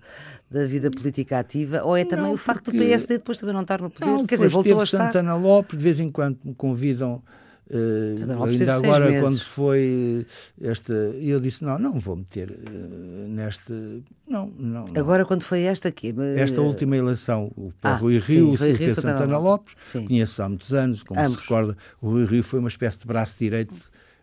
da 0.49 0.65
vida 0.65 0.91
política 0.91 1.39
ativa, 1.39 1.81
ou 1.83 1.97
é 1.97 2.05
também 2.05 2.25
não, 2.25 2.33
o 2.33 2.37
facto 2.37 2.71
do 2.71 2.77
PSD 2.77 3.17
depois 3.17 3.37
também 3.37 3.53
não 3.53 3.63
estar 3.63 3.81
no 3.81 3.89
poder? 3.89 4.05
Não, 4.05 4.25
Quer 4.25 4.35
dizer, 4.35 4.49
voltou 4.49 4.79
a 4.79 4.83
estar. 4.83 5.07
Santana 5.07 5.35
Lopes, 5.35 5.74
de 5.75 5.83
vez 5.83 5.99
em 5.99 6.09
quando 6.09 6.37
me 6.43 6.53
convidam. 6.53 7.21
Uh, 7.67 8.45
ainda 8.45 8.75
agora, 8.75 9.21
quando 9.21 9.39
foi 9.39 10.25
esta, 10.61 10.93
eu 10.93 11.39
disse: 11.39 11.63
Não, 11.63 11.79
não 11.79 11.99
vou 11.99 12.15
meter 12.15 12.51
uh, 12.51 13.27
neste. 13.27 13.73
Não, 14.27 14.47
não, 14.57 14.85
não, 14.85 15.01
Agora, 15.01 15.25
quando 15.25 15.41
foi 15.41 15.61
esta 15.61 15.87
aqui? 15.87 16.13
Esta 16.35 16.61
última 16.61 16.95
eleição, 16.95 17.51
o 17.57 17.73
ah, 17.81 17.95
Rui 17.95 18.19
Rio, 18.19 18.51
o 18.51 18.57
Silvio 18.57 18.93
Santana, 18.93 19.39
Lopes, 19.39 19.75
sim. 19.81 20.05
conheço 20.05 20.43
há 20.43 20.49
muitos 20.49 20.73
anos, 20.73 21.01
como 21.01 21.19
Ambos. 21.19 21.37
se 21.37 21.41
recorda, 21.41 21.75
o 21.99 22.09
Rui 22.11 22.25
Rio 22.25 22.43
foi 22.43 22.59
uma 22.59 22.69
espécie 22.69 22.99
de 22.99 23.07
braço 23.07 23.35
direito 23.39 23.73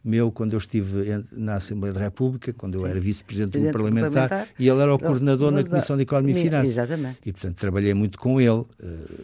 meu 0.05 0.33
quando 0.33 0.55
eu 0.55 0.59
estive 0.59 1.25
na 1.31 1.57
Assembleia 1.57 1.95
da 1.95 2.01
República, 2.01 2.53
quando 2.53 2.79
eu 2.79 2.87
era 2.87 2.99
vice-presidente 2.99 3.59
do 3.59 3.73
parlamentar, 3.73 4.29
parlamentar, 4.29 4.49
e 4.59 4.69
ele 4.69 4.81
era 4.81 4.93
o 4.95 4.99
coordenador 4.99 5.53
na 5.53 5.63
Comissão 5.63 5.97
de 5.97 6.03
Economia 6.03 6.35
e 6.35 6.43
Finanças. 6.43 6.71
Exatamente. 6.71 7.19
E, 7.25 7.33
portanto, 7.33 7.57
trabalhei 7.57 7.95
muito 7.95 8.19
com 8.19 8.41
ele. 8.41 8.65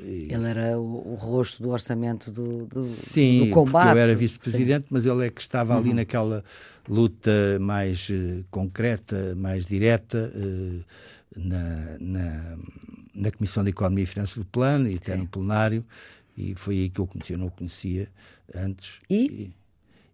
E... 0.05 0.29
Ele 0.31 0.47
era 0.47 0.79
o, 0.79 1.13
o, 1.13 1.15
rosto 1.17 1.63
do 1.63 1.71
orçamento 1.71 2.31
do, 2.31 2.67
do, 2.67 2.85
Sim, 2.85 3.47
do 3.47 3.51
combate. 3.51 3.87
Sim, 3.87 3.93
eu 3.93 3.99
era 3.99 4.15
vice-presidente, 4.15 4.87
mas 4.89 5.05
ele 5.05 5.27
é 5.27 5.31
que 5.31 5.41
estava 5.41 5.77
ali 5.77 5.91
uhum. 5.91 5.97
naquela 5.97 6.45
luta 6.89 7.59
mais 7.61 8.09
uh, 8.09 8.45
concreta, 8.51 9.35
mais 9.37 9.67
direta, 9.67 10.33
uh, 10.35 10.85
na, 11.37 11.97
na, 12.01 12.59
na, 13.15 13.31
Comissão 13.33 13.65
de 13.65 13.71
Economia 13.71 14.05
e 14.05 14.07
Finanças 14.07 14.39
do 14.39 14.45
Plano, 14.45 14.89
e 14.89 14.95
até 14.95 15.15
Sim. 15.15 15.21
no 15.21 15.27
plenário, 15.27 15.85
e 16.37 16.55
foi 16.55 16.77
aí 16.77 16.89
que 16.89 17.01
eu 17.01 17.07
conheci, 17.07 17.33
eu 17.33 17.39
não 17.39 17.49
o 17.49 17.51
conhecia 17.51 18.09
antes. 18.55 18.99
E? 19.11 19.25
e 19.25 19.58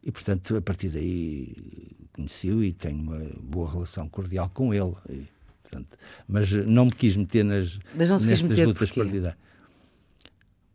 e, 0.05 0.13
portanto, 0.13 0.55
a 0.57 0.61
partir 0.61 0.91
daí 0.91 1.57
conheci-o 2.13 2.63
e 2.63 2.73
tenho 2.73 3.01
uma 3.01 3.19
boa 3.41 3.71
relação 3.71 4.07
cordial 4.07 4.51
com 4.51 4.75
ele. 4.75 4.93
E, 5.09 5.27
portanto, 5.63 5.99
mas 6.29 6.53
não 6.53 6.85
me 6.85 6.93
quis 6.93 7.17
meter 7.17 7.43
nas, 7.43 7.79
mas 7.95 8.11
não 8.11 8.19
se 8.19 8.27
nestas 8.27 8.51
meter 8.51 8.67
lutas 8.67 8.91
partidárias. 8.91 9.37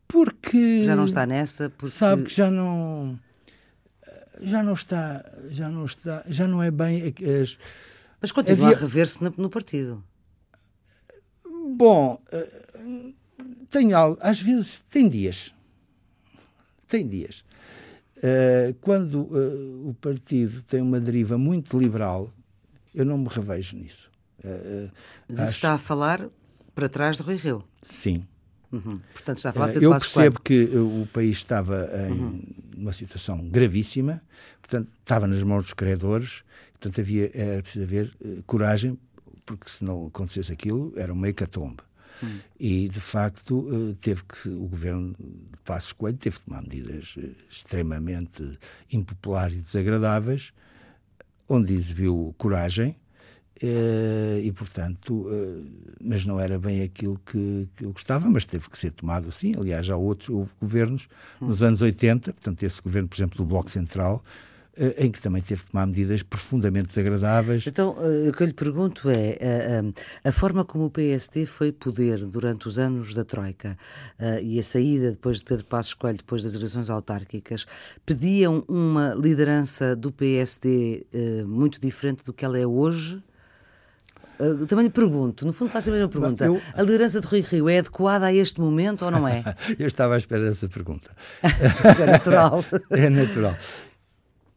Porque. 0.07 0.85
Já 0.85 0.95
não 0.95 1.05
está 1.05 1.27
nessa? 1.27 1.69
Porque... 1.69 1.95
Sabe 1.95 2.23
que 2.23 2.33
já 2.33 2.49
não. 2.49 3.19
Já 4.41 4.63
não 4.63 4.73
está. 4.73 5.23
Já 5.51 5.69
não 5.69 5.85
está. 5.85 6.25
Já 6.27 6.47
não 6.47 6.63
é 6.63 6.71
bem. 6.71 7.13
As, 7.41 7.55
mas 8.19 8.31
continua 8.31 8.69
havia... 8.69 8.77
a 8.77 8.81
rever-se 8.81 9.23
no, 9.23 9.31
no, 9.37 9.49
partido. 9.49 10.03
Bom, 11.77 12.19
eh, 12.31 13.13
tem 13.69 13.93
algo. 13.93 14.17
Às 14.21 14.41
vezes 14.41 14.83
tem 14.89 15.07
dias. 15.07 15.53
Tem 16.87 17.07
dias 17.07 17.43
quando 18.81 19.21
uh, 19.21 19.89
o 19.89 19.93
partido 20.01 20.61
tem 20.63 20.81
uma 20.81 20.99
deriva 20.99 21.37
muito 21.37 21.77
liberal, 21.77 22.31
eu 22.93 23.05
não 23.05 23.17
me 23.17 23.27
revejo 23.29 23.77
nisso. 23.77 24.09
Uh, 24.43 24.89
Mas 25.27 25.39
acho... 25.39 25.51
está 25.51 25.73
a 25.73 25.77
falar 25.77 26.27
para 26.75 26.89
trás 26.89 27.17
de 27.17 27.23
Rui 27.23 27.35
Rio? 27.35 27.63
Sim. 27.81 28.25
Uhum. 28.71 28.99
Portanto, 29.13 29.37
está 29.37 29.49
a 29.49 29.53
falar 29.53 29.73
de 29.73 29.83
Eu 29.83 29.91
percebo 29.91 30.41
que 30.41 30.63
o 30.75 31.07
país 31.11 31.37
estava 31.37 31.89
em 32.07 32.11
uhum. 32.11 32.43
uma 32.77 32.93
situação 32.93 33.49
gravíssima, 33.49 34.21
portanto, 34.61 34.89
estava 34.99 35.27
nas 35.27 35.41
mãos 35.41 35.63
dos 35.63 35.73
credores, 35.73 36.43
portanto, 36.73 37.01
havia, 37.01 37.31
era 37.33 37.61
preciso 37.61 37.85
haver 37.85 38.13
coragem, 38.45 38.97
porque 39.45 39.69
se 39.69 39.83
não 39.83 40.07
acontecesse 40.07 40.51
aquilo, 40.51 40.93
era 40.95 41.11
uma 41.11 41.27
hecatombe. 41.27 41.81
Hum. 42.23 42.39
E, 42.59 42.89
de 42.89 42.99
facto, 42.99 43.67
eh, 43.71 43.95
teve 44.01 44.23
que 44.23 44.49
o 44.49 44.67
governo 44.67 45.15
de 45.19 45.57
Passos 45.63 45.93
Coelho 45.93 46.17
teve 46.17 46.37
que 46.37 46.45
tomar 46.45 46.61
medidas 46.61 47.15
eh, 47.17 47.29
extremamente 47.49 48.57
impopulares 48.91 49.57
e 49.57 49.61
desagradáveis, 49.61 50.51
onde 51.47 51.73
exibiu 51.73 52.33
coragem. 52.37 52.95
Eh, 53.61 54.41
e, 54.43 54.51
portanto, 54.53 55.27
mas 56.01 56.25
não 56.25 56.39
era 56.39 56.57
bem 56.57 56.81
aquilo 56.81 57.19
que, 57.25 57.67
que, 57.75 57.83
eu 57.83 57.91
gostava, 57.91 58.29
mas 58.29 58.45
teve 58.45 58.69
que 58.69 58.77
ser 58.77 58.91
tomado 58.91 59.27
assim. 59.27 59.53
Aliás, 59.55 59.89
há 59.89 59.97
outros, 59.97 60.29
houve 60.29 60.51
governos 60.59 61.07
hum. 61.41 61.47
nos 61.47 61.61
anos 61.61 61.81
80, 61.81 62.33
portanto, 62.33 62.63
esse 62.63 62.81
governo, 62.81 63.09
por 63.09 63.15
exemplo, 63.15 63.37
do 63.37 63.45
Bloco 63.45 63.69
Central, 63.69 64.23
em 64.97 65.11
que 65.11 65.21
também 65.21 65.41
teve 65.41 65.63
que 65.63 65.71
tomar 65.71 65.85
medidas 65.85 66.23
profundamente 66.23 66.89
desagradáveis. 66.89 67.67
Então, 67.67 67.95
eh, 67.99 68.29
o 68.29 68.33
que 68.33 68.43
eu 68.43 68.47
lhe 68.47 68.53
pergunto 68.53 69.09
é 69.09 69.37
a, 69.41 69.45
eh, 69.45 69.81
a, 70.23 70.31
forma 70.31 70.63
como 70.63 70.85
o 70.85 70.89
PSD 70.89 71.45
foi 71.45 71.71
poder 71.71 72.25
durante 72.25 72.67
os 72.67 72.79
anos 72.79 73.13
da 73.13 73.25
Troika 73.25 73.77
e 74.43 74.59
a 74.59 74.63
saída 74.63 75.11
depois 75.11 75.37
de 75.37 75.43
Pedro 75.43 75.65
Passos 75.65 75.93
Coelho, 75.93 76.17
depois 76.17 76.43
das 76.43 76.53
eleições 76.53 76.89
autárquicas, 76.89 77.65
pediam 78.05 78.63
uma 78.67 79.13
liderança 79.13 79.95
do 79.95 80.11
PSD 80.11 81.05
muito 81.45 81.79
diferente 81.79 82.23
do 82.23 82.33
que 82.33 82.45
ela 82.45 82.57
é 82.57 82.65
hoje? 82.65 83.21
Uh, 84.39 84.65
também 84.67 84.85
lhe 84.85 84.91
pergunto, 84.91 85.45
no 85.45 85.51
fundo 85.51 85.69
faço 85.69 85.89
a 85.89 85.93
mesma 85.93 86.07
pergunta. 86.07 86.45
Eu... 86.45 86.61
A 86.73 86.81
liderança 86.81 87.19
de 87.19 87.27
Rui 87.27 87.41
Rio 87.41 87.67
é 87.67 87.79
adequada 87.79 88.25
a 88.25 88.33
este 88.33 88.61
momento 88.61 89.03
ou 89.03 89.11
não 89.11 89.27
é? 89.27 89.43
eu 89.77 89.85
estava 89.85 90.15
à 90.15 90.17
espera 90.17 90.47
dessa 90.47 90.69
pergunta. 90.69 91.11
é 91.43 92.05
natural. 92.05 92.63
é 92.89 93.09
natural 93.09 93.55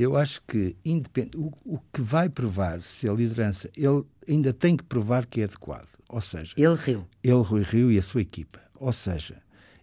eu 0.03 0.17
acho 0.17 0.43
que 0.47 0.77
independ... 0.85 1.31
o, 1.37 1.53
o, 1.65 1.79
que 1.93 2.01
vai 2.01 2.29
provar 2.29 2.83
se 2.83 3.09
a 3.09 3.13
liderança, 3.13 3.71
ele 3.77 4.05
ainda 4.29 4.53
tem 4.53 4.77
que 4.77 4.85
provar 4.85 5.27
que 5.27 5.41
é 5.41 5.45
adequado. 5.45 5.89
Ou 6.09 6.21
seja, 6.21 6.53
ele 6.57 6.75
riu. 6.75 7.07
Ele, 7.23 7.43
Rui 7.43 7.63
Rio 7.63 7.91
e 7.91 7.99
a 7.99 8.03
sua 8.03 8.21
equipa. 8.21 8.61
Ou 8.75 8.93
seja, 8.93 9.37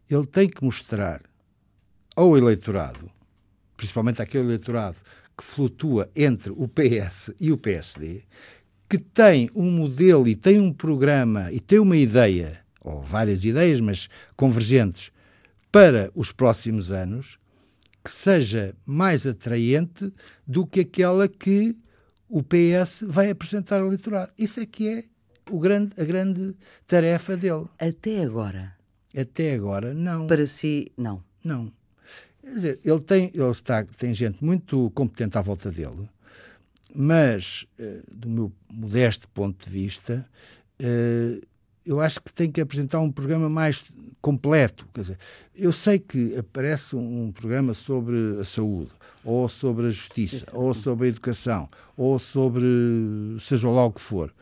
ele 0.10 0.26
tem 0.26 0.48
que 0.48 0.64
mostrar 0.64 1.22
ao 2.16 2.38
eleitorado, 2.38 3.10
principalmente 3.78 4.22
aquele 4.22 4.46
eleitorado 4.46 4.98
que 5.38 5.44
flutua 5.44 6.10
entre 6.16 6.52
o 6.52 6.68
PS 6.68 7.32
e 7.40 7.52
o 7.52 7.58
PSD, 7.58 8.24
que 8.90 8.98
tem 8.98 9.50
um 9.56 9.72
modelo 9.72 10.28
e 10.28 10.36
tem 10.36 10.60
um 10.60 10.74
programa 10.74 11.52
e 11.52 11.60
tem 11.60 11.80
uma 11.80 11.96
ideia, 11.96 12.60
ou 12.82 13.02
várias 13.02 13.46
ideias, 13.46 13.80
mas 13.80 14.10
convergentes, 14.36 15.12
para 15.72 16.12
os 16.14 16.32
próximos 16.32 16.92
anos, 16.92 17.38
que 18.10 18.16
seja 18.16 18.76
mais 18.84 19.28
atraente 19.28 20.12
do 20.48 20.66
que 20.66 20.80
aquela 20.80 21.28
que 21.28 21.78
o 22.28 22.42
PS 22.42 23.04
vai 23.08 23.30
apresentar 23.30 23.82
ao 23.82 23.88
eleitorado. 23.88 24.32
Isso 24.36 24.60
é 24.60 24.66
que 24.66 24.88
é 24.88 25.04
o 25.52 25.60
grande, 25.60 25.92
a 25.96 26.04
grande 26.04 26.56
tarefa 26.88 27.38
dele. 27.38 27.66
Até 27.78 28.24
agora? 28.24 28.76
Até 29.16 29.54
agora, 29.54 29.94
não. 29.94 30.26
Para 30.26 30.48
si, 30.48 30.92
não? 30.98 31.24
Não. 31.46 31.72
Quer 32.42 32.50
dizer, 32.50 32.80
ele 32.84 33.02
tem, 33.02 33.32
ele 33.32 33.52
está, 33.52 33.84
tem 33.84 34.12
gente 34.12 34.44
muito 34.44 34.90
competente 34.92 35.38
à 35.38 35.42
volta 35.42 35.72
dele. 35.72 36.10
mas, 36.96 37.68
uh, 37.80 38.16
do 38.16 38.28
meu 38.28 38.52
modesto 38.74 39.30
ponto 39.30 39.64
de 39.64 39.70
vista, 39.70 40.28
uh, 40.82 41.48
eu 41.86 42.00
acho 42.00 42.22
que 42.22 42.34
tem 42.34 42.52
que 42.52 42.62
apresentar 42.62 43.00
um 43.00 43.12
programa 43.12 43.50
mais 43.50 43.84
completo. 44.22 44.88
Quer 44.94 45.02
dizer, 45.02 45.18
eu 45.56 45.72
sei 45.72 46.00
que 46.00 46.38
aparece 46.38 46.96
um, 46.96 47.32
programa 47.32 47.74
sobre 47.74 48.38
a 48.40 48.46
saúde, 48.46 48.92
ou 49.24 49.48
sobre 49.48 49.88
a 49.88 49.90
justiça, 49.90 50.56
ou 50.56 50.74
sobre 50.74 51.08
a 51.08 51.10
educação, 51.10 51.70
ou 51.96 52.20
sobre 52.20 52.68
seja 53.40 53.70
lá 53.70 53.86
o 53.86 53.92
que 53.92 54.02
for. 54.02 54.34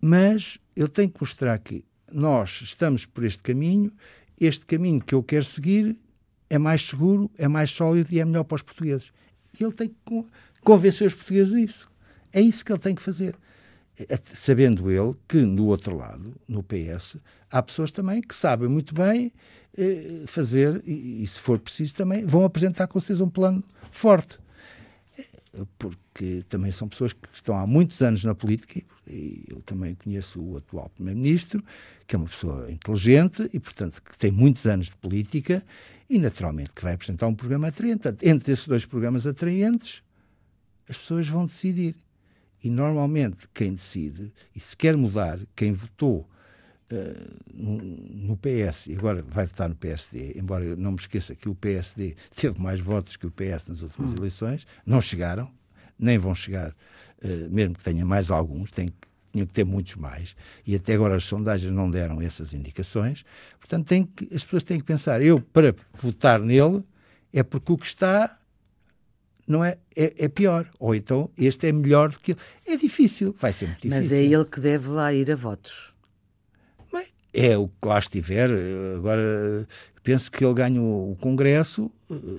Mas 0.00 0.58
eu 0.74 0.88
tenho 0.88 1.10
que 1.10 1.20
mostrar 1.20 1.58
que 1.58 1.84
nós 2.12 2.60
estamos 2.62 3.04
por 3.04 3.24
este 3.24 3.42
caminho, 3.42 3.92
este 4.40 4.64
caminho 4.64 5.00
que 5.00 5.14
eu 5.14 5.22
quero 5.22 5.44
seguir 5.44 5.98
é 6.48 6.58
mais 6.58 6.82
seguro, 6.82 7.30
é 7.36 7.46
mais 7.46 7.70
sólido 7.70 8.12
e 8.12 8.20
é 8.20 8.24
melhor 8.24 8.44
para 8.44 8.56
os 8.56 8.62
portugueses. 8.62 9.12
E 9.58 9.64
ele 9.64 9.72
tem 9.72 9.88
que 9.88 10.24
convencer 10.62 11.06
os 11.06 11.14
portugueses 11.14 11.52
disso. 11.52 11.88
É 12.32 12.40
isso 12.40 12.64
que 12.64 12.72
ele 12.72 12.78
tem 12.78 12.94
que 12.94 13.02
fazer. 13.02 13.34
É, 14.00 14.18
sabendo 14.32 14.90
ele 14.90 15.14
que, 15.26 15.38
no 15.38 15.66
outro 15.66 15.96
lado, 15.96 16.34
no 16.46 16.62
PS, 16.62 17.16
há 17.50 17.62
pessoas 17.62 17.90
também 17.90 18.20
que 18.20 18.34
sabem 18.34 18.68
muito 18.68 18.94
bem 18.94 19.32
eh, 19.76 20.24
fazer, 20.26 20.80
e, 20.86 21.22
e, 21.22 21.26
se 21.26 21.40
for 21.40 21.58
preciso 21.58 21.94
também, 21.94 22.24
vão 22.24 22.44
apresentar 22.44 22.86
com 22.86 23.00
vocês 23.00 23.20
um 23.20 23.28
plano 23.28 23.62
forte. 23.90 24.38
É, 25.18 25.24
porque 25.78 26.44
também 26.48 26.70
são 26.70 26.88
pessoas 26.88 27.12
que 27.12 27.28
estão 27.32 27.56
há 27.56 27.66
muitos 27.66 28.00
anos 28.02 28.22
na 28.24 28.34
política, 28.34 28.80
e 29.06 29.44
eu 29.48 29.60
também 29.62 29.94
conheço 29.94 30.40
o 30.40 30.56
atual 30.56 30.88
Primeiro-Ministro, 30.90 31.62
que 32.06 32.14
é 32.14 32.18
uma 32.18 32.28
pessoa 32.28 32.70
inteligente 32.70 33.50
e, 33.52 33.58
portanto, 33.58 34.02
que 34.02 34.16
tem 34.16 34.30
muitos 34.30 34.64
anos 34.66 34.86
de 34.86 34.96
política 34.96 35.64
e, 36.08 36.18
naturalmente, 36.18 36.72
que 36.72 36.82
vai 36.82 36.94
apresentar 36.94 37.26
um 37.26 37.34
programa 37.34 37.68
atraente. 37.68 38.08
Entre 38.22 38.52
esses 38.52 38.66
dois 38.66 38.84
programas 38.84 39.26
atraentes, 39.26 40.02
as 40.88 40.96
pessoas 40.96 41.28
vão 41.28 41.46
decidir. 41.46 41.94
E 42.62 42.70
normalmente 42.70 43.48
quem 43.54 43.74
decide, 43.74 44.32
e 44.54 44.60
se 44.60 44.76
quer 44.76 44.96
mudar, 44.96 45.38
quem 45.54 45.72
votou 45.72 46.28
uh, 46.92 47.36
no, 47.54 48.36
PS 48.36 48.88
e 48.88 48.94
agora 48.96 49.22
vai 49.22 49.46
votar 49.46 49.68
no 49.68 49.76
PSD, 49.76 50.34
embora 50.36 50.64
eu 50.64 50.76
não 50.76 50.92
me 50.92 50.98
esqueça 50.98 51.34
que 51.34 51.48
o 51.48 51.54
PSD 51.54 52.16
teve 52.34 52.60
mais 52.60 52.80
votos 52.80 53.16
que 53.16 53.26
o 53.26 53.30
PS 53.30 53.68
nas 53.68 53.82
últimas 53.82 54.12
hum. 54.12 54.16
eleições, 54.18 54.66
não 54.84 55.00
chegaram, 55.00 55.50
nem 55.98 56.18
vão 56.18 56.34
chegar, 56.34 56.70
uh, 56.70 57.50
mesmo 57.50 57.74
que 57.74 57.84
tenha 57.84 58.04
mais 58.04 58.30
alguns, 58.30 58.70
tem 58.70 58.88
que 58.88 59.08
tinham 59.30 59.46
que 59.46 59.52
ter 59.52 59.64
muitos 59.64 59.94
mais, 59.96 60.34
e 60.66 60.74
até 60.74 60.94
agora 60.94 61.14
as 61.14 61.24
sondagens 61.24 61.70
não 61.70 61.90
deram 61.90 62.20
essas 62.20 62.54
indicações. 62.54 63.24
Portanto, 63.58 63.86
tem 63.86 64.04
que, 64.04 64.24
as 64.34 64.42
pessoas 64.42 64.62
têm 64.62 64.78
que 64.78 64.86
pensar: 64.86 65.20
eu, 65.22 65.40
para 65.40 65.74
votar 65.92 66.40
nele, 66.40 66.82
é 67.32 67.42
porque 67.42 67.72
o 67.72 67.76
que 67.76 67.86
está 67.86 68.37
não 69.48 69.64
é, 69.64 69.78
é, 69.96 70.24
é, 70.24 70.28
pior. 70.28 70.68
Ou 70.78 70.94
então 70.94 71.30
este 71.36 71.66
é 71.68 71.72
melhor 71.72 72.10
do 72.10 72.20
que 72.20 72.32
ele. 72.32 72.40
É 72.66 72.76
difícil, 72.76 73.34
vai 73.38 73.52
ser 73.52 73.66
muito 73.66 73.80
difícil. 73.82 74.02
Mas 74.02 74.12
é 74.12 74.22
ele 74.22 74.44
que 74.44 74.60
deve 74.60 74.88
lá 74.88 75.12
ir 75.12 75.30
a 75.30 75.36
votos. 75.36 75.92
Bem, 76.92 77.06
é 77.32 77.56
o 77.56 77.68
que 77.68 77.86
lá 77.88 77.98
estiver. 77.98 78.50
Agora, 78.96 79.66
penso 80.02 80.30
que 80.30 80.44
ele 80.44 80.54
ganha 80.54 80.80
o, 80.80 81.16
Congresso, 81.20 81.90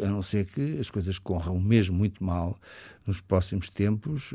a 0.03 0.07
não 0.07 0.21
ser 0.21 0.45
que 0.45 0.79
as 0.79 0.89
coisas 0.89 1.19
corram 1.19 1.59
mesmo 1.59 1.97
muito 1.97 2.23
mal 2.23 2.57
nos 3.05 3.21
próximos 3.21 3.69
tempos. 3.69 4.33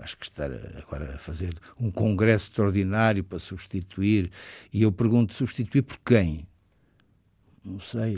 Acho 0.00 0.16
que 0.16 0.24
estar 0.24 0.50
agora 0.78 1.14
a 1.14 1.18
fazer 1.18 1.54
um 1.78 1.90
Congresso 1.90 2.46
extraordinário 2.46 3.24
para 3.24 3.38
substituir. 3.38 4.30
E 4.72 4.82
eu 4.82 4.92
pergunto: 4.92 5.34
substituir 5.34 5.82
por 5.82 5.98
quem? 5.98 6.46
Não 7.64 7.80
sei. 7.80 8.14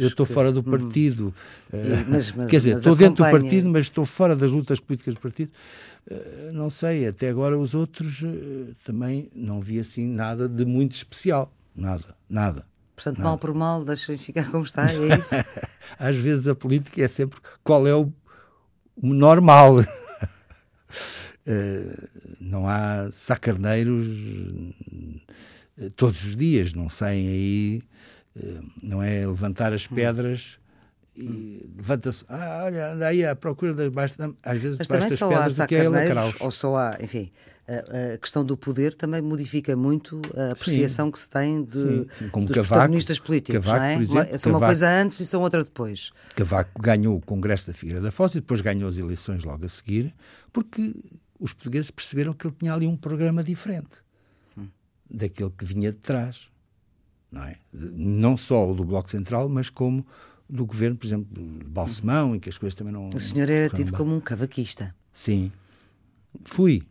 eu 0.00 0.06
estou 0.06 0.24
que... 0.24 0.32
fora 0.32 0.52
do 0.52 0.60
hum. 0.60 0.62
partido. 0.62 1.34
Hum. 1.74 1.78
Mas, 2.08 2.30
mas, 2.32 2.50
Quer 2.50 2.58
dizer, 2.58 2.76
estou 2.76 2.92
acompanha... 2.92 3.10
dentro 3.10 3.24
do 3.24 3.30
partido, 3.30 3.68
mas 3.68 3.86
estou 3.86 4.06
fora 4.06 4.36
das 4.36 4.52
lutas 4.52 4.78
políticas 4.78 5.14
do 5.14 5.20
partido. 5.20 5.50
Uh, 6.08 6.52
não 6.52 6.70
sei, 6.70 7.08
até 7.08 7.28
agora 7.28 7.58
os 7.58 7.74
outros 7.74 8.22
uh, 8.22 8.76
também 8.84 9.28
não 9.34 9.60
vi 9.60 9.80
assim 9.80 10.06
nada 10.06 10.48
de 10.48 10.64
muito 10.64 10.92
especial. 10.92 11.52
Nada, 11.74 12.14
nada. 12.30 12.64
Portanto, 12.94 13.18
nada. 13.18 13.28
mal 13.28 13.38
por 13.38 13.52
mal, 13.52 13.84
deixem 13.84 14.16
ficar 14.16 14.48
como 14.50 14.62
está, 14.62 14.88
é 14.88 15.18
isso? 15.18 15.34
Às 15.98 16.16
vezes 16.16 16.46
a 16.46 16.54
política 16.54 17.02
é 17.02 17.08
sempre 17.08 17.40
qual 17.64 17.88
é 17.88 17.94
o, 17.94 18.12
o 19.02 19.12
normal. 19.12 19.80
uh, 19.80 19.84
não 22.40 22.68
há 22.68 23.08
sacarneiros 23.10 24.06
todos 25.96 26.24
os 26.24 26.36
dias, 26.36 26.72
não 26.72 26.88
saem 26.88 27.28
aí 27.28 27.82
não 28.82 29.02
é 29.02 29.26
levantar 29.26 29.72
as 29.72 29.90
hum. 29.90 29.94
pedras 29.94 30.58
e 31.16 31.66
levanta-se, 31.74 32.24
ah, 32.28 32.64
olha, 32.64 32.92
anda 32.92 33.06
aí 33.06 33.24
à 33.24 33.34
procura 33.34 33.72
das 33.72 33.90
baixas, 33.90 34.18
às 34.42 34.60
vezes 34.60 34.78
Mas 34.78 34.88
também 34.88 35.10
só 35.10 35.28
pedras 35.28 35.58
há 35.58 35.66
que 35.66 35.74
é 35.74 35.88
lacraus. 35.88 36.36
Ou 36.40 36.50
só 36.50 36.76
há, 36.76 36.98
enfim, 37.00 37.32
a, 37.66 38.14
a, 38.14 38.18
questão 38.18 38.44
do 38.44 38.54
poder 38.54 38.94
também 38.94 39.22
modifica 39.22 39.74
muito 39.74 40.20
a 40.36 40.52
apreciação 40.52 41.06
sim. 41.06 41.12
que 41.12 41.18
se 41.18 41.28
tem 41.30 41.64
de, 41.64 41.82
sim, 41.82 42.06
sim. 42.12 42.28
Como 42.28 42.44
dos 42.44 42.54
Cavaco, 42.54 42.74
protagonistas 42.74 43.18
políticos, 43.18 43.64
Cavaco, 43.64 43.80
não 43.80 43.86
é? 43.86 43.94
Por 43.96 44.02
exemplo, 44.02 44.38
são 44.38 44.52
uma 44.52 44.60
coisa 44.60 44.88
antes 44.90 45.20
e 45.20 45.26
são 45.26 45.40
outra 45.40 45.64
depois. 45.64 46.10
Cavaco 46.34 46.82
ganhou 46.82 47.16
o 47.16 47.20
Congresso 47.20 47.66
da 47.66 47.72
Figueira 47.72 48.02
da 48.02 48.10
Foz 48.10 48.32
e 48.32 48.40
depois 48.40 48.60
ganhou 48.60 48.88
as 48.88 48.98
eleições 48.98 49.42
logo 49.42 49.64
a 49.64 49.68
seguir, 49.70 50.14
porque 50.52 50.94
os 51.40 51.54
portugueses 51.54 51.90
perceberam 51.90 52.34
que 52.34 52.46
ele 52.46 52.54
tinha 52.58 52.74
ali 52.74 52.86
um 52.86 52.96
programa 52.96 53.42
diferente 53.42 54.02
hum. 54.56 54.68
daquele 55.10 55.50
que 55.50 55.64
vinha 55.64 55.90
de 55.92 55.98
trás 55.98 56.50
não 57.30 57.42
é? 57.42 57.56
Não 57.72 58.36
só 58.36 58.70
o 58.70 58.74
do 58.74 58.84
Bloco 58.84 59.10
Central, 59.10 59.48
mas 59.48 59.70
como 59.70 60.06
do 60.48 60.64
governo, 60.64 60.96
por 60.96 61.06
exemplo, 61.06 61.26
de 61.32 61.64
Balsemão, 61.64 62.34
em 62.34 62.38
que 62.38 62.48
as 62.48 62.56
coisas 62.56 62.74
também 62.74 62.92
não. 62.92 63.08
O 63.10 63.20
senhor 63.20 63.50
era 63.50 63.68
tido 63.68 63.92
como 63.92 64.14
um 64.14 64.20
cavaquista. 64.20 64.94
Sim. 65.12 65.50
Fui. 66.44 66.82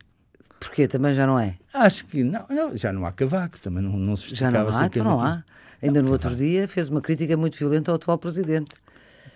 Porquê? 0.60 0.88
Também 0.88 1.14
já 1.14 1.26
não 1.26 1.38
é? 1.38 1.56
Acho 1.72 2.06
que 2.06 2.22
não, 2.22 2.46
não 2.48 2.76
já 2.76 2.92
não 2.92 3.04
há 3.04 3.12
cavaco, 3.12 3.58
também 3.58 3.82
não, 3.82 3.96
não 3.96 4.16
se 4.16 4.34
Já 4.34 4.50
não 4.50 4.68
há, 4.68 4.86
então 4.86 5.04
não 5.04 5.20
há. 5.20 5.44
Ainda 5.82 6.00
não, 6.00 6.06
no 6.06 6.12
outro 6.12 6.34
dia 6.34 6.66
fez 6.66 6.88
uma 6.88 7.00
crítica 7.00 7.36
muito 7.36 7.58
violenta 7.58 7.90
ao 7.90 7.96
atual 7.96 8.18
presidente. 8.18 8.74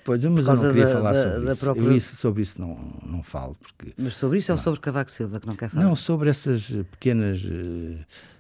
Pois, 0.02 0.24
mas 0.24 0.46
eu 0.46 0.54
não 0.54 0.62
queria 0.62 0.86
da, 0.86 0.92
falar 0.92 1.14
sobre 1.14 1.44
da, 1.44 1.52
isso. 1.52 1.64
Da 1.64 1.72
eu 1.72 1.92
isso, 1.96 2.16
sobre 2.16 2.42
isso 2.42 2.60
não, 2.60 2.78
não 3.04 3.22
falo. 3.22 3.54
Porque, 3.54 3.92
mas 3.98 4.16
sobre 4.16 4.38
isso 4.38 4.50
não. 4.50 4.56
ou 4.56 4.62
sobre 4.62 4.80
Cavaco 4.80 5.10
Silva 5.10 5.38
que 5.38 5.46
não 5.46 5.54
quer 5.54 5.68
falar? 5.68 5.84
Não, 5.84 5.94
sobre 5.94 6.30
essas 6.30 6.68
pequenas 6.90 7.42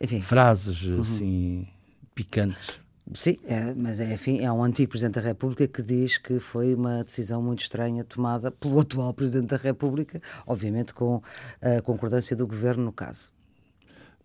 Enfim. 0.00 0.22
frases 0.22 0.82
uhum. 0.82 1.00
assim 1.00 1.68
picantes. 2.14 2.80
Sim, 3.12 3.38
é, 3.44 3.74
mas 3.74 3.98
é, 3.98 4.12
enfim, 4.12 4.38
é 4.40 4.52
um 4.52 4.62
antigo 4.62 4.90
Presidente 4.90 5.14
da 5.14 5.20
República 5.20 5.66
que 5.66 5.82
diz 5.82 6.16
que 6.16 6.38
foi 6.38 6.74
uma 6.74 7.02
decisão 7.02 7.42
muito 7.42 7.62
estranha 7.62 8.04
tomada 8.04 8.52
pelo 8.52 8.78
atual 8.78 9.12
Presidente 9.12 9.48
da 9.48 9.56
República, 9.56 10.20
obviamente 10.46 10.94
com 10.94 11.20
a 11.60 11.82
concordância 11.82 12.36
do 12.36 12.46
Governo 12.46 12.84
no 12.84 12.92
caso. 12.92 13.32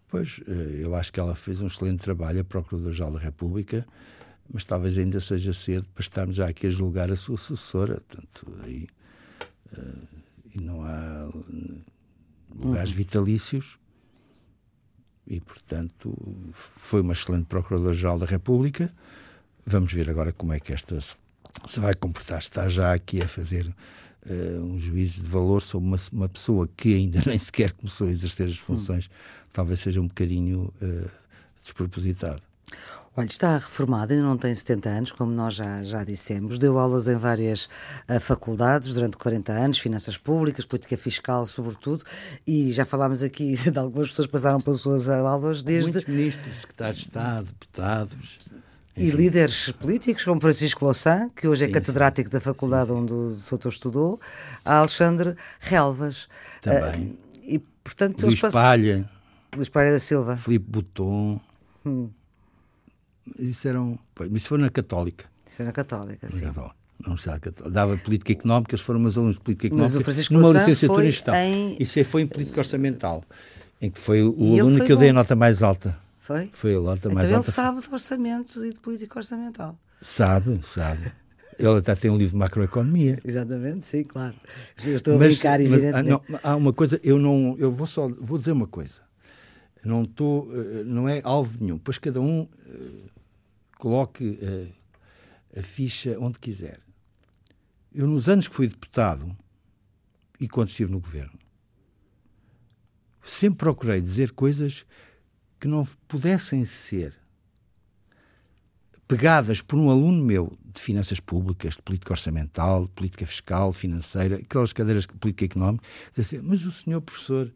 Pois, 0.07 0.39
eh, 0.47 0.83
eu 0.83 0.93
acho 0.93 1.11
que 1.11 1.19
ela 1.19 1.35
fez 1.35 1.61
um 1.61 1.67
excelente 1.67 2.03
trabalho, 2.03 2.41
a 2.41 2.43
Procuradora-Geral 2.43 3.13
da 3.13 3.19
República, 3.19 3.85
mas 4.51 4.63
talvez 4.63 4.97
ainda 4.99 5.19
seja 5.19 5.51
cedo 5.51 5.87
para 5.89 6.01
estarmos 6.01 6.35
já 6.35 6.47
aqui 6.47 6.67
a 6.67 6.69
julgar 6.69 7.11
a 7.11 7.15
sua 7.15 7.37
sucessora. 7.37 8.01
Portanto, 8.07 8.45
aí, 8.63 8.87
uh, 9.75 10.07
e 10.53 10.61
não 10.61 10.83
há 10.83 11.29
lugares 12.53 12.91
uhum. 12.91 12.97
vitalícios 12.97 13.79
e, 15.27 15.39
portanto, 15.39 16.15
foi 16.51 17.01
uma 17.01 17.13
excelente 17.13 17.45
Procuradora-Geral 17.45 18.19
da 18.19 18.25
República. 18.25 18.91
Vamos 19.65 19.91
ver 19.91 20.09
agora 20.09 20.31
como 20.31 20.53
é 20.53 20.59
que 20.59 20.73
esta 20.73 20.99
se 21.01 21.79
vai 21.79 21.93
comportar. 21.93 22.39
Está 22.39 22.69
já 22.69 22.93
aqui 22.93 23.21
a 23.21 23.27
fazer 23.27 23.65
uh, 24.25 24.61
um 24.61 24.77
juízo 24.77 25.21
de 25.21 25.27
valor 25.27 25.61
sobre 25.61 25.87
uma, 25.87 25.99
uma, 26.11 26.29
pessoa 26.29 26.69
que 26.75 26.95
ainda 26.95 27.21
nem 27.25 27.37
sequer 27.37 27.71
começou 27.71 28.07
a 28.07 28.11
exercer 28.11 28.47
as 28.47 28.57
funções. 28.57 29.07
Hum. 29.07 29.47
Talvez 29.53 29.79
seja 29.79 30.01
um 30.01 30.07
bocadinho 30.07 30.73
uh, 30.81 31.09
despropositado. 31.61 32.41
Olha, 33.17 33.27
está 33.27 33.53
reformada, 33.53 34.13
ainda 34.13 34.25
não 34.25 34.37
tem 34.37 34.53
70 34.53 34.89
anos, 34.89 35.11
como 35.13 35.31
nós 35.31 35.53
já, 35.53 35.81
já 35.85 36.03
dissemos. 36.03 36.59
Deu 36.59 36.77
aulas 36.77 37.07
em 37.07 37.15
várias 37.15 37.69
uh, 38.09 38.19
faculdades 38.19 38.93
durante 38.93 39.15
40 39.15 39.53
anos, 39.53 39.79
finanças 39.79 40.17
públicas, 40.17 40.65
política 40.65 40.97
fiscal, 40.97 41.45
sobretudo, 41.45 42.03
e 42.45 42.73
já 42.73 42.83
falámos 42.83 43.23
aqui 43.23 43.55
de 43.71 43.79
algumas 43.79 44.09
pessoas 44.09 44.25
que 44.25 44.33
passaram 44.33 44.59
pelas 44.59 44.81
suas 44.81 45.07
aulas 45.07 45.63
desde. 45.63 45.93
Muitos 45.93 46.13
ministros, 46.13 46.55
secretários 46.55 46.97
de 46.97 47.07
Estado, 47.07 47.45
deputados. 47.45 48.55
Enfim. 48.97 49.07
E 49.07 49.11
líderes 49.11 49.71
políticos, 49.71 50.25
como 50.25 50.41
Francisco 50.41 50.83
Louçã, 50.83 51.29
que 51.33 51.47
hoje 51.47 51.63
é 51.63 51.67
sim, 51.67 51.73
catedrático 51.73 52.29
sim. 52.29 52.33
da 52.33 52.41
faculdade 52.41 52.87
sim, 52.87 52.95
onde 52.95 53.13
o 53.13 53.37
doutor 53.49 53.69
estudou, 53.69 54.19
a 54.63 54.79
Alexandre 54.79 55.35
Relvas. 55.61 56.27
Também. 56.61 57.11
Uh, 57.11 57.17
e, 57.43 57.59
portanto, 57.81 58.23
Luís 58.23 58.41
pass... 58.41 58.53
Palha. 58.53 59.09
Luís 59.55 59.69
Palha 59.69 59.93
da 59.93 59.99
Silva. 59.99 60.35
Filipe 60.35 60.65
Bouton. 60.69 61.39
Hum. 61.85 62.09
Isso 63.37 63.67
eram. 63.67 63.97
Isso 64.31 64.47
foi 64.47 64.57
na 64.57 64.69
Católica. 64.69 65.25
Isso 65.45 65.57
foi 65.57 65.65
na 65.65 65.71
Católica, 65.71 66.29
sim. 66.29 66.45
Católica. 66.45 66.75
Não 67.05 67.17
sei, 67.17 67.33
dava 67.69 67.97
política 67.97 68.31
económica, 68.31 68.77
foram 68.77 68.99
meus 68.99 69.17
alunos 69.17 69.35
de 69.35 69.41
política 69.41 69.67
económica. 69.67 69.99
Numa 70.31 70.51
licenciatura 70.53 71.05
em 71.05 71.11
gestão. 71.11 71.35
Em... 71.35 71.75
Isso 71.79 72.03
foi 72.05 72.21
em 72.21 72.27
política 72.27 72.61
orçamental, 72.61 73.23
em 73.81 73.91
que 73.91 73.99
foi 73.99 74.23
o 74.23 74.33
e 74.39 74.59
aluno 74.59 74.77
foi 74.77 74.85
que 74.85 74.93
eu 74.93 74.97
dei 74.97 75.09
a 75.09 75.13
nota 75.13 75.35
mais 75.35 75.61
alta. 75.61 75.97
Foi? 76.19 76.49
Foi 76.53 76.73
a 76.73 76.79
nota 76.79 76.97
então 76.99 77.11
mais 77.11 77.27
ele 77.27 77.35
alta. 77.35 77.49
Ele 77.49 77.55
sabe 77.55 77.81
de 77.81 77.93
orçamentos 77.93 78.55
e 78.63 78.73
de 78.73 78.79
política 78.79 79.19
orçamental. 79.19 79.77
Sabe, 80.01 80.59
sabe. 80.63 81.11
Ele 81.59 81.77
até 81.77 81.95
tem 81.95 82.09
um 82.09 82.15
livro 82.15 82.33
de 82.33 82.37
macroeconomia. 82.37 83.19
Exatamente, 83.23 83.85
sim, 83.85 84.03
claro. 84.03 84.35
Eu 84.83 84.95
estou 84.95 85.17
mas, 85.17 85.23
a 85.23 85.27
brincar, 85.27 85.59
mas, 85.59 85.83
evidentemente. 85.83 86.21
Ah, 86.27 86.31
não, 86.31 86.39
há 86.43 86.55
uma 86.55 86.73
coisa, 86.73 86.99
eu 87.03 87.19
não, 87.19 87.55
eu 87.59 87.71
vou 87.71 87.87
só, 87.87 88.09
vou 88.09 88.37
dizer 88.37 88.51
uma 88.51 88.67
coisa. 88.67 89.01
Não 89.83 90.03
estou, 90.03 90.49
eh, 90.51 90.83
não 90.83 91.07
é 91.07 91.21
alvo 91.23 91.57
nenhum, 91.61 91.77
pois 91.77 91.99
cada 91.99 92.19
um 92.19 92.41
uh, 92.41 93.09
coloque 93.75 94.23
uh, 94.23 95.59
a 95.59 95.63
ficha 95.63 96.17
onde 96.19 96.39
quiser. 96.39 96.79
Eu, 97.93 98.07
nos 98.07 98.27
anos 98.27 98.47
que 98.47 98.55
fui 98.55 98.67
deputado 98.67 99.35
e 100.39 100.47
quando 100.47 100.67
estive 100.67 100.91
no 100.91 100.99
governo, 100.99 101.39
sempre 103.23 103.59
procurei 103.59 104.01
dizer 104.01 104.31
coisas 104.31 104.85
que 105.59 105.67
não 105.67 105.85
pudessem 106.07 106.65
ser 106.65 107.17
pegadas 109.07 109.61
por 109.61 109.77
um 109.77 109.89
aluno 109.89 110.23
meu 110.23 110.57
de 110.73 110.81
finanças 110.81 111.19
públicas, 111.19 111.75
de 111.75 111.81
política 111.81 112.13
orçamental, 112.13 112.83
de 112.83 112.89
política 112.89 113.25
fiscal, 113.25 113.71
financeira, 113.71 114.37
aquelas 114.37 114.73
cadeiras 114.73 115.03
de 115.03 115.13
política 115.13 115.45
económica, 115.45 115.85
assim, 116.17 116.39
mas 116.41 116.65
o 116.65 116.71
senhor 116.71 117.01
professor 117.01 117.51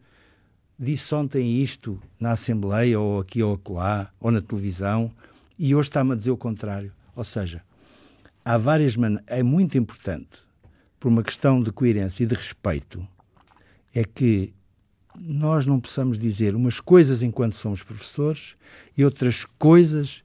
disse 0.78 1.14
ontem 1.14 1.62
isto 1.62 2.02
na 2.20 2.32
Assembleia, 2.32 3.00
ou 3.00 3.20
aqui 3.20 3.44
ou 3.44 3.56
acolá, 3.56 4.12
ou 4.20 4.32
na 4.32 4.42
televisão, 4.42 5.14
e 5.60 5.76
hoje 5.76 5.90
está-me 5.90 6.14
a 6.14 6.16
dizer 6.16 6.32
o 6.32 6.38
contrário. 6.38 6.94
Ou 7.14 7.24
seja, 7.24 7.62
há 8.46 8.58
várias 8.58 8.96
maneiras. 8.96 9.26
É 9.28 9.44
muito 9.44 9.78
importante, 9.78 10.40
por 10.98 11.10
uma 11.10 11.22
questão 11.22 11.62
de 11.62 11.72
coerência 11.72 12.24
e 12.24 12.26
de 12.26 12.34
respeito, 12.34 13.06
é 13.94 14.06
que 14.06 14.54
nós 15.20 15.66
não 15.66 15.80
possamos 15.80 16.18
dizer 16.18 16.56
umas 16.56 16.80
coisas 16.80 17.22
enquanto 17.22 17.56
somos 17.56 17.84
professores 17.84 18.56
e 18.98 19.04
outras 19.04 19.46
coisas 19.58 20.24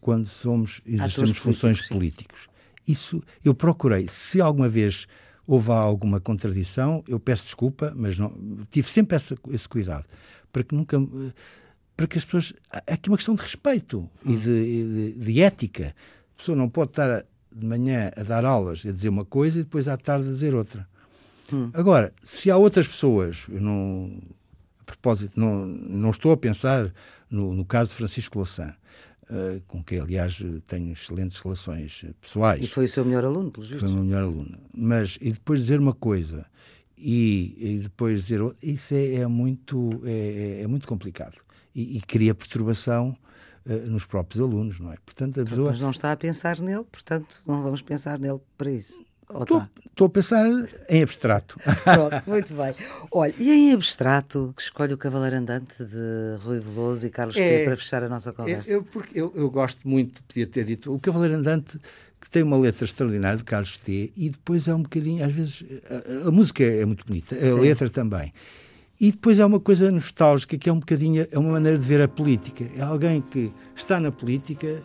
quando 0.00 0.26
somos 0.26 0.80
exercemos 0.86 1.36
funções 1.36 1.88
políticos. 1.88 2.48
Isso 2.86 3.20
eu 3.44 3.52
procurei. 3.52 4.06
Se 4.08 4.40
alguma 4.40 4.68
vez 4.68 5.08
houve 5.44 5.72
alguma 5.72 6.20
contradição, 6.20 7.02
eu 7.08 7.18
peço 7.18 7.44
desculpa, 7.44 7.92
mas 7.96 8.16
não, 8.16 8.32
tive 8.70 8.88
sempre 8.88 9.16
essa, 9.16 9.36
esse 9.50 9.68
cuidado 9.68 10.06
para 10.52 10.62
que 10.62 10.74
nunca 10.74 10.96
para 11.96 12.06
que 12.06 12.18
as 12.18 12.24
pessoas 12.24 12.52
é 12.86 12.94
aqui 12.94 13.08
uma 13.08 13.16
questão 13.16 13.34
de 13.34 13.42
respeito 13.42 14.08
e 14.24 14.36
de, 14.36 15.12
de, 15.12 15.18
de 15.18 15.40
ética. 15.40 15.94
A 16.34 16.38
pessoa 16.38 16.56
não 16.56 16.68
pode 16.68 16.90
estar 16.90 17.24
de 17.50 17.66
manhã 17.66 18.12
a 18.16 18.22
dar 18.22 18.44
aulas 18.44 18.84
e 18.84 18.88
a 18.88 18.92
dizer 18.92 19.08
uma 19.08 19.24
coisa 19.24 19.60
e 19.60 19.62
depois 19.62 19.88
à 19.88 19.96
tarde 19.96 20.28
a 20.28 20.32
dizer 20.32 20.54
outra. 20.54 20.86
Hum. 21.52 21.70
Agora, 21.72 22.12
se 22.22 22.50
há 22.50 22.56
outras 22.56 22.86
pessoas, 22.86 23.46
eu 23.48 23.60
não, 23.60 24.20
a 24.80 24.84
propósito, 24.84 25.38
não, 25.38 25.64
não 25.66 26.10
estou 26.10 26.32
a 26.32 26.36
pensar 26.36 26.92
no, 27.30 27.54
no 27.54 27.64
caso 27.64 27.90
de 27.90 27.96
Francisco 27.96 28.36
Louçã, 28.36 28.74
uh, 29.30 29.62
com 29.66 29.82
quem, 29.82 30.00
aliás, 30.00 30.42
tenho 30.66 30.92
excelentes 30.92 31.38
relações 31.38 32.04
pessoais. 32.20 32.62
E 32.62 32.66
foi 32.66 32.84
o 32.84 32.88
seu 32.88 33.04
melhor 33.04 33.24
aluno, 33.24 33.50
pelo 33.50 33.64
visto. 33.64 33.80
Foi 33.80 33.88
o 33.88 33.92
meu 33.92 34.04
melhor 34.04 34.24
aluno. 34.24 34.58
Mas, 34.76 35.16
e 35.20 35.32
depois 35.32 35.60
dizer 35.60 35.80
uma 35.80 35.94
coisa 35.94 36.44
e, 36.98 37.54
e 37.58 37.78
depois 37.78 38.22
dizer 38.22 38.42
outra, 38.42 38.58
isso 38.62 38.94
é, 38.94 39.14
é 39.14 39.26
muito, 39.26 40.00
é, 40.04 40.58
é, 40.58 40.62
é 40.62 40.66
muito 40.66 40.86
complicado. 40.86 41.45
E, 41.76 41.98
e 41.98 42.00
cria 42.00 42.34
perturbação 42.34 43.14
uh, 43.66 43.90
nos 43.90 44.06
próprios 44.06 44.40
alunos, 44.40 44.80
não 44.80 44.90
é? 44.90 44.96
Portanto, 45.04 45.42
a 45.42 45.44
pessoa... 45.44 45.70
Mas 45.70 45.80
não 45.80 45.90
está 45.90 46.10
a 46.10 46.16
pensar 46.16 46.58
nele, 46.58 46.84
portanto, 46.90 47.42
não 47.46 47.62
vamos 47.62 47.82
pensar 47.82 48.18
nele 48.18 48.40
para 48.56 48.70
isso. 48.70 48.98
Estou, 49.28 49.60
tá? 49.60 50.04
a 50.04 50.08
pensar 50.08 50.46
em 50.88 51.02
abstrato. 51.02 51.58
Pronto, 51.82 52.22
muito 52.26 52.54
bem. 52.54 52.74
Olha, 53.10 53.34
e 53.38 53.50
em 53.50 53.72
abstrato, 53.72 54.54
que 54.56 54.62
escolhe 54.62 54.94
o 54.94 54.96
Cavaleiro 54.96 55.36
Andante 55.36 55.84
de 55.84 56.38
Rui 56.44 56.60
Veloso 56.60 57.06
e 57.06 57.10
Carlos 57.10 57.36
é, 57.36 57.58
T 57.58 57.64
para 57.64 57.76
fechar 57.76 58.04
a 58.04 58.08
nossa 58.08 58.32
conversa? 58.32 58.72
Eu, 58.72 58.84
porque 58.84 59.18
eu, 59.18 59.32
eu 59.34 59.50
gosto 59.50 59.86
muito, 59.86 60.22
podia 60.22 60.46
ter 60.46 60.64
dito, 60.64 60.94
o 60.94 61.00
Cavaleiro 61.00 61.34
Andante 61.34 61.78
que 62.20 62.30
tem 62.30 62.42
uma 62.42 62.56
letra 62.56 62.84
extraordinária 62.84 63.36
de 63.36 63.44
Carlos 63.44 63.76
T 63.76 64.12
e 64.16 64.30
depois 64.30 64.66
é 64.68 64.74
um 64.74 64.82
bocadinho, 64.82 65.24
às 65.24 65.32
vezes, 65.32 65.64
a, 66.24 66.28
a 66.28 66.30
música 66.30 66.62
é 66.62 66.84
muito 66.84 67.04
bonita, 67.04 67.34
a 67.34 67.38
Sim. 67.38 67.60
letra 67.60 67.90
também. 67.90 68.32
E 69.00 69.10
depois 69.10 69.38
é 69.38 69.44
uma 69.44 69.60
coisa 69.60 69.90
nostálgica 69.90 70.56
que 70.56 70.68
é 70.68 70.72
um 70.72 70.78
bocadinho, 70.78 71.26
é 71.30 71.38
uma 71.38 71.52
maneira 71.52 71.78
de 71.78 71.86
ver 71.86 72.00
a 72.00 72.08
política. 72.08 72.64
É 72.76 72.82
alguém 72.82 73.20
que 73.20 73.52
está 73.74 74.00
na 74.00 74.10
política 74.10 74.80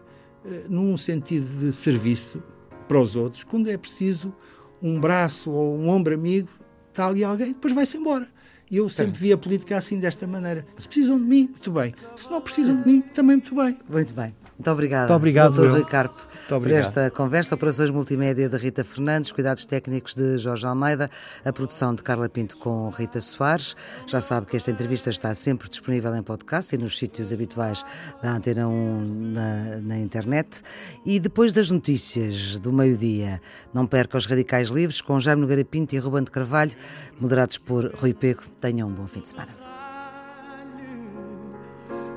eh, 0.45 0.65
num 0.69 0.97
sentido 0.97 1.47
de 1.59 1.71
serviço 1.71 2.43
para 2.87 2.99
os 2.99 3.15
outros. 3.15 3.43
Quando 3.43 3.69
é 3.69 3.77
preciso 3.77 4.33
um 4.81 4.99
braço 4.99 5.49
ou 5.49 5.77
um 5.77 5.87
ombro 5.87 6.13
amigo, 6.13 6.49
está 6.89 7.07
ali 7.07 7.23
alguém, 7.23 7.53
depois 7.53 7.73
vai-se 7.73 7.97
embora. 7.97 8.27
E 8.69 8.77
eu 8.77 8.87
sempre 8.87 9.19
vi 9.19 9.33
a 9.33 9.37
política 9.37 9.77
assim, 9.77 9.99
desta 9.99 10.25
maneira. 10.25 10.65
Se 10.77 10.87
precisam 10.87 11.17
de 11.17 11.25
mim, 11.25 11.49
muito 11.49 11.71
bem. 11.71 11.93
Se 12.15 12.31
não 12.31 12.39
precisam 12.41 12.81
de 12.81 12.87
mim, 12.87 13.01
também 13.01 13.35
muito 13.35 13.53
bem. 13.53 13.77
Muito 13.89 14.13
bem. 14.13 14.33
Muito 14.57 14.71
obrigada, 14.71 15.07
Muito 15.07 15.17
obrigado, 15.17 15.53
Dr. 15.55 15.71
Rui 15.71 15.85
Carpo, 15.85 16.27
por 16.47 16.71
esta 16.71 17.09
conversa. 17.11 17.55
Operações 17.55 17.89
Multimédia 17.89 18.49
de 18.49 18.57
Rita 18.57 18.83
Fernandes, 18.83 19.31
cuidados 19.31 19.65
técnicos 19.65 20.15
de 20.15 20.37
Jorge 20.37 20.65
Almeida, 20.65 21.09
a 21.43 21.53
produção 21.53 21.93
de 21.93 22.03
Carla 22.03 22.27
Pinto 22.29 22.57
com 22.57 22.89
Rita 22.89 23.21
Soares. 23.21 23.75
Já 24.07 24.21
sabe 24.21 24.47
que 24.47 24.57
esta 24.57 24.71
entrevista 24.71 25.09
está 25.09 25.33
sempre 25.33 25.69
disponível 25.69 26.15
em 26.15 26.23
podcast 26.23 26.73
e 26.75 26.77
nos 26.77 26.97
sítios 26.97 27.31
habituais 27.31 27.83
da 28.21 28.31
Antena 28.31 28.67
1 28.67 29.31
na, 29.33 29.77
na 29.81 29.97
internet. 29.99 30.61
E 31.05 31.19
depois 31.19 31.53
das 31.53 31.69
notícias 31.69 32.59
do 32.59 32.71
meio-dia, 32.71 33.41
não 33.73 33.87
perca 33.87 34.17
os 34.17 34.25
Radicais 34.25 34.69
Livres 34.69 35.01
com 35.01 35.19
Jaime 35.19 35.41
Nogueira 35.41 35.65
Pinto 35.65 35.95
e 35.95 35.99
Ruben 35.99 36.23
de 36.23 36.31
Carvalho, 36.31 36.71
moderados 37.19 37.57
por 37.57 37.93
Rui 37.95 38.13
Pego. 38.13 38.43
Tenham 38.59 38.89
um 38.89 38.93
bom 38.93 39.07
fim 39.07 39.19
de 39.19 39.29
semana. 39.29 39.51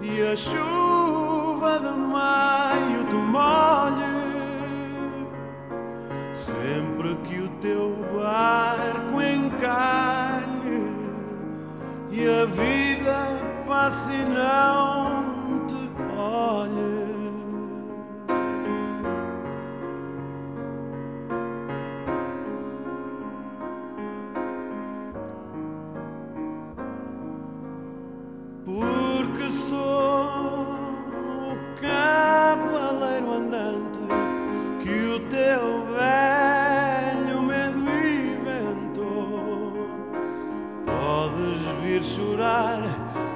E 0.03 0.21
a 0.21 0.37
chuva 0.37 1.79
de 1.79 1.93
maio 1.99 3.05
te 3.09 3.17
sempre 6.65 7.15
que 7.25 7.41
o 7.41 7.49
teu 7.61 7.99
barco 8.17 9.21
encalhe 9.21 10.89
e 12.11 12.27
a 12.27 12.47
vida 12.47 13.67
passe 13.67 14.13
não 14.13 15.24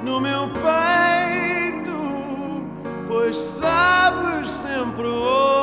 no 0.08 0.20
meu 0.22 0.48
peito, 0.48 1.92
pois 3.06 3.36
sabes 3.36 4.48
sempre 4.48 5.06
onde 5.06 5.57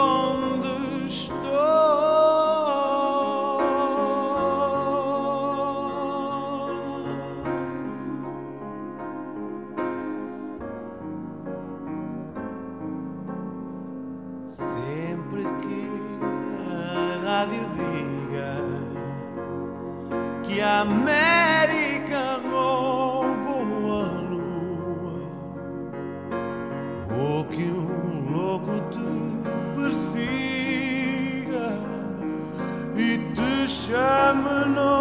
chama 34.25 34.65
nomes 34.65 34.94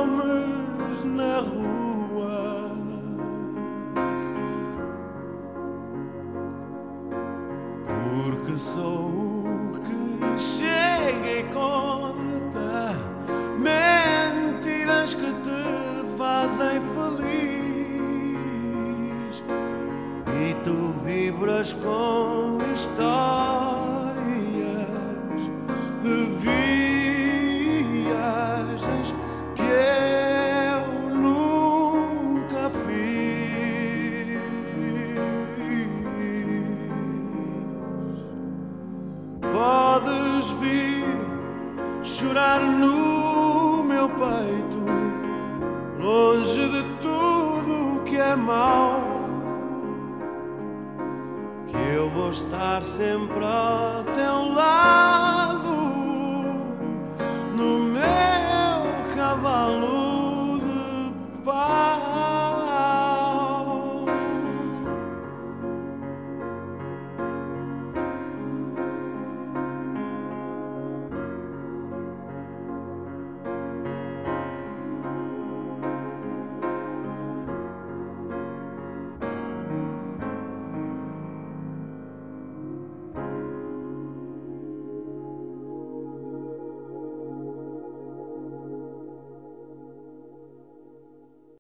sempre. 52.97 53.84